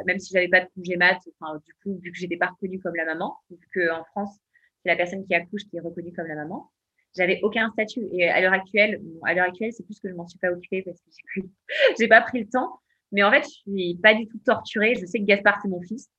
[0.06, 1.18] même si j'avais pas de congé mat.
[1.66, 4.38] Du coup, vu que j'étais pas reconnue comme la maman, vu qu'en France,
[4.84, 6.70] c'est la personne qui accouche qui est reconnue comme la maman.
[7.16, 8.08] J'avais aucun statut.
[8.12, 10.82] Et à l'heure actuelle, à l'heure actuelle, c'est plus que je m'en suis pas occupée
[10.82, 11.42] parce que
[12.00, 12.80] j'ai pas pris le temps.
[13.12, 14.96] Mais en fait, je suis pas du tout torturée.
[14.96, 16.10] Je sais que Gaspard, c'est mon fils.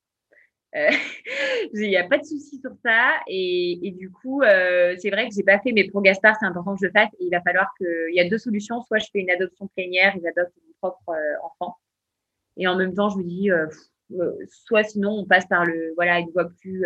[0.76, 0.90] Euh,
[1.74, 3.20] il n'y a pas de souci sur ça.
[3.26, 6.46] Et, et du coup, euh, c'est vrai que j'ai pas fait, mais pour Gaspard, c'est
[6.46, 7.10] important que je le fasse.
[7.20, 8.10] Et il va falloir que.
[8.10, 8.80] Il y a deux solutions.
[8.82, 11.76] Soit je fais une adoption plénière, ils adoptent mon propre euh, enfant.
[12.56, 13.50] Et en même temps, je me dis,
[14.48, 15.92] soit sinon, on passe par le.
[15.96, 16.84] Voilà, une voie plus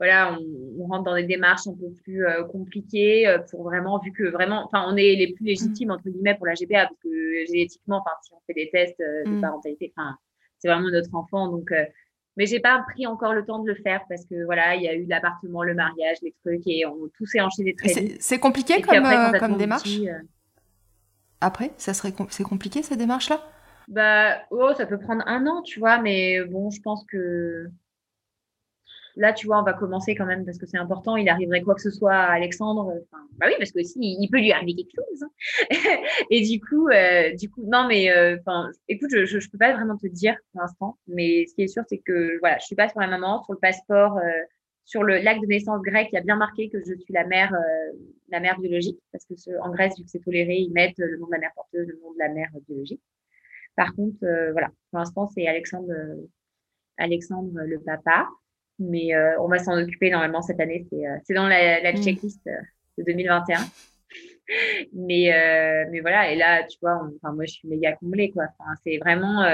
[0.00, 0.34] voilà,
[0.78, 4.24] on, rentre dans des démarches un peu plus euh, compliquées euh, pour vraiment, vu que
[4.24, 7.98] vraiment, enfin, on est les plus légitimes, entre guillemets, pour la GPA, parce que génétiquement,
[7.98, 9.40] enfin, si on fait des tests euh, de mm.
[9.42, 10.16] parentalité, enfin,
[10.58, 11.70] c'est vraiment notre enfant, donc,
[12.40, 14.88] mais j'ai pas pris encore le temps de le faire parce que voilà, il y
[14.88, 18.16] a eu l'appartement, le mariage, les trucs, et on, tout s'est enchaîné très vite.
[18.18, 19.04] C'est compliqué comme,
[19.38, 20.00] comme démarche
[21.42, 23.42] Après, ça serait, c'est compliqué ces démarches-là
[23.88, 27.68] bah, oh, ça peut prendre un an, tu vois, mais bon, je pense que
[29.20, 31.16] là, tu vois, on va commencer quand même parce que c'est important.
[31.16, 32.94] Il arriverait quoi que ce soit à Alexandre.
[33.38, 35.22] bah oui, parce que aussi, il peut lui arriver quelque chose.
[35.22, 35.30] Hein.
[36.30, 39.74] et du coup, euh, du coup, non, mais euh, enfin, écoute, je, je, peux pas
[39.74, 42.76] vraiment te dire pour l'instant, mais ce qui est sûr, c'est que voilà, je suis
[42.76, 44.22] pas sur la maman, sur le passeport, euh,
[44.86, 47.26] sur le l'acte de naissance grec, il y a bien marqué que je suis la
[47.26, 47.54] mère,
[48.30, 51.26] la mère biologique, parce que en Grèce, vu que c'est toléré, ils mettent le nom
[51.26, 53.02] de la mère porteuse, le nom de la mère biologique.
[53.76, 54.18] Par contre,
[54.50, 55.92] voilà, pour l'instant, c'est Alexandre,
[56.96, 58.26] Alexandre le papa.
[58.80, 60.86] Mais euh, on va s'en occuper normalement cette année.
[60.90, 62.02] C'est, euh, dans la, mm.
[62.02, 62.56] checklist euh,
[62.98, 63.60] de 2021.
[64.92, 68.30] mais, mais voilà, et là, tu vois, enfin, moi, je suis méga comblée.
[68.30, 68.44] Quoi.
[68.58, 69.46] Enfin, c'est vraiment.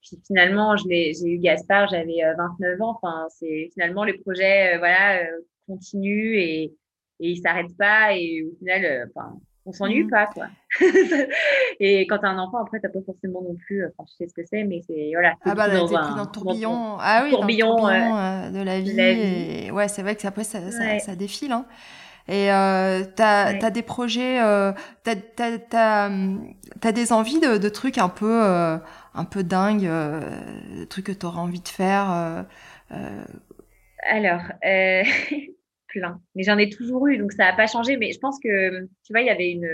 [0.00, 2.98] Puis finalement, j'ai eu Gaspard, j'avais 29 ans.
[3.02, 5.20] Enfin, c'est finalement les projets, voilà,
[5.66, 6.72] continuent et, et
[7.30, 8.16] ils s'arrêtent pas.
[8.16, 10.10] Et au final, enfin, on s'ennuie mmh.
[10.10, 10.46] pas, quoi.
[11.80, 14.16] et quand tu as un enfant, après, tu n'as pas forcément non plus, enfin, tu
[14.16, 15.34] sais ce que c'est, mais c'est, voilà.
[15.44, 18.80] Ah bah, dans, un, dans le tourbillon, ah oui, tourbillon, dans tourbillon euh, de la
[18.80, 19.00] vie.
[19.00, 19.70] Et...
[19.70, 21.66] Ouais, c'est vrai que après, ça, ça, ça défile, hein.
[22.30, 24.72] Et euh, tu as, des projets, euh,
[25.04, 25.10] tu
[25.42, 26.08] as,
[26.82, 28.78] as, des envies de, de trucs un peu, euh,
[29.14, 30.20] un peu dingues, euh,
[30.88, 32.46] trucs que tu auras envie de faire
[34.08, 34.42] Alors,
[35.90, 36.20] plein.
[36.34, 37.96] Mais j'en ai toujours eu, donc ça n'a pas changé.
[37.96, 39.68] Mais je pense que, tu vois, il y avait une,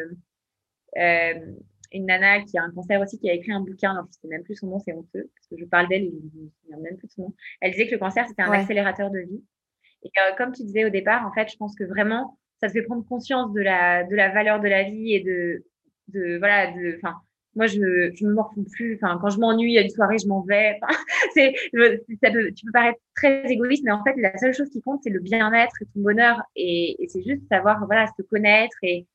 [0.98, 1.34] euh,
[1.92, 3.92] une nana qui a un cancer aussi, qui a écrit un bouquin.
[3.92, 6.04] Alors, je ne sais même plus son nom, c'est honteux, parce que je parle d'elle
[6.04, 7.34] et je ne me souviens même plus de son nom.
[7.60, 9.44] Elle disait que le cancer, c'était un accélérateur de vie.
[10.02, 12.72] Et euh, comme tu disais au départ, en fait, je pense que vraiment, ça te
[12.72, 15.64] fait prendre conscience de la, de la valeur de la vie et de,
[16.08, 17.16] de voilà, de, enfin,
[17.56, 18.96] moi, je, je me morfonds plus.
[18.96, 20.78] Enfin, quand je m'ennuie à une soirée, je m'en vais.
[20.80, 20.94] Enfin,
[21.34, 21.54] c'est,
[22.22, 25.00] ça peut, tu peux paraître très égoïste, mais en fait, la seule chose qui compte,
[25.02, 26.40] c'est le bien-être et ton bonheur.
[26.54, 29.06] Et, et c'est juste savoir, voilà, se connaître et,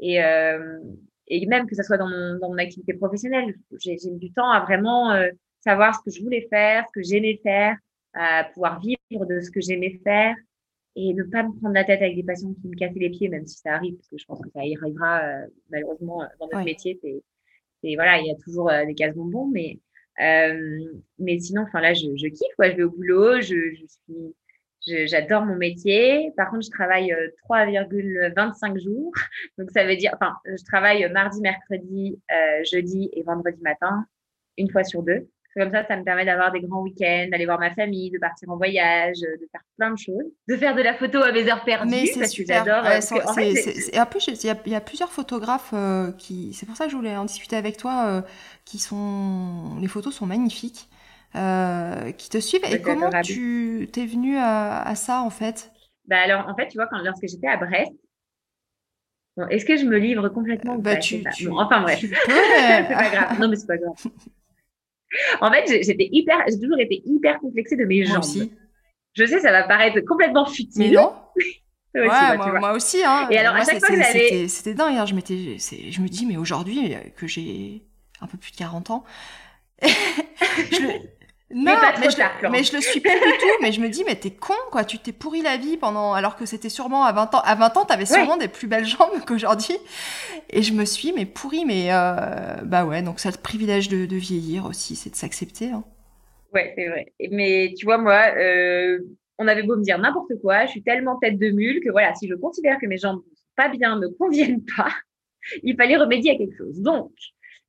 [0.00, 0.78] et, euh,
[1.28, 3.54] et même que ça soit dans mon, dans mon activité professionnelle.
[3.78, 5.28] J'ai, j'ai du temps à vraiment euh,
[5.60, 7.76] savoir ce que je voulais faire, ce que j'aimais faire,
[8.14, 10.34] à pouvoir vivre de ce que j'aimais faire
[10.96, 13.28] et ne pas me prendre la tête avec des patients qui me cassaient les pieds,
[13.28, 16.48] même si ça arrive, parce que je pense que ça y arrivera euh, malheureusement dans
[16.52, 16.98] notre métier.
[17.02, 17.22] C'est,
[17.82, 19.78] et voilà, il y a toujours euh, des cases bonbons, mais
[20.20, 20.80] euh,
[21.18, 22.54] mais sinon, enfin là, je, kiffe.
[22.58, 26.32] Je vais au boulot, je, je suis, j'adore mon métier.
[26.36, 27.14] Par contre, je travaille
[27.48, 29.12] 3,25 euh, jours,
[29.58, 32.20] donc ça veut dire, enfin, je travaille mardi, mercredi,
[32.70, 34.06] jeudi et vendredi matin,
[34.58, 35.28] une fois sur deux.
[35.54, 38.48] Comme ça, ça me permet d'avoir des grands week-ends, d'aller voir ma famille, de partir
[38.48, 41.62] en voyage, de faire plein de choses, de faire de la photo à mes heures
[41.62, 41.90] perdues.
[41.90, 42.64] Mais c'est super.
[42.64, 42.86] J'adore.
[42.86, 46.54] et en plus, il y, a plusieurs photographes euh, qui.
[46.54, 48.22] C'est pour ça que je voulais en discuter avec toi, euh,
[48.64, 49.76] qui sont.
[49.78, 50.88] Les photos sont magnifiques,
[51.36, 52.64] euh, qui te suivent.
[52.70, 55.70] Et comment tu t'es venu à, ça en fait?
[56.06, 57.92] Bah alors, en fait, tu vois, quand, lorsque j'étais à Brest,
[59.36, 63.40] Bon, Est-ce que je me livre complètement bah, tu, Enfin bref, c'est pas grave.
[63.40, 63.94] Non mais c'est pas grave
[65.40, 68.18] en fait, j'étais hyper, j'ai toujours été hyper complexée de mes jambes.
[68.18, 68.52] Aussi.
[69.14, 70.70] Je sais, ça va paraître complètement futile.
[70.76, 71.14] Mais non.
[71.94, 73.02] ouais, moi, aussi.
[73.04, 73.28] Hein.
[73.30, 74.48] Et alors, à chaque fois que j'allais.
[74.48, 74.96] C'était dingue.
[74.96, 75.06] Hein.
[75.06, 77.82] Je, m'étais, je me dis, mais aujourd'hui, que j'ai
[78.20, 79.04] un peu plus de 40 ans,
[79.82, 79.88] je,
[81.54, 83.46] non, mais, je, mais je le suis pas du tout.
[83.60, 84.84] Mais je me dis, mais t'es con, quoi.
[84.84, 87.40] Tu t'es pourri la vie pendant, alors que c'était sûrement à 20 ans.
[87.44, 89.76] À 20 ans, t'avais sûrement des plus belles jambes qu'aujourd'hui.
[90.50, 93.02] Et je me suis, mais pourri, mais euh, bah ouais.
[93.02, 95.70] Donc, ça le privilège de, de vieillir aussi, c'est de s'accepter.
[95.70, 95.84] Hein.
[96.54, 97.12] Ouais, c'est vrai.
[97.30, 98.98] Mais tu vois, moi, euh,
[99.38, 102.14] on avait beau me dire n'importe quoi, je suis tellement tête de mule que voilà,
[102.14, 103.22] si je considère que mes jambes
[103.56, 104.92] pas bien, me conviennent pas,
[105.62, 106.80] il fallait remédier à quelque chose.
[106.80, 107.12] Donc,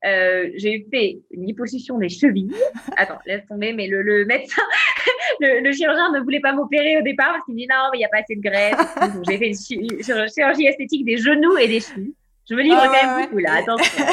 [0.05, 2.53] euh, j'ai fait une liposuction des chevilles.
[2.97, 4.61] Attends, laisse tomber, mais le, le médecin,
[5.39, 8.05] le, chirurgien ne voulait pas m'opérer au départ parce qu'il dit non, mais il n'y
[8.05, 8.75] a pas assez de graisse.
[9.29, 12.13] j'ai fait une chirurgie esthétique des genoux et des chevilles.
[12.49, 14.05] Je me livre ah quand même beaucoup là, attention.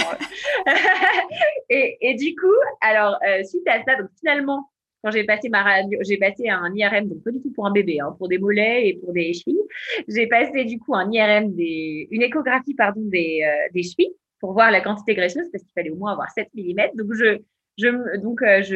[1.69, 2.47] et, et, du coup,
[2.81, 4.71] alors, euh, suite à ça, donc finalement,
[5.03, 7.73] quand j'ai passé ma radio, j'ai passé un IRM, donc pas du tout pour un
[7.73, 9.59] bébé, hein, pour des mollets et pour des chevilles.
[10.07, 14.55] J'ai passé du coup un IRM, des, une échographie pardon des, euh, des chevilles pour
[14.55, 16.97] voir la quantité graisseuse parce qu'il fallait au moins avoir 7 mm.
[16.97, 17.39] Donc, je,
[17.79, 18.75] je, donc, euh, je,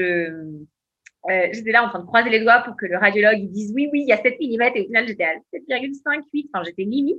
[1.31, 3.73] euh, j'étais là en train de croiser les doigts pour que le radiologue il dise
[3.75, 4.63] oui, oui, il y a 7 mm.
[4.77, 6.51] Et au final, j'étais à 7,58.
[6.53, 7.19] Enfin, j'étais limite.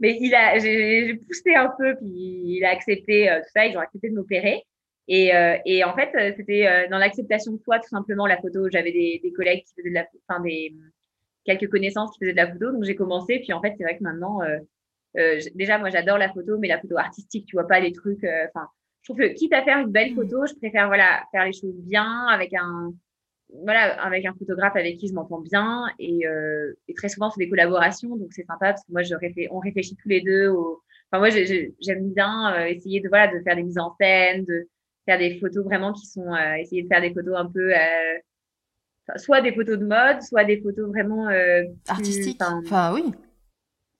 [0.00, 3.66] Mais il a, j'ai poussé un peu, puis il a accepté euh, tout ça.
[3.66, 4.64] Ils ont accepté de m'opérer.
[5.06, 5.32] Et,
[5.66, 8.70] et en fait, c'était dans l'acceptation de soi, tout simplement, la photo.
[8.70, 10.74] J'avais des, des collègues qui faisaient de la, enfin, des,
[11.44, 12.72] quelques connaissances qui faisaient de la photo.
[12.72, 13.40] Donc, j'ai commencé.
[13.40, 14.40] Puis, en fait, c'est vrai que maintenant,
[15.16, 18.24] euh, déjà, moi, j'adore la photo, mais la photo artistique, tu vois pas les trucs.
[18.24, 18.68] Euh, enfin,
[19.04, 20.16] je trouve que quitte à faire une belle mmh.
[20.16, 22.92] photo, je préfère voilà faire les choses bien avec un
[23.62, 27.38] voilà avec un photographe avec qui je m'entends bien et, euh, et, très souvent c'est
[27.38, 30.48] des collaborations, donc c'est sympa parce que moi je réfléchis, on réfléchit tous les deux.
[30.48, 34.44] Au, enfin moi j'aime bien euh, essayer de voilà de faire des mises en scène,
[34.46, 34.68] de
[35.04, 37.72] faire des photos vraiment qui sont euh, essayer de faire des photos un peu
[39.16, 41.28] soit des photos de mode, soit des photos vraiment
[41.88, 42.40] artistiques.
[42.40, 43.04] Enfin oui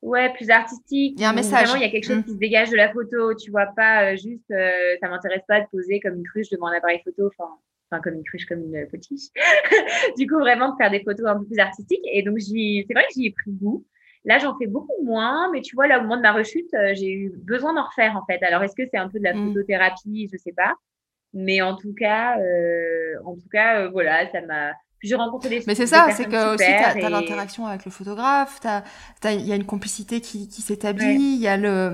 [0.05, 1.15] ouais, plus artistique.
[1.17, 1.69] Il y a un message.
[1.69, 2.25] Vraiment, il y a quelque chose mm.
[2.25, 3.35] qui se dégage de la photo.
[3.35, 6.69] Tu vois pas euh, juste, euh, ça m'intéresse pas de poser comme une cruche devant
[6.69, 7.31] un appareil photo.
[7.39, 9.29] Enfin, comme une cruche, comme une potiche.
[10.19, 12.05] du coup, vraiment de faire des photos un peu plus artistiques.
[12.13, 13.85] Et donc, c'est vrai que j'y ai pris goût.
[14.25, 16.95] Là, j'en fais beaucoup moins, mais tu vois, là, au moment de ma rechute, euh,
[16.95, 18.43] j'ai eu besoin d'en refaire, en fait.
[18.43, 19.49] Alors, est-ce que c'est un peu de la mm.
[19.49, 20.29] photothérapie?
[20.33, 20.75] Je sais pas.
[21.35, 24.73] Mais en tout cas, euh, en tout cas, voilà, ça m'a
[25.05, 28.61] j'ai rencontré des Mais c'est ça, c'est que aussi tu as, l'interaction avec le photographe,
[29.25, 31.93] il y a une complicité qui, qui s'établit, il y a le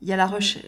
[0.00, 0.66] il y a la recherche.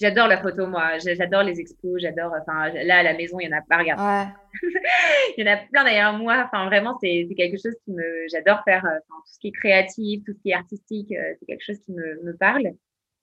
[0.00, 0.96] J'adore la photo, moi.
[0.98, 2.00] J'adore les expos.
[2.00, 2.32] J'adore.
[2.40, 3.78] Enfin, là, à la maison, il y en a pas.
[3.78, 4.00] Regarde.
[4.00, 4.32] Ouais.
[5.36, 6.46] il y en a plein derrière moi.
[6.46, 8.02] Enfin, vraiment, c'est quelque chose qui me.
[8.32, 8.84] J'adore faire.
[8.86, 11.64] Euh, enfin, tout ce qui est créatif, tout ce qui est artistique, euh, c'est quelque
[11.64, 12.72] chose qui me, me parle.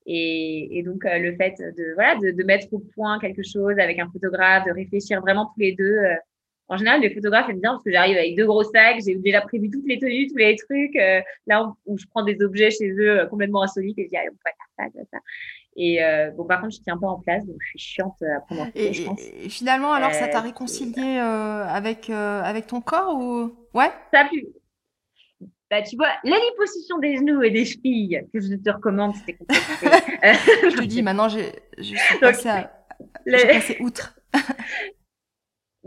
[0.05, 3.77] Et, et donc, euh, le fait de, voilà, de, de, mettre au point quelque chose
[3.79, 5.97] avec un photographe, de réfléchir vraiment tous les deux.
[6.69, 9.41] En général, les photographes aiment bien parce que j'arrive avec deux gros sacs, j'ai déjà
[9.41, 10.95] prévu toutes les tenues, tous les trucs.
[11.47, 14.33] là où, je prends des objets chez eux complètement insolites et je dis, allez, on
[14.33, 15.17] peut faire ça, ça.
[15.79, 18.41] Et euh, bon, par contre, je tiens pas en place, donc je suis chiante à
[18.41, 19.21] prendre en photo, et, je pense.
[19.21, 23.91] Et finalement, alors, ça t'a euh, réconcilié euh, avec, euh, avec ton corps ou Ouais?
[24.11, 24.47] Ça a pu.
[25.69, 29.33] Bah, tu vois, la liposuction des genoux et des chevilles, que je te recommande, c'était
[29.33, 29.61] compliqué.
[30.23, 31.41] je te dis, maintenant, je
[31.79, 33.83] suis passée, à...
[33.83, 34.19] outre.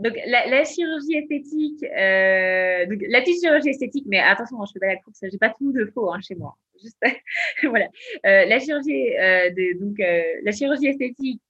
[0.01, 4.79] donc la, la, chirurgie esthétique, euh, donc la petite chirurgie esthétique, mais attention, je fais
[4.79, 6.57] pas la course, j'ai pas tout de faux hein, chez moi.
[6.81, 6.97] Juste,
[7.63, 7.85] voilà,
[8.25, 11.41] euh, la chirurgie, euh, de, donc euh, la chirurgie esthétique,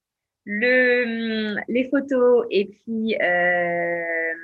[0.44, 4.34] le, les photos et puis euh,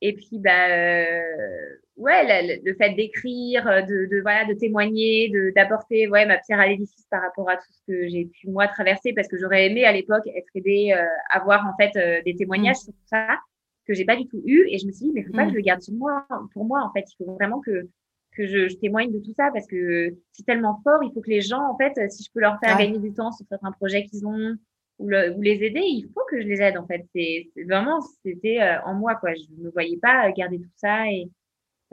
[0.00, 5.52] et puis bah euh, ouais, le, fait d'écrire, euh, de, de, voilà, de témoigner, de
[5.54, 8.68] d'apporter ouais ma pierre à l'édifice par rapport à tout ce que j'ai pu moi
[8.68, 12.34] traverser, parce que j'aurais aimé à l'époque être aidée, euh, avoir en fait euh, des
[12.34, 12.84] témoignages mmh.
[12.84, 13.38] sur ça
[13.86, 15.50] que j'ai pas du tout eu, et je me suis dit mais faut pas que
[15.50, 15.56] je mmh.
[15.56, 17.88] le garde sur moi, pour moi en fait, il faut vraiment que
[18.36, 21.30] que je, je, témoigne de tout ça parce que c'est tellement fort, il faut que
[21.30, 24.02] les gens en fait, si je peux leur faire gagner du temps sur certains projets
[24.02, 24.56] qu'ils ont
[24.98, 27.04] ou, le, ou, les aider, il faut que je les aide en fait.
[27.14, 31.28] C'est vraiment c'était en moi quoi, je ne me voyais pas garder tout ça et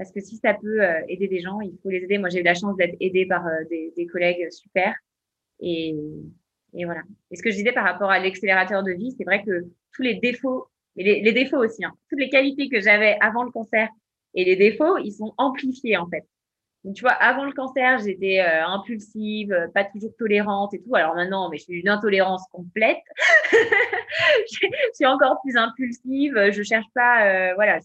[0.02, 2.18] parce que si ça peut euh, aider des gens, il faut les aider.
[2.18, 4.96] Moi, j'ai eu la chance d'être aidée par euh, des, des, collègues super.
[5.60, 5.94] Et,
[6.74, 7.02] et, voilà.
[7.30, 10.02] Et ce que je disais par rapport à l'accélérateur de vie, c'est vrai que tous
[10.02, 13.90] les défauts, et les, défauts aussi, hein, toutes les qualités que j'avais avant le cancer
[14.34, 16.24] et les défauts, ils sont amplifiés en fait.
[16.84, 20.96] Donc, tu vois, avant le cancer, j'étais euh, impulsive, pas toujours tolérante et tout.
[20.96, 22.98] Alors maintenant, mais je suis une intolérance complète.
[23.52, 26.50] je suis encore plus impulsive.
[26.52, 27.80] Je cherche pas, euh, voilà,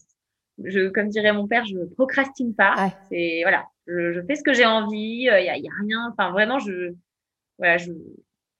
[0.63, 2.91] je, comme dirait mon père, je procrastine pas.
[3.09, 5.23] C'est voilà, je, je, fais ce que j'ai envie.
[5.23, 6.09] Il euh, y, a, y, a, rien.
[6.11, 6.93] Enfin, vraiment, je
[7.59, 7.91] voilà, je,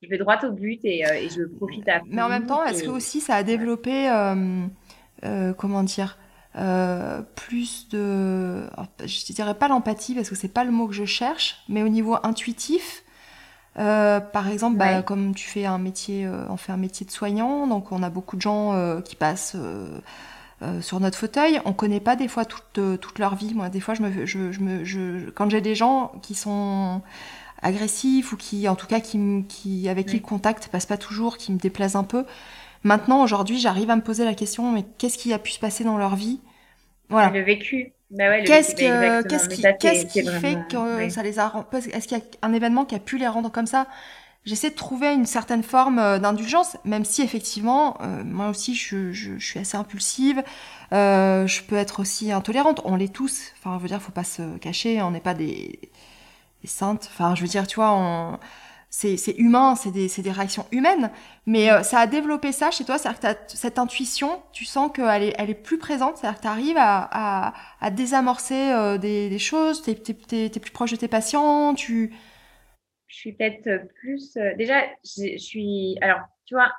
[0.01, 2.01] je vais droit au but et, euh, et je profite à.
[2.07, 4.65] Mais en même temps, est-ce que aussi ça a développé, euh,
[5.23, 6.17] euh, comment dire,
[6.57, 8.67] euh, plus de,
[9.05, 11.89] je dirais pas l'empathie parce que c'est pas le mot que je cherche, mais au
[11.89, 13.03] niveau intuitif.
[13.79, 17.67] Euh, par exemple, bah, comme tu fais un métier, on fait un métier de soignant,
[17.67, 19.55] donc on a beaucoup de gens qui passent
[20.63, 21.61] euh, sur notre fauteuil.
[21.65, 23.53] On connaît pas des fois toute, euh, toute leur vie.
[23.53, 27.03] Moi, des fois, je me, je, je me, je, quand j'ai des gens qui sont
[27.61, 31.37] agressifs ou qui, en tout cas, qui, qui avec qui le contact passe pas toujours,
[31.37, 32.25] qui me déplaisent un peu.
[32.83, 35.83] Maintenant, aujourd'hui, j'arrive à me poser la question, mais qu'est-ce qui a pu se passer
[35.83, 36.39] dans leur vie?
[37.09, 37.29] Voilà.
[37.29, 37.93] Le vécu.
[38.09, 42.17] Bah ouais, qu'est-ce que, qu'est-ce qui, qu'est-ce qui fait que ça les a, est-ce qu'il
[42.17, 43.87] y a un événement qui a pu les rendre comme ça?
[44.47, 49.11] J'essaie de trouver une certaine forme euh, d'indulgence, même si effectivement, euh, moi aussi, je,
[49.11, 50.41] je, je, suis assez impulsive.
[50.93, 52.79] Euh, je peux être aussi intolérante.
[52.85, 53.51] On l'est tous.
[53.59, 55.01] Enfin, je veux dire, faut pas se cacher.
[55.01, 55.77] On n'est pas des,
[56.61, 57.09] des, saintes.
[57.11, 58.39] Enfin, je veux dire, tu vois, on...
[58.89, 61.11] c'est humain, c'est des, des, réactions humaines.
[61.45, 62.97] Mais euh, ça a développé ça chez toi.
[62.97, 66.17] C'est-à-dire que cette intuition, tu sens qu'elle est, elle est plus présente.
[66.17, 69.81] C'est-à-dire que tu arrives à, à, désamorcer euh, des, des, choses.
[69.81, 71.73] Tu es, plus proche de tes patients.
[71.75, 72.13] Tu
[73.07, 74.35] je suis peut-être plus.
[74.37, 75.97] Euh, déjà, je, suis.
[76.01, 76.71] Alors, tu vois,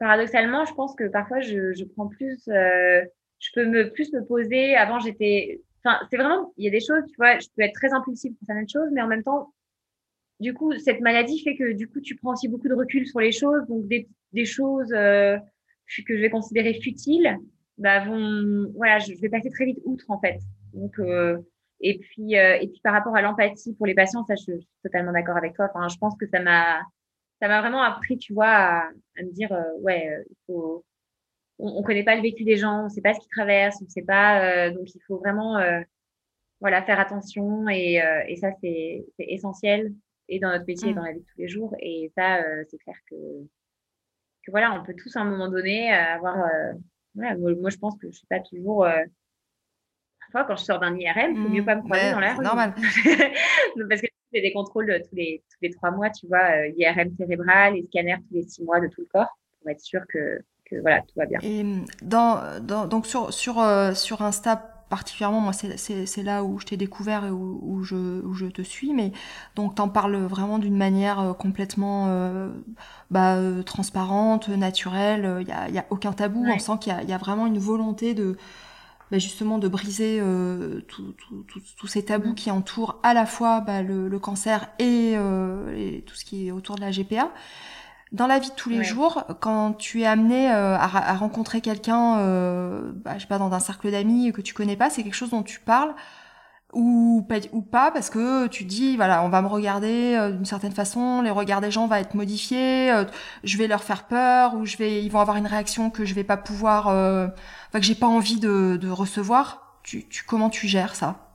[0.00, 2.42] paradoxalement, je pense que parfois, je, je prends plus.
[2.46, 4.74] Je peux me plus me poser.
[4.74, 5.60] Avant, j'étais.
[5.84, 6.52] Enfin, c'est vraiment.
[6.56, 8.88] Il y a des choses, tu vois, je peux être très impulsive pour certaines choses,
[8.92, 9.52] mais en même temps,
[10.42, 13.20] du coup, cette maladie fait que du coup, tu prends aussi beaucoup de recul sur
[13.20, 13.64] les choses.
[13.68, 15.38] Donc, des, choses euh,
[16.06, 17.38] que je vais considérer futiles,
[17.78, 18.72] bah, vont.
[18.74, 20.40] Voilà, je, vais passer très vite outre, en fait.
[20.74, 21.38] Donc, euh,
[21.80, 24.68] et puis, euh, et puis par rapport à l'empathie pour les patients, ça, je, suis
[24.82, 25.68] totalement d'accord avec toi.
[25.72, 26.80] Enfin, je pense que ça m'a,
[27.40, 28.90] ça m'a vraiment appris, tu vois, à,
[29.22, 30.84] me dire, ouais, il faut,
[31.60, 33.88] on, on connaît pas le vécu des gens, on sait pas ce qu'ils traversent, on
[33.88, 35.60] sait pas, donc il faut vraiment,
[36.60, 38.00] voilà, faire attention et,
[38.40, 39.92] ça c'est essentiel
[40.34, 41.74] et dans notre métier et dans la vie de tous les jours.
[41.80, 43.16] Et ça, c'est clair que,
[44.44, 46.36] que voilà, on peut tous à un moment donné avoir,
[47.14, 48.86] voilà, moi, moi, je pense que je suis pas toujours
[50.40, 52.44] quand je sors d'un IRM, il faut mieux pas me croiser dans la rue.
[52.44, 52.74] Normal.
[53.88, 57.14] Parce que c'est des contrôles tous les, tous les trois mois, tu vois, euh, IRM
[57.16, 60.40] cérébral et scanner tous les six mois de tout le corps pour être sûr que,
[60.64, 61.38] que voilà, tout va bien.
[61.42, 61.62] Et
[62.02, 66.76] dans, dans, donc sur, sur, euh, sur Insta, particulièrement, moi, c'est là où je t'ai
[66.76, 69.10] découvert et où, où, je, où je te suis, mais
[69.56, 72.50] donc t'en parles vraiment d'une manière euh, complètement euh,
[73.10, 77.14] bah, transparente, naturelle, il n'y a, y a aucun tabou, on sent qu'il y, y,
[77.14, 78.36] a vraiment une volonté de
[79.10, 80.80] bah, justement de briser euh,
[81.76, 82.34] tous ces tabous mm.
[82.34, 86.48] qui entourent à la fois bah, le, le, cancer et, euh, et, tout ce qui
[86.48, 87.30] est autour de la GPA.
[88.12, 92.18] Dans la vie de tous les jours, quand tu es amené euh, à, rencontrer quelqu'un,
[92.18, 95.14] euh, bah, je sais pas, dans un cercle d'amis que tu connais pas, c'est quelque
[95.14, 95.94] chose dont tu parles
[96.74, 100.46] ou pas, ou pas parce que tu dis voilà on va me regarder euh, d'une
[100.46, 102.90] certaine façon les regards des gens va être modifié
[103.44, 106.14] je vais leur faire peur ou je vais ils vont avoir une réaction que je
[106.14, 109.78] vais pas pouvoir enfin que j'ai pas envie de, de recevoir.
[109.82, 111.31] Tu, tu comment tu gères ça?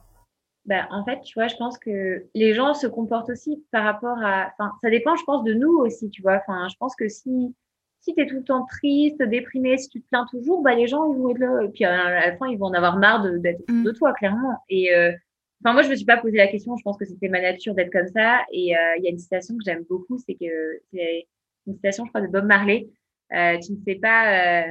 [0.68, 4.18] Bah, en fait, tu vois, je pense que les gens se comportent aussi par rapport
[4.22, 4.52] à.
[4.52, 6.41] Enfin, ça dépend, je pense, de nous aussi, tu vois.
[6.45, 7.56] Enfin, je pense que si,
[8.02, 10.88] si tu es tout le temps triste, déprimé, si tu te plains toujours, bah, les
[10.88, 11.64] gens, ils vont être là.
[11.64, 13.94] Et puis à la fin, ils vont en avoir marre d'être de, de, mm.
[13.94, 14.57] toi, clairement.
[14.68, 15.14] Et euh,
[15.64, 16.76] enfin, moi, je me suis pas posé la question.
[16.76, 18.41] Je pense que c'était ma nature d'être comme ça.
[18.52, 21.27] Et euh, il y a une citation que j'aime beaucoup, c'est que c'est
[21.65, 22.89] une citation, je crois, de Bob Marley.
[23.31, 24.65] Euh, tu ne sais pas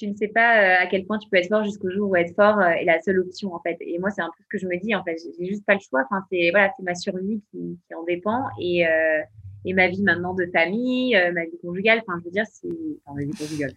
[0.00, 2.16] tu ne sais pas euh, à quel point tu peux être fort jusqu'au jour où
[2.16, 3.76] être fort euh, est la seule option en fait.
[3.80, 5.16] Et moi, c'est un peu ce que je me dis en fait.
[5.38, 6.04] J'ai juste pas le choix.
[6.10, 9.20] Enfin, c'est voilà, c'est ma survie qui, en dépend et euh,
[9.66, 12.00] et ma vie maintenant de famille, ma vie conjugale.
[12.00, 12.68] Enfin, je veux dire, c'est
[13.04, 13.72] enfin ma vie conjugale.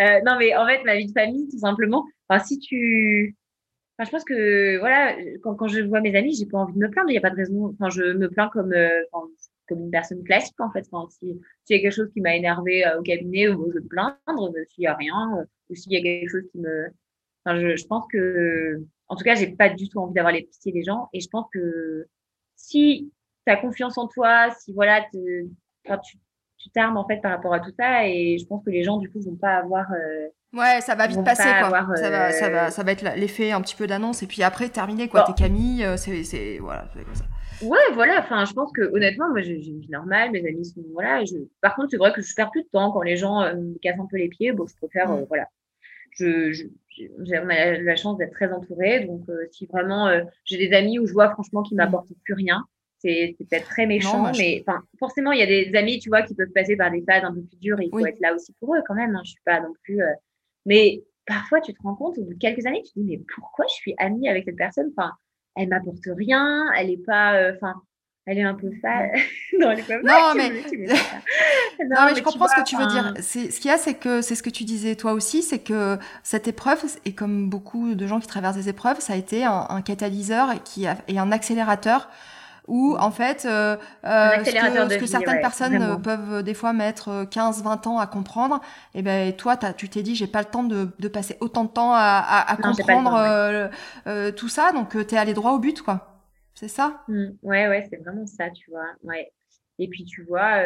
[0.00, 2.04] Euh, non, mais en fait, ma vie de famille, tout simplement.
[2.28, 3.36] Enfin, si tu
[3.98, 6.78] Enfin, je pense que voilà, quand, quand je vois mes amis, j'ai pas envie de
[6.78, 7.10] me plaindre.
[7.10, 7.66] Il n'y a pas de raison.
[7.78, 8.74] Enfin, je me plains comme,
[9.12, 9.28] enfin,
[9.70, 10.86] comme une personne classique en fait.
[10.90, 13.80] Enfin, si s'il y a quelque chose qui m'a énervé euh, au cabinet, je vais
[13.80, 16.88] me plaindre, s'il y a rien, euh, ou s'il y a quelque chose qui me,
[17.44, 20.42] enfin, je, je pense que, en tout cas, j'ai pas du tout envie d'avoir les
[20.42, 22.06] pitiés des gens, et je pense que
[22.56, 23.10] si
[23.46, 25.06] tu as confiance en toi, si voilà,
[25.86, 26.18] enfin, tu
[26.62, 28.98] tu t'armes en fait par rapport à tout ça, et je pense que les gens
[28.98, 31.78] du coup vont pas avoir euh, Ouais, ça va vite passer quoi.
[31.78, 34.42] Avoir, ça, va, ça va, ça va être l'effet un petit peu d'annonce et puis
[34.42, 35.22] après terminé quoi.
[35.22, 37.24] T'es Camille, c'est, c'est voilà, c'est comme ça.
[37.62, 38.20] Ouais, voilà.
[38.20, 40.30] Enfin, je pense que honnêtement, moi, j'ai une vie normale.
[40.30, 41.24] Mes amis sont voilà.
[41.24, 41.36] Je...
[41.60, 43.78] Par contre, c'est vrai que je perds plus de temps quand les gens euh, me
[43.78, 44.52] cassent un peu les pieds.
[44.52, 45.46] Bon, je préfère euh, voilà.
[46.12, 49.04] Je, j'ai la, chance d'être très entourée.
[49.04, 50.10] Donc, euh, si vraiment
[50.44, 52.64] j'ai des amis où je vois franchement qu'ils m'apportent plus rien,
[52.98, 54.62] c'est peut-être très méchant, mais
[54.98, 57.32] forcément, il y a des amis, tu vois, qui peuvent passer par des phases un
[57.32, 59.14] peu plus dures et il faut être là aussi pour eux quand même.
[59.14, 59.22] Hein.
[59.24, 60.00] Je suis pas non plus.
[60.66, 63.20] Mais parfois, tu te rends compte au bout de quelques années, tu te dis mais
[63.34, 65.12] pourquoi je suis amie avec cette personne Enfin
[65.56, 67.74] elle m'apporte rien, elle est pas, euh, enfin,
[68.26, 69.10] elle est un peu fan.
[69.58, 70.50] non, elle est pas non, mais...
[70.50, 73.14] non, mais je comprends ce que tu veux dire.
[73.20, 75.60] C'est, ce qu'il y a, c'est que c'est ce que tu disais toi aussi, c'est
[75.60, 79.44] que cette épreuve, et comme beaucoup de gens qui traversent des épreuves, ça a été
[79.44, 82.08] un, catalyseur et, qui a, et un accélérateur
[82.70, 87.24] où en fait euh, euh ce que, certaines personnes euh, peuvent euh, des fois mettre
[87.24, 88.60] 15-20 ans à comprendre,
[88.94, 91.64] et eh ben toi tu t'es dit j'ai pas le temps de, de, passer autant
[91.64, 93.70] de temps à, à, comprendre
[94.36, 96.22] tout ça, donc tu es allé droit au but quoi.
[96.54, 97.02] C'est ça?
[97.08, 97.24] Mmh.
[97.42, 98.86] Ouais ouais c'est vraiment ça tu vois.
[99.02, 99.32] Ouais.
[99.78, 100.62] Et puis tu vois,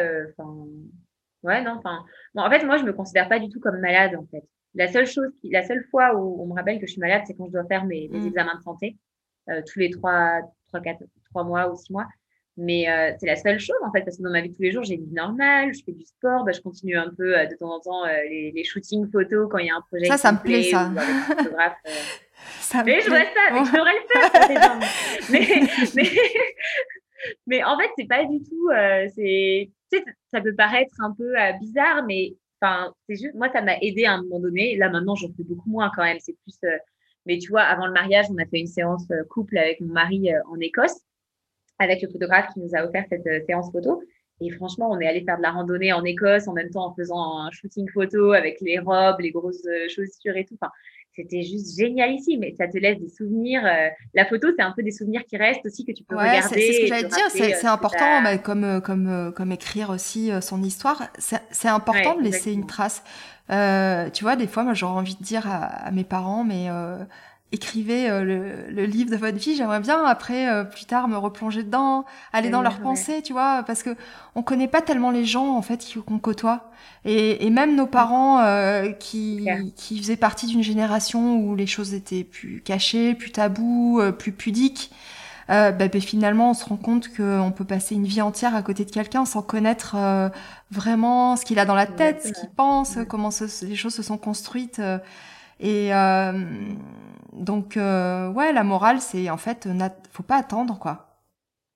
[1.43, 2.03] ouais non enfin
[2.35, 4.43] bon, en fait moi je me considère pas du tout comme malade en fait.
[4.75, 7.21] La seule chose, qui, la seule fois où on me rappelle que je suis malade,
[7.25, 8.27] c'est quand je dois faire mes, mes mmh.
[8.27, 8.97] examens de santé
[9.67, 11.03] tous les trois, trois, quatre,
[11.35, 12.07] trois mois ou six mois.
[12.57, 14.61] Mais euh, c'est la seule chose en fait, parce que dans ma vie de tous
[14.61, 17.37] les jours, j'ai une vie normale, je fais du sport, bah, je continue un peu
[17.37, 19.81] euh, de temps en temps euh, les, les, shootings photos quand il y a un
[19.81, 20.05] projet.
[20.05, 20.89] Ça, ça me plaît, ça.
[22.61, 24.79] ça mais je vois ça, mais je devrais le faire.
[25.31, 25.47] mais,
[25.95, 26.09] mais,
[27.47, 28.69] mais, en fait, c'est pas du tout.
[29.13, 29.69] c'est,
[30.33, 34.13] ça peut paraître un peu bizarre, mais enfin, c'est juste, moi, ça m'a aidé à
[34.13, 34.77] un moment donné.
[34.77, 36.19] Là, maintenant, j'en fais beaucoup moins quand même.
[36.21, 36.57] C'est plus.
[37.25, 40.29] mais tu vois, avant le mariage, on a fait une séance couple avec mon mari
[40.49, 41.04] en Écosse
[41.79, 44.01] avec le photographe qui nous a offert cette euh, séance photo.
[44.41, 46.95] Et franchement, on est allé faire de la randonnée en Écosse en même temps en
[46.95, 50.55] faisant un shooting photo avec les robes, les grosses euh, chaussures et tout.
[50.61, 50.71] Enfin,
[51.15, 53.65] c'était juste génial ici, mais ça te laisse des souvenirs.
[53.65, 56.41] Euh, la photo, c'est un peu des souvenirs qui restent aussi que tu peux regarder.
[56.41, 61.09] C'est ce que j'allais dire, c'est important, bah, comme, comme, comme écrire aussi son histoire,
[61.17, 63.01] c'est important de laisser une trace.
[63.51, 66.67] Euh, tu vois, des fois, moi, j'aurais envie de dire à, à mes parents, mais
[67.51, 69.55] écrivez euh, le, le, livre de votre vie.
[69.55, 73.63] J'aimerais bien après, euh, plus tard, me replonger dedans, aller dans leurs pensées, tu vois,
[73.65, 73.95] parce que
[74.35, 76.71] on connaît pas tellement les gens en fait qu'on côtoie,
[77.05, 81.93] et, et, même nos parents euh, qui qui faisaient partie d'une génération où les choses
[81.93, 84.91] étaient plus cachées, plus tabous, plus pudiques.
[85.47, 88.83] Bah, bah, finalement, on se rend compte qu'on peut passer une vie entière à côté
[88.83, 89.95] de quelqu'un sans connaître
[90.71, 93.29] vraiment ce qu'il a dans la tête, ce qu'il pense, comment
[93.61, 94.81] les choses se sont construites.
[95.59, 95.91] et
[97.37, 99.67] donc, euh, ouais, la morale, c'est en fait,
[100.11, 101.21] faut pas attendre, quoi.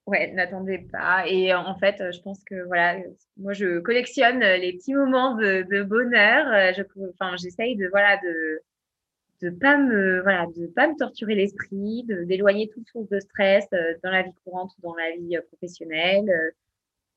[0.06, 1.26] Ouais, n'attendez pas.
[1.28, 2.98] Et en fait, je pense que voilà,
[3.36, 6.74] moi, je collectionne les petits moments de, bonheur.
[6.74, 8.62] Je, enfin, j'essaye de voilà de
[9.42, 13.94] de pas me voilà de pas me torturer l'esprit, d'éloigner toute source de stress euh,
[14.02, 16.30] dans la vie courante ou dans la vie euh, professionnelle,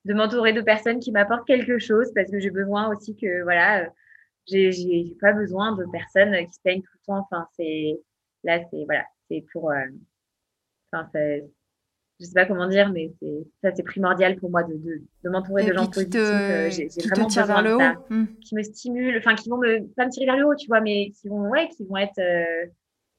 [0.06, 3.90] de m'entourer de personnes qui m'apportent quelque chose parce que j'ai besoin aussi que voilà,
[4.48, 7.28] j'ai pas besoin de personnes qui se plaignent tout le temps.
[7.32, 8.00] Enfin, c'est
[8.44, 9.72] Là, c'est voilà, c'est pour.
[9.72, 9.86] Euh,
[10.92, 11.10] enfin,
[12.20, 13.12] je sais pas comment dire, mais
[13.62, 16.16] ça c'est primordial pour moi de, de, m'entourer de gens positifs.
[16.16, 18.26] Euh, j'ai vraiment te vers le haut, hmm.
[18.42, 20.82] qui me stimulent, enfin qui vont me pas me tirer vers le haut, tu vois,
[20.82, 22.68] mais qui vont ouais, qui vont être, euh,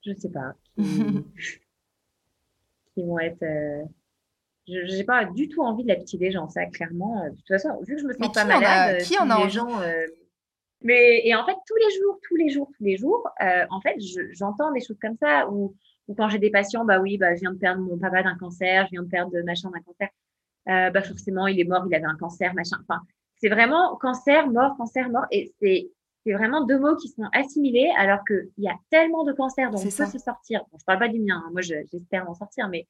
[0.06, 0.84] je sais pas, qui,
[2.96, 3.42] vont être.
[3.42, 3.82] Euh,
[4.66, 7.26] je n'ai pas du tout envie de la pitié des gens, ça clairement.
[7.26, 9.80] De toute façon, vu que je me sens pas malade, qui en a gens.
[10.84, 13.28] Mais et en fait tous les jours, tous les jours, tous les jours,
[13.70, 13.96] en fait,
[14.32, 15.74] j'entends des choses comme ça où
[16.08, 18.36] ou quand j'ai des patients, bah oui, bah, je viens de perdre mon papa d'un
[18.36, 20.08] cancer, je viens de perdre machin d'un cancer.
[20.68, 22.76] Euh, bah forcément, il est mort, il avait un cancer, machin.
[22.88, 23.00] Enfin,
[23.36, 25.26] c'est vraiment cancer, mort, cancer, mort.
[25.30, 25.90] Et c'est
[26.26, 29.76] c'est vraiment deux mots qui sont assimilés alors qu'il y a tellement de cancers dont
[29.76, 30.62] on peut se sortir.
[30.72, 31.50] Bon, je parle pas du mien, hein.
[31.52, 32.86] moi j'espère m'en sortir, mais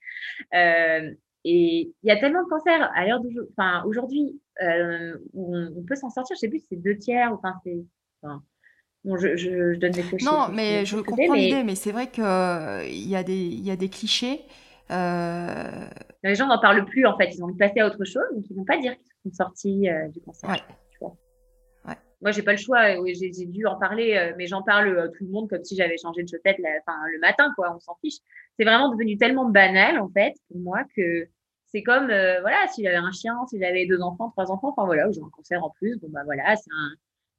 [0.55, 1.13] euh,
[1.45, 5.83] et il y a tellement de cancers à l'heure d'aujourd'hui, enfin aujourd'hui euh, où on,
[5.83, 6.37] peut s'en sortir.
[6.37, 7.85] Je sais plus si c'est deux tiers ou enfin c'est
[8.23, 8.43] enfin,
[9.05, 10.25] je, donne des clichés.
[10.25, 13.77] Non, mais je comprends l'idée, mais c'est vrai qu'il euh, y, a des, y a
[13.77, 14.41] des clichés.
[14.91, 15.87] Euh,
[16.23, 17.31] les gens n'en parlent plus, en fait.
[17.35, 19.31] Ils ont envie de passer à autre chose, donc ils ne vont pas dire qu'ils
[19.31, 20.49] sont sortis euh, du cancer.
[20.49, 20.61] Ouais.
[20.91, 21.17] Tu vois.
[21.87, 21.97] Ouais.
[22.23, 22.95] Moi, j'ai pas le choix.
[23.07, 26.23] J'ai dû en parler, mais j'en parle à tout le monde comme si j'avais changé
[26.23, 27.75] de chaussette le matin, quoi.
[27.75, 28.19] On s'en fiche.
[28.59, 31.27] C'est vraiment devenu tellement banal, en fait, pour moi, que
[31.67, 35.11] c'est comme, voilà, si j'avais un chien, si j'avais deux enfants, trois enfants, enfin voilà,
[35.11, 36.91] j'ai un cancer en plus, bon, bah voilà, c'est un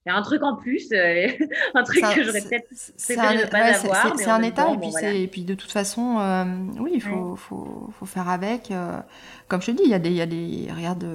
[0.06, 1.28] il y a un truc en plus, euh,
[1.74, 2.68] un truc que j'aurais peut-être
[3.04, 4.20] préféré ne pas avoir.
[4.20, 6.46] C'est un état, et, puis et puis de toute façon, euh,
[6.80, 8.70] oui, il faut, faut, faut, faire avec.
[8.70, 9.00] Euh,
[9.48, 11.08] comme je te dis, il y a des, il y a des regarde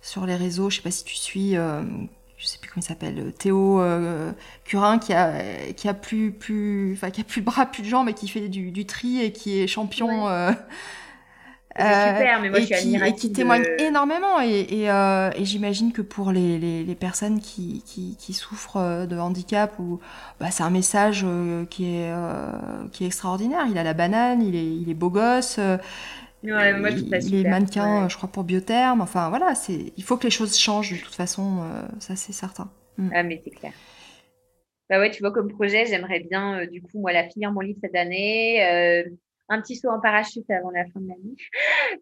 [0.00, 1.54] sur les réseaux, je sais pas si tu suis,
[2.38, 3.82] je sais plus comment il s'appelle, Théo
[4.64, 7.88] Curin, qui a, qui a plus, plus, enfin, qui a plus de bras, plus de
[7.88, 10.28] jambes, mais qui fait du, du tri et qui est champion.
[11.78, 14.40] super, mais moi, et, je suis qui, et qui témoigne énormément.
[14.40, 19.06] Et, euh, et, j'imagine que pour les, les, les personnes qui, qui, qui, souffrent euh,
[19.06, 20.00] de handicap, ou,
[20.40, 22.12] bah, c'est un message euh, qui, est,
[22.92, 23.66] qui est extraordinaire.
[23.70, 25.60] Il a la banane, il est, il est beau gosse.
[26.42, 29.00] Ouais, moi, je crois, pour Biotherme.
[29.00, 31.62] Enfin, voilà, c'est, il faut que les choses changent de toute façon,
[31.98, 32.70] ça c'est certain.
[32.96, 33.10] Mm.
[33.14, 33.72] Ah, mais c'est clair.
[34.90, 37.78] Bah ouais, tu vois, comme projet, j'aimerais bien, du coup, moi, la finir mon livre
[37.82, 38.60] cette année
[39.48, 41.36] un petit saut en parachute avant la fin de l'année.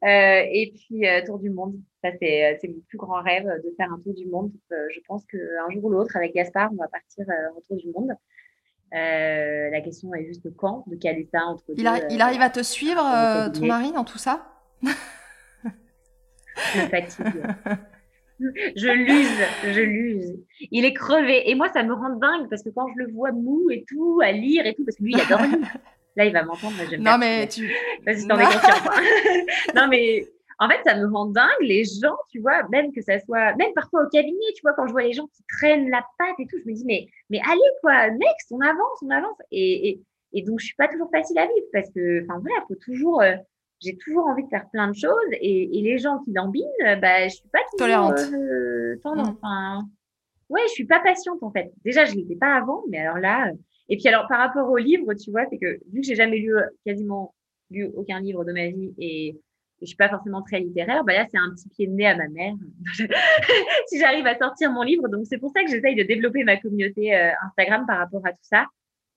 [0.04, 1.76] Euh, et puis, euh, tour du monde.
[2.02, 4.52] Ça, c'est, euh, c'est mon plus grand rêve de faire un tour du monde.
[4.70, 7.24] je pense qu'un jour ou l'autre, avec Gaspard, on va partir
[7.56, 8.10] en tour du monde.
[8.92, 12.62] La question est juste quand, de quel état entre il, deux, il arrive à te
[12.62, 13.02] suivre,
[13.52, 14.52] ton mari, dans tout ça?
[16.74, 17.42] Je fatigue.
[18.40, 20.36] je l'use, je l'use.
[20.70, 21.50] Il est crevé.
[21.50, 24.20] Et moi, ça me rend dingue parce que quand je le vois mou et tout,
[24.22, 25.76] à lire et tout, parce que lui, il adore lire.
[26.16, 26.74] Là, il va m'entendre.
[26.98, 27.70] Non, mais tu.
[28.04, 28.44] Vas-y, t'en es
[29.74, 30.26] non, mais
[30.59, 31.49] en fait, ça me rend dingue.
[31.61, 34.87] Les gens, tu vois, même que ça soit, même parfois au cabinet, tu vois, quand
[34.87, 37.41] je vois les gens qui traînent la patte et tout, je me dis, mais, mais
[37.47, 39.37] allez, quoi, next, on avance, on avance.
[39.51, 40.03] Et, et,
[40.33, 43.23] et donc, je suis pas toujours facile à vivre parce que, enfin, voilà, faut toujours,
[43.23, 43.35] euh,
[43.83, 46.65] j'ai toujours envie de faire plein de choses et, et les gens qui lambinent,
[47.01, 48.19] bah, je suis pas toujours tolérante.
[48.33, 49.28] Euh, tendance.
[49.28, 49.37] Mm.
[49.43, 49.81] Enfin,
[50.49, 51.70] ouais, je suis pas patiente en fait.
[51.85, 53.51] Déjà, je l'étais pas avant, mais alors là,
[53.89, 56.39] et puis alors par rapport au livre, tu vois, c'est que vu que j'ai jamais
[56.39, 56.55] lu
[56.85, 57.35] quasiment
[57.70, 59.39] lu aucun livre de ma vie et,
[59.81, 62.16] je suis pas forcément très littéraire, bah là c'est un petit pied de nez à
[62.16, 62.55] ma mère
[63.86, 65.09] si j'arrive à sortir mon livre.
[65.09, 68.32] Donc c'est pour ça que j'essaye de développer ma communauté euh, Instagram par rapport à
[68.32, 68.66] tout ça.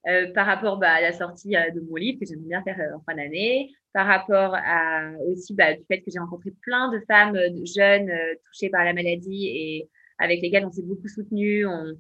[0.08, 2.78] Euh, par rapport bah, à la sortie euh, de mon livre que j'aimerais bien faire
[2.96, 7.02] en fin d'année, par rapport à aussi bah, du fait que j'ai rencontré plein de
[7.06, 8.10] femmes jeunes
[8.46, 11.66] touchées par la maladie et avec lesquelles on s'est beaucoup soutenu.
[11.66, 11.98] On,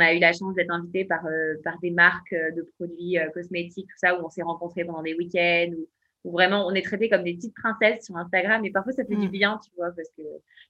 [0.00, 1.22] a eu la chance d'être invité par,
[1.64, 5.74] par des marques de produits cosmétiques, tout ça, où on s'est rencontrés pendant des week-ends,
[6.24, 8.64] où, vraiment on est traité comme des petites princesses sur Instagram.
[8.64, 9.30] Et parfois, ça fait du mm.
[9.30, 10.22] bien, tu vois, parce que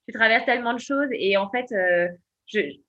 [0.07, 1.09] tu traverses tellement de choses.
[1.13, 1.67] Et en fait,
[2.47, 2.81] j'ai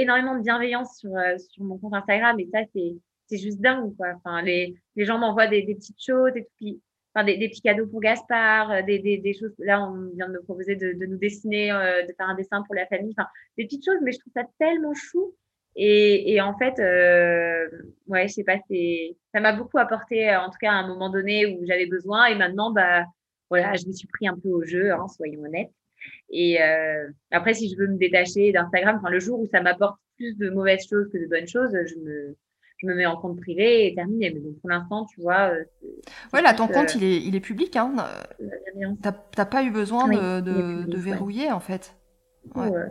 [0.00, 2.38] énormément de bienveillance sur, sur mon compte Instagram.
[2.40, 4.08] Et ça, c'est juste dingue, quoi.
[4.16, 6.80] Enfin, les, les gens m'envoient des, des, petites choses et puis
[7.14, 9.54] Enfin, des, des, petits cadeaux pour Gaspard, des, des, des, choses.
[9.58, 11.68] Là, on vient de me proposer de, de nous dessiner,
[12.06, 13.14] de faire un dessin pour la famille.
[13.18, 15.34] Enfin, des petites choses, mais je trouve ça tellement chou.
[15.80, 17.68] Et, et, en fait, euh,
[18.08, 21.08] ouais, je sais pas, c'est, ça m'a beaucoup apporté, en tout cas à un moment
[21.08, 22.26] donné où j'avais besoin.
[22.26, 23.04] Et maintenant, bah,
[23.48, 25.70] voilà, je me suis pris un peu au jeu, hein, soyons honnêtes.
[26.30, 30.00] Et euh, après, si je veux me détacher d'Instagram, enfin, le jour où ça m'apporte
[30.16, 32.36] plus de mauvaises choses que de bonnes choses, je me,
[32.78, 34.32] je me mets en compte privé et terminé.
[34.34, 35.52] Mais donc, pour l'instant, tu vois.
[35.52, 35.64] Euh,
[36.32, 37.76] ouais, là, ton compte, il, est, il est public.
[37.76, 37.94] Hein.
[39.00, 41.94] T'as pas eu besoin de, de, de, verrouiller, en fait.
[42.56, 42.68] Ouais.
[42.68, 42.86] ouais.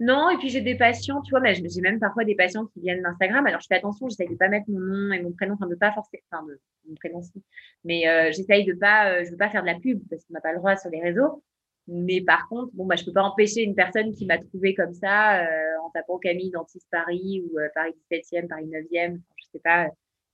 [0.00, 2.80] Non, et puis j'ai des patients, tu vois, mais j'ai même parfois des patients qui
[2.80, 3.46] viennent d'Instagram.
[3.46, 5.74] Alors je fais attention, j'essaye de pas mettre mon nom et mon prénom, enfin de
[5.74, 7.42] pas forcer, enfin de mon prénom aussi.
[7.84, 10.34] Mais euh, j'essaye de pas, euh, je veux pas faire de la pub parce qu'on
[10.34, 11.42] n'a pas le droit sur les réseaux.
[11.88, 14.92] Mais par contre, bon bah je peux pas empêcher une personne qui m'a trouvé comme
[14.92, 19.44] ça euh, en tapant Camille Dentiste Paris ou euh, Paris 17e, Paris 9e, enfin, je
[19.52, 19.88] sais pas,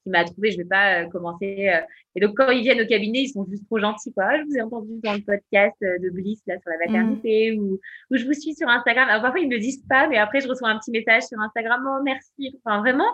[0.05, 1.71] qui m'a trouvé, je vais pas euh, commencer.
[1.73, 1.81] Euh.
[2.15, 4.25] Et donc, quand ils viennent au cabinet, ils sont juste trop gentils, quoi.
[4.29, 7.57] Ah, je vous ai entendu dans le podcast euh, de Bliss, là, sur la maternité,
[7.57, 7.61] mmh.
[7.61, 9.09] ou, ou je vous suis sur Instagram.
[9.09, 11.41] Alors, parfois, ils me le disent pas, mais après, je reçois un petit message sur
[11.41, 12.55] Instagram, oh, merci.
[12.65, 13.11] Enfin, vraiment,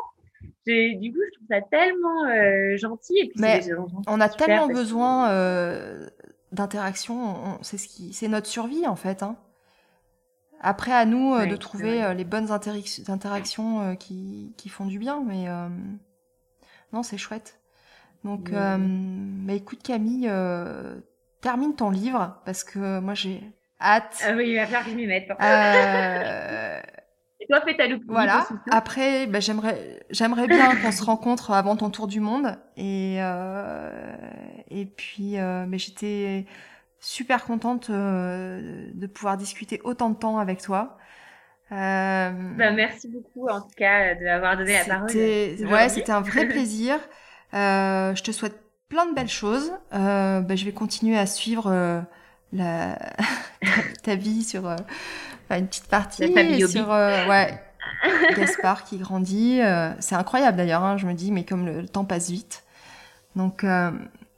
[0.67, 3.19] du coup, je trouve ça tellement gentil.
[3.19, 3.61] Et puis, mais
[4.07, 5.31] on a tellement besoin
[6.53, 7.59] d'interaction.
[7.63, 9.37] C'est ce qui, c'est notre survie, en fait, hein.
[10.63, 15.47] Après, à nous de trouver les bonnes interactions qui, qui, font du bien, mais
[16.93, 17.61] non, c'est chouette.
[18.25, 21.01] Donc, euh, mais écoute Camille, euh,
[21.41, 23.43] termine ton livre parce que moi j'ai
[23.81, 24.23] hâte.
[24.27, 25.31] Ah oui, il va falloir que je m'y mette.
[25.41, 26.81] Euh...
[27.41, 28.03] Et toi, fais ta loupe.
[28.07, 28.47] Voilà.
[28.71, 32.59] Après, bah, j'aimerais, j'aimerais bien qu'on se rencontre avant ton tour du monde.
[32.77, 34.19] Et euh...
[34.69, 36.45] et puis, euh, mais j'étais
[37.01, 40.99] super contente euh, de pouvoir discuter autant de temps avec toi.
[41.73, 45.11] Euh, bah, merci beaucoup en tout cas de m'avoir donné la parole.
[45.11, 46.99] Ouais, c'était un vrai plaisir.
[47.55, 48.57] Euh, je te souhaite
[48.89, 49.73] plein de belles choses.
[49.95, 52.01] Euh, bah, je vais continuer à suivre euh,
[52.53, 52.99] la...
[54.03, 54.77] ta vie sur euh,
[55.51, 57.63] une petite partie et sur ouais,
[58.37, 59.61] Gaspard qui grandit.
[60.01, 60.83] c'est incroyable d'ailleurs.
[60.83, 62.65] Hein, je me dis mais comme le, le temps passe vite.
[63.37, 63.65] Donc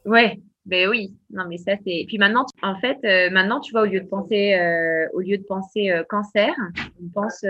[0.05, 0.39] ouais.
[0.65, 2.05] Ben oui, non mais ça c'est.
[2.07, 5.37] Puis maintenant, en fait, euh, maintenant tu vois au lieu de penser, euh, au lieu
[5.37, 6.55] de penser euh, cancer,
[7.03, 7.45] on pense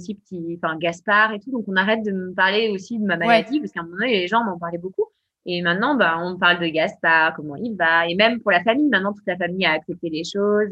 [0.00, 1.50] aussi petit, enfin Gaspard et tout.
[1.50, 4.20] Donc on arrête de me parler aussi de ma maladie parce qu'à un moment donné
[4.20, 5.06] les gens m'en parlaient beaucoup.
[5.46, 8.88] Et maintenant, bah on parle de Gaspard, comment il va, et même pour la famille.
[8.88, 10.70] Maintenant toute la famille a accepté les choses.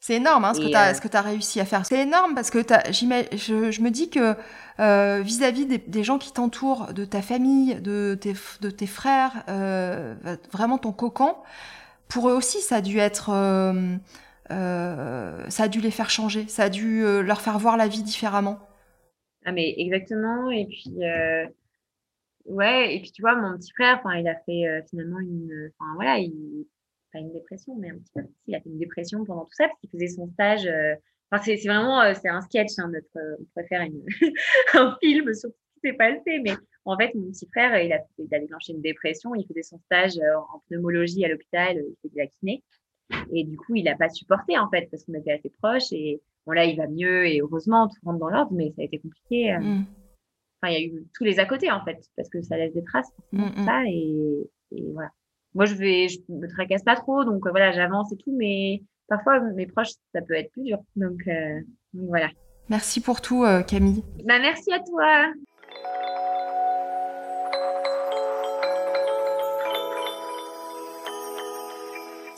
[0.00, 1.84] C'est énorme hein, ce, que tu as, ce que tu as réussi à faire.
[1.84, 4.34] C'est énorme parce que je, je me dis que
[4.80, 10.14] euh, vis-à-vis des, gens qui t'entourent, de ta famille, de tes, frères, euh,
[10.52, 11.36] vraiment ton cocon,
[12.08, 13.96] pour eux aussi, ça a dû être, euh,
[15.48, 18.58] ça a dû les faire changer, ça a dû leur faire voir la vie différemment.
[19.44, 20.50] Ah mais exactement.
[20.50, 20.94] Et puis
[22.46, 25.90] ouais, et puis tu vois, mon petit frère, enfin, il a fait finalement une, enfin
[25.94, 26.66] voilà, il
[27.12, 28.22] pas une dépression, mais un petit peu.
[28.46, 30.66] Il a fait une dépression pendant tout ça parce qu'il faisait son stage.
[31.32, 32.78] Enfin, c'est vraiment euh, c'est un sketch.
[32.78, 34.02] Hein, notre, euh, on pourrait faire une,
[34.74, 36.40] un film sur ce qui s'est passé.
[36.44, 36.52] Mais
[36.84, 39.34] en fait, mon petit frère, il a, il a déclenché une dépression.
[39.34, 40.18] Il faisait son stage
[40.52, 41.76] en pneumologie à l'hôpital.
[41.76, 42.62] Il faisait de la kiné.
[43.32, 45.92] Et du coup, il n'a pas supporté en fait parce qu'on était assez proches.
[45.92, 48.84] Et bon, là, il va mieux et heureusement, tout rentre dans l'ordre, mais ça a
[48.84, 49.56] été compliqué.
[49.58, 49.84] Mm.
[50.62, 52.72] Enfin, il y a eu tous les à côté en fait parce que ça laisse
[52.72, 53.12] des traces.
[53.32, 53.64] Mm, mm.
[53.66, 55.10] Ça, et, et voilà
[55.54, 58.82] moi, je vais, je me tracasse pas trop, donc euh, voilà, j'avance et tout, mais
[59.08, 60.78] parfois, mes proches, ça peut être plus dur.
[60.96, 61.60] Donc, euh,
[61.94, 62.28] voilà.
[62.68, 64.02] Merci pour tout, euh, Camille.
[64.24, 65.32] Bah, merci à toi.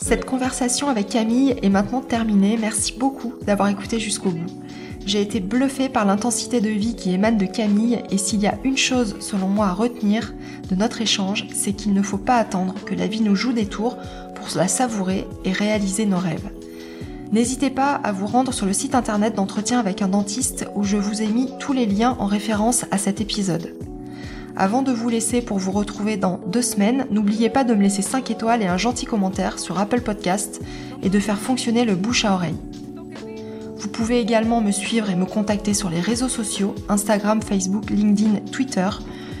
[0.01, 2.57] Cette conversation avec Camille est maintenant terminée.
[2.59, 4.61] Merci beaucoup d'avoir écouté jusqu'au bout.
[5.05, 8.57] J'ai été bluffée par l'intensité de vie qui émane de Camille et s'il y a
[8.63, 10.33] une chose selon moi à retenir
[10.69, 13.67] de notre échange, c'est qu'il ne faut pas attendre que la vie nous joue des
[13.67, 13.97] tours
[14.45, 16.49] pour la savourer et réaliser nos rêves.
[17.31, 20.97] N'hésitez pas à vous rendre sur le site internet d'entretien avec un dentiste où je
[20.97, 23.73] vous ai mis tous les liens en référence à cet épisode.
[24.55, 28.01] Avant de vous laisser pour vous retrouver dans deux semaines, n'oubliez pas de me laisser
[28.01, 30.61] 5 étoiles et un gentil commentaire sur Apple Podcast
[31.03, 32.55] et de faire fonctionner le bouche à oreille.
[33.77, 38.41] Vous pouvez également me suivre et me contacter sur les réseaux sociaux, Instagram, Facebook, LinkedIn,
[38.51, 38.89] Twitter.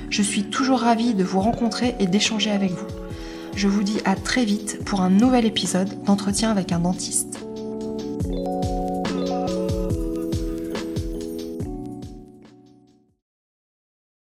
[0.09, 2.94] Je suis toujours ravie de vous rencontrer et d'échanger avec vous.
[3.55, 7.44] Je vous dis à très vite pour un nouvel épisode d'entretien avec un dentiste.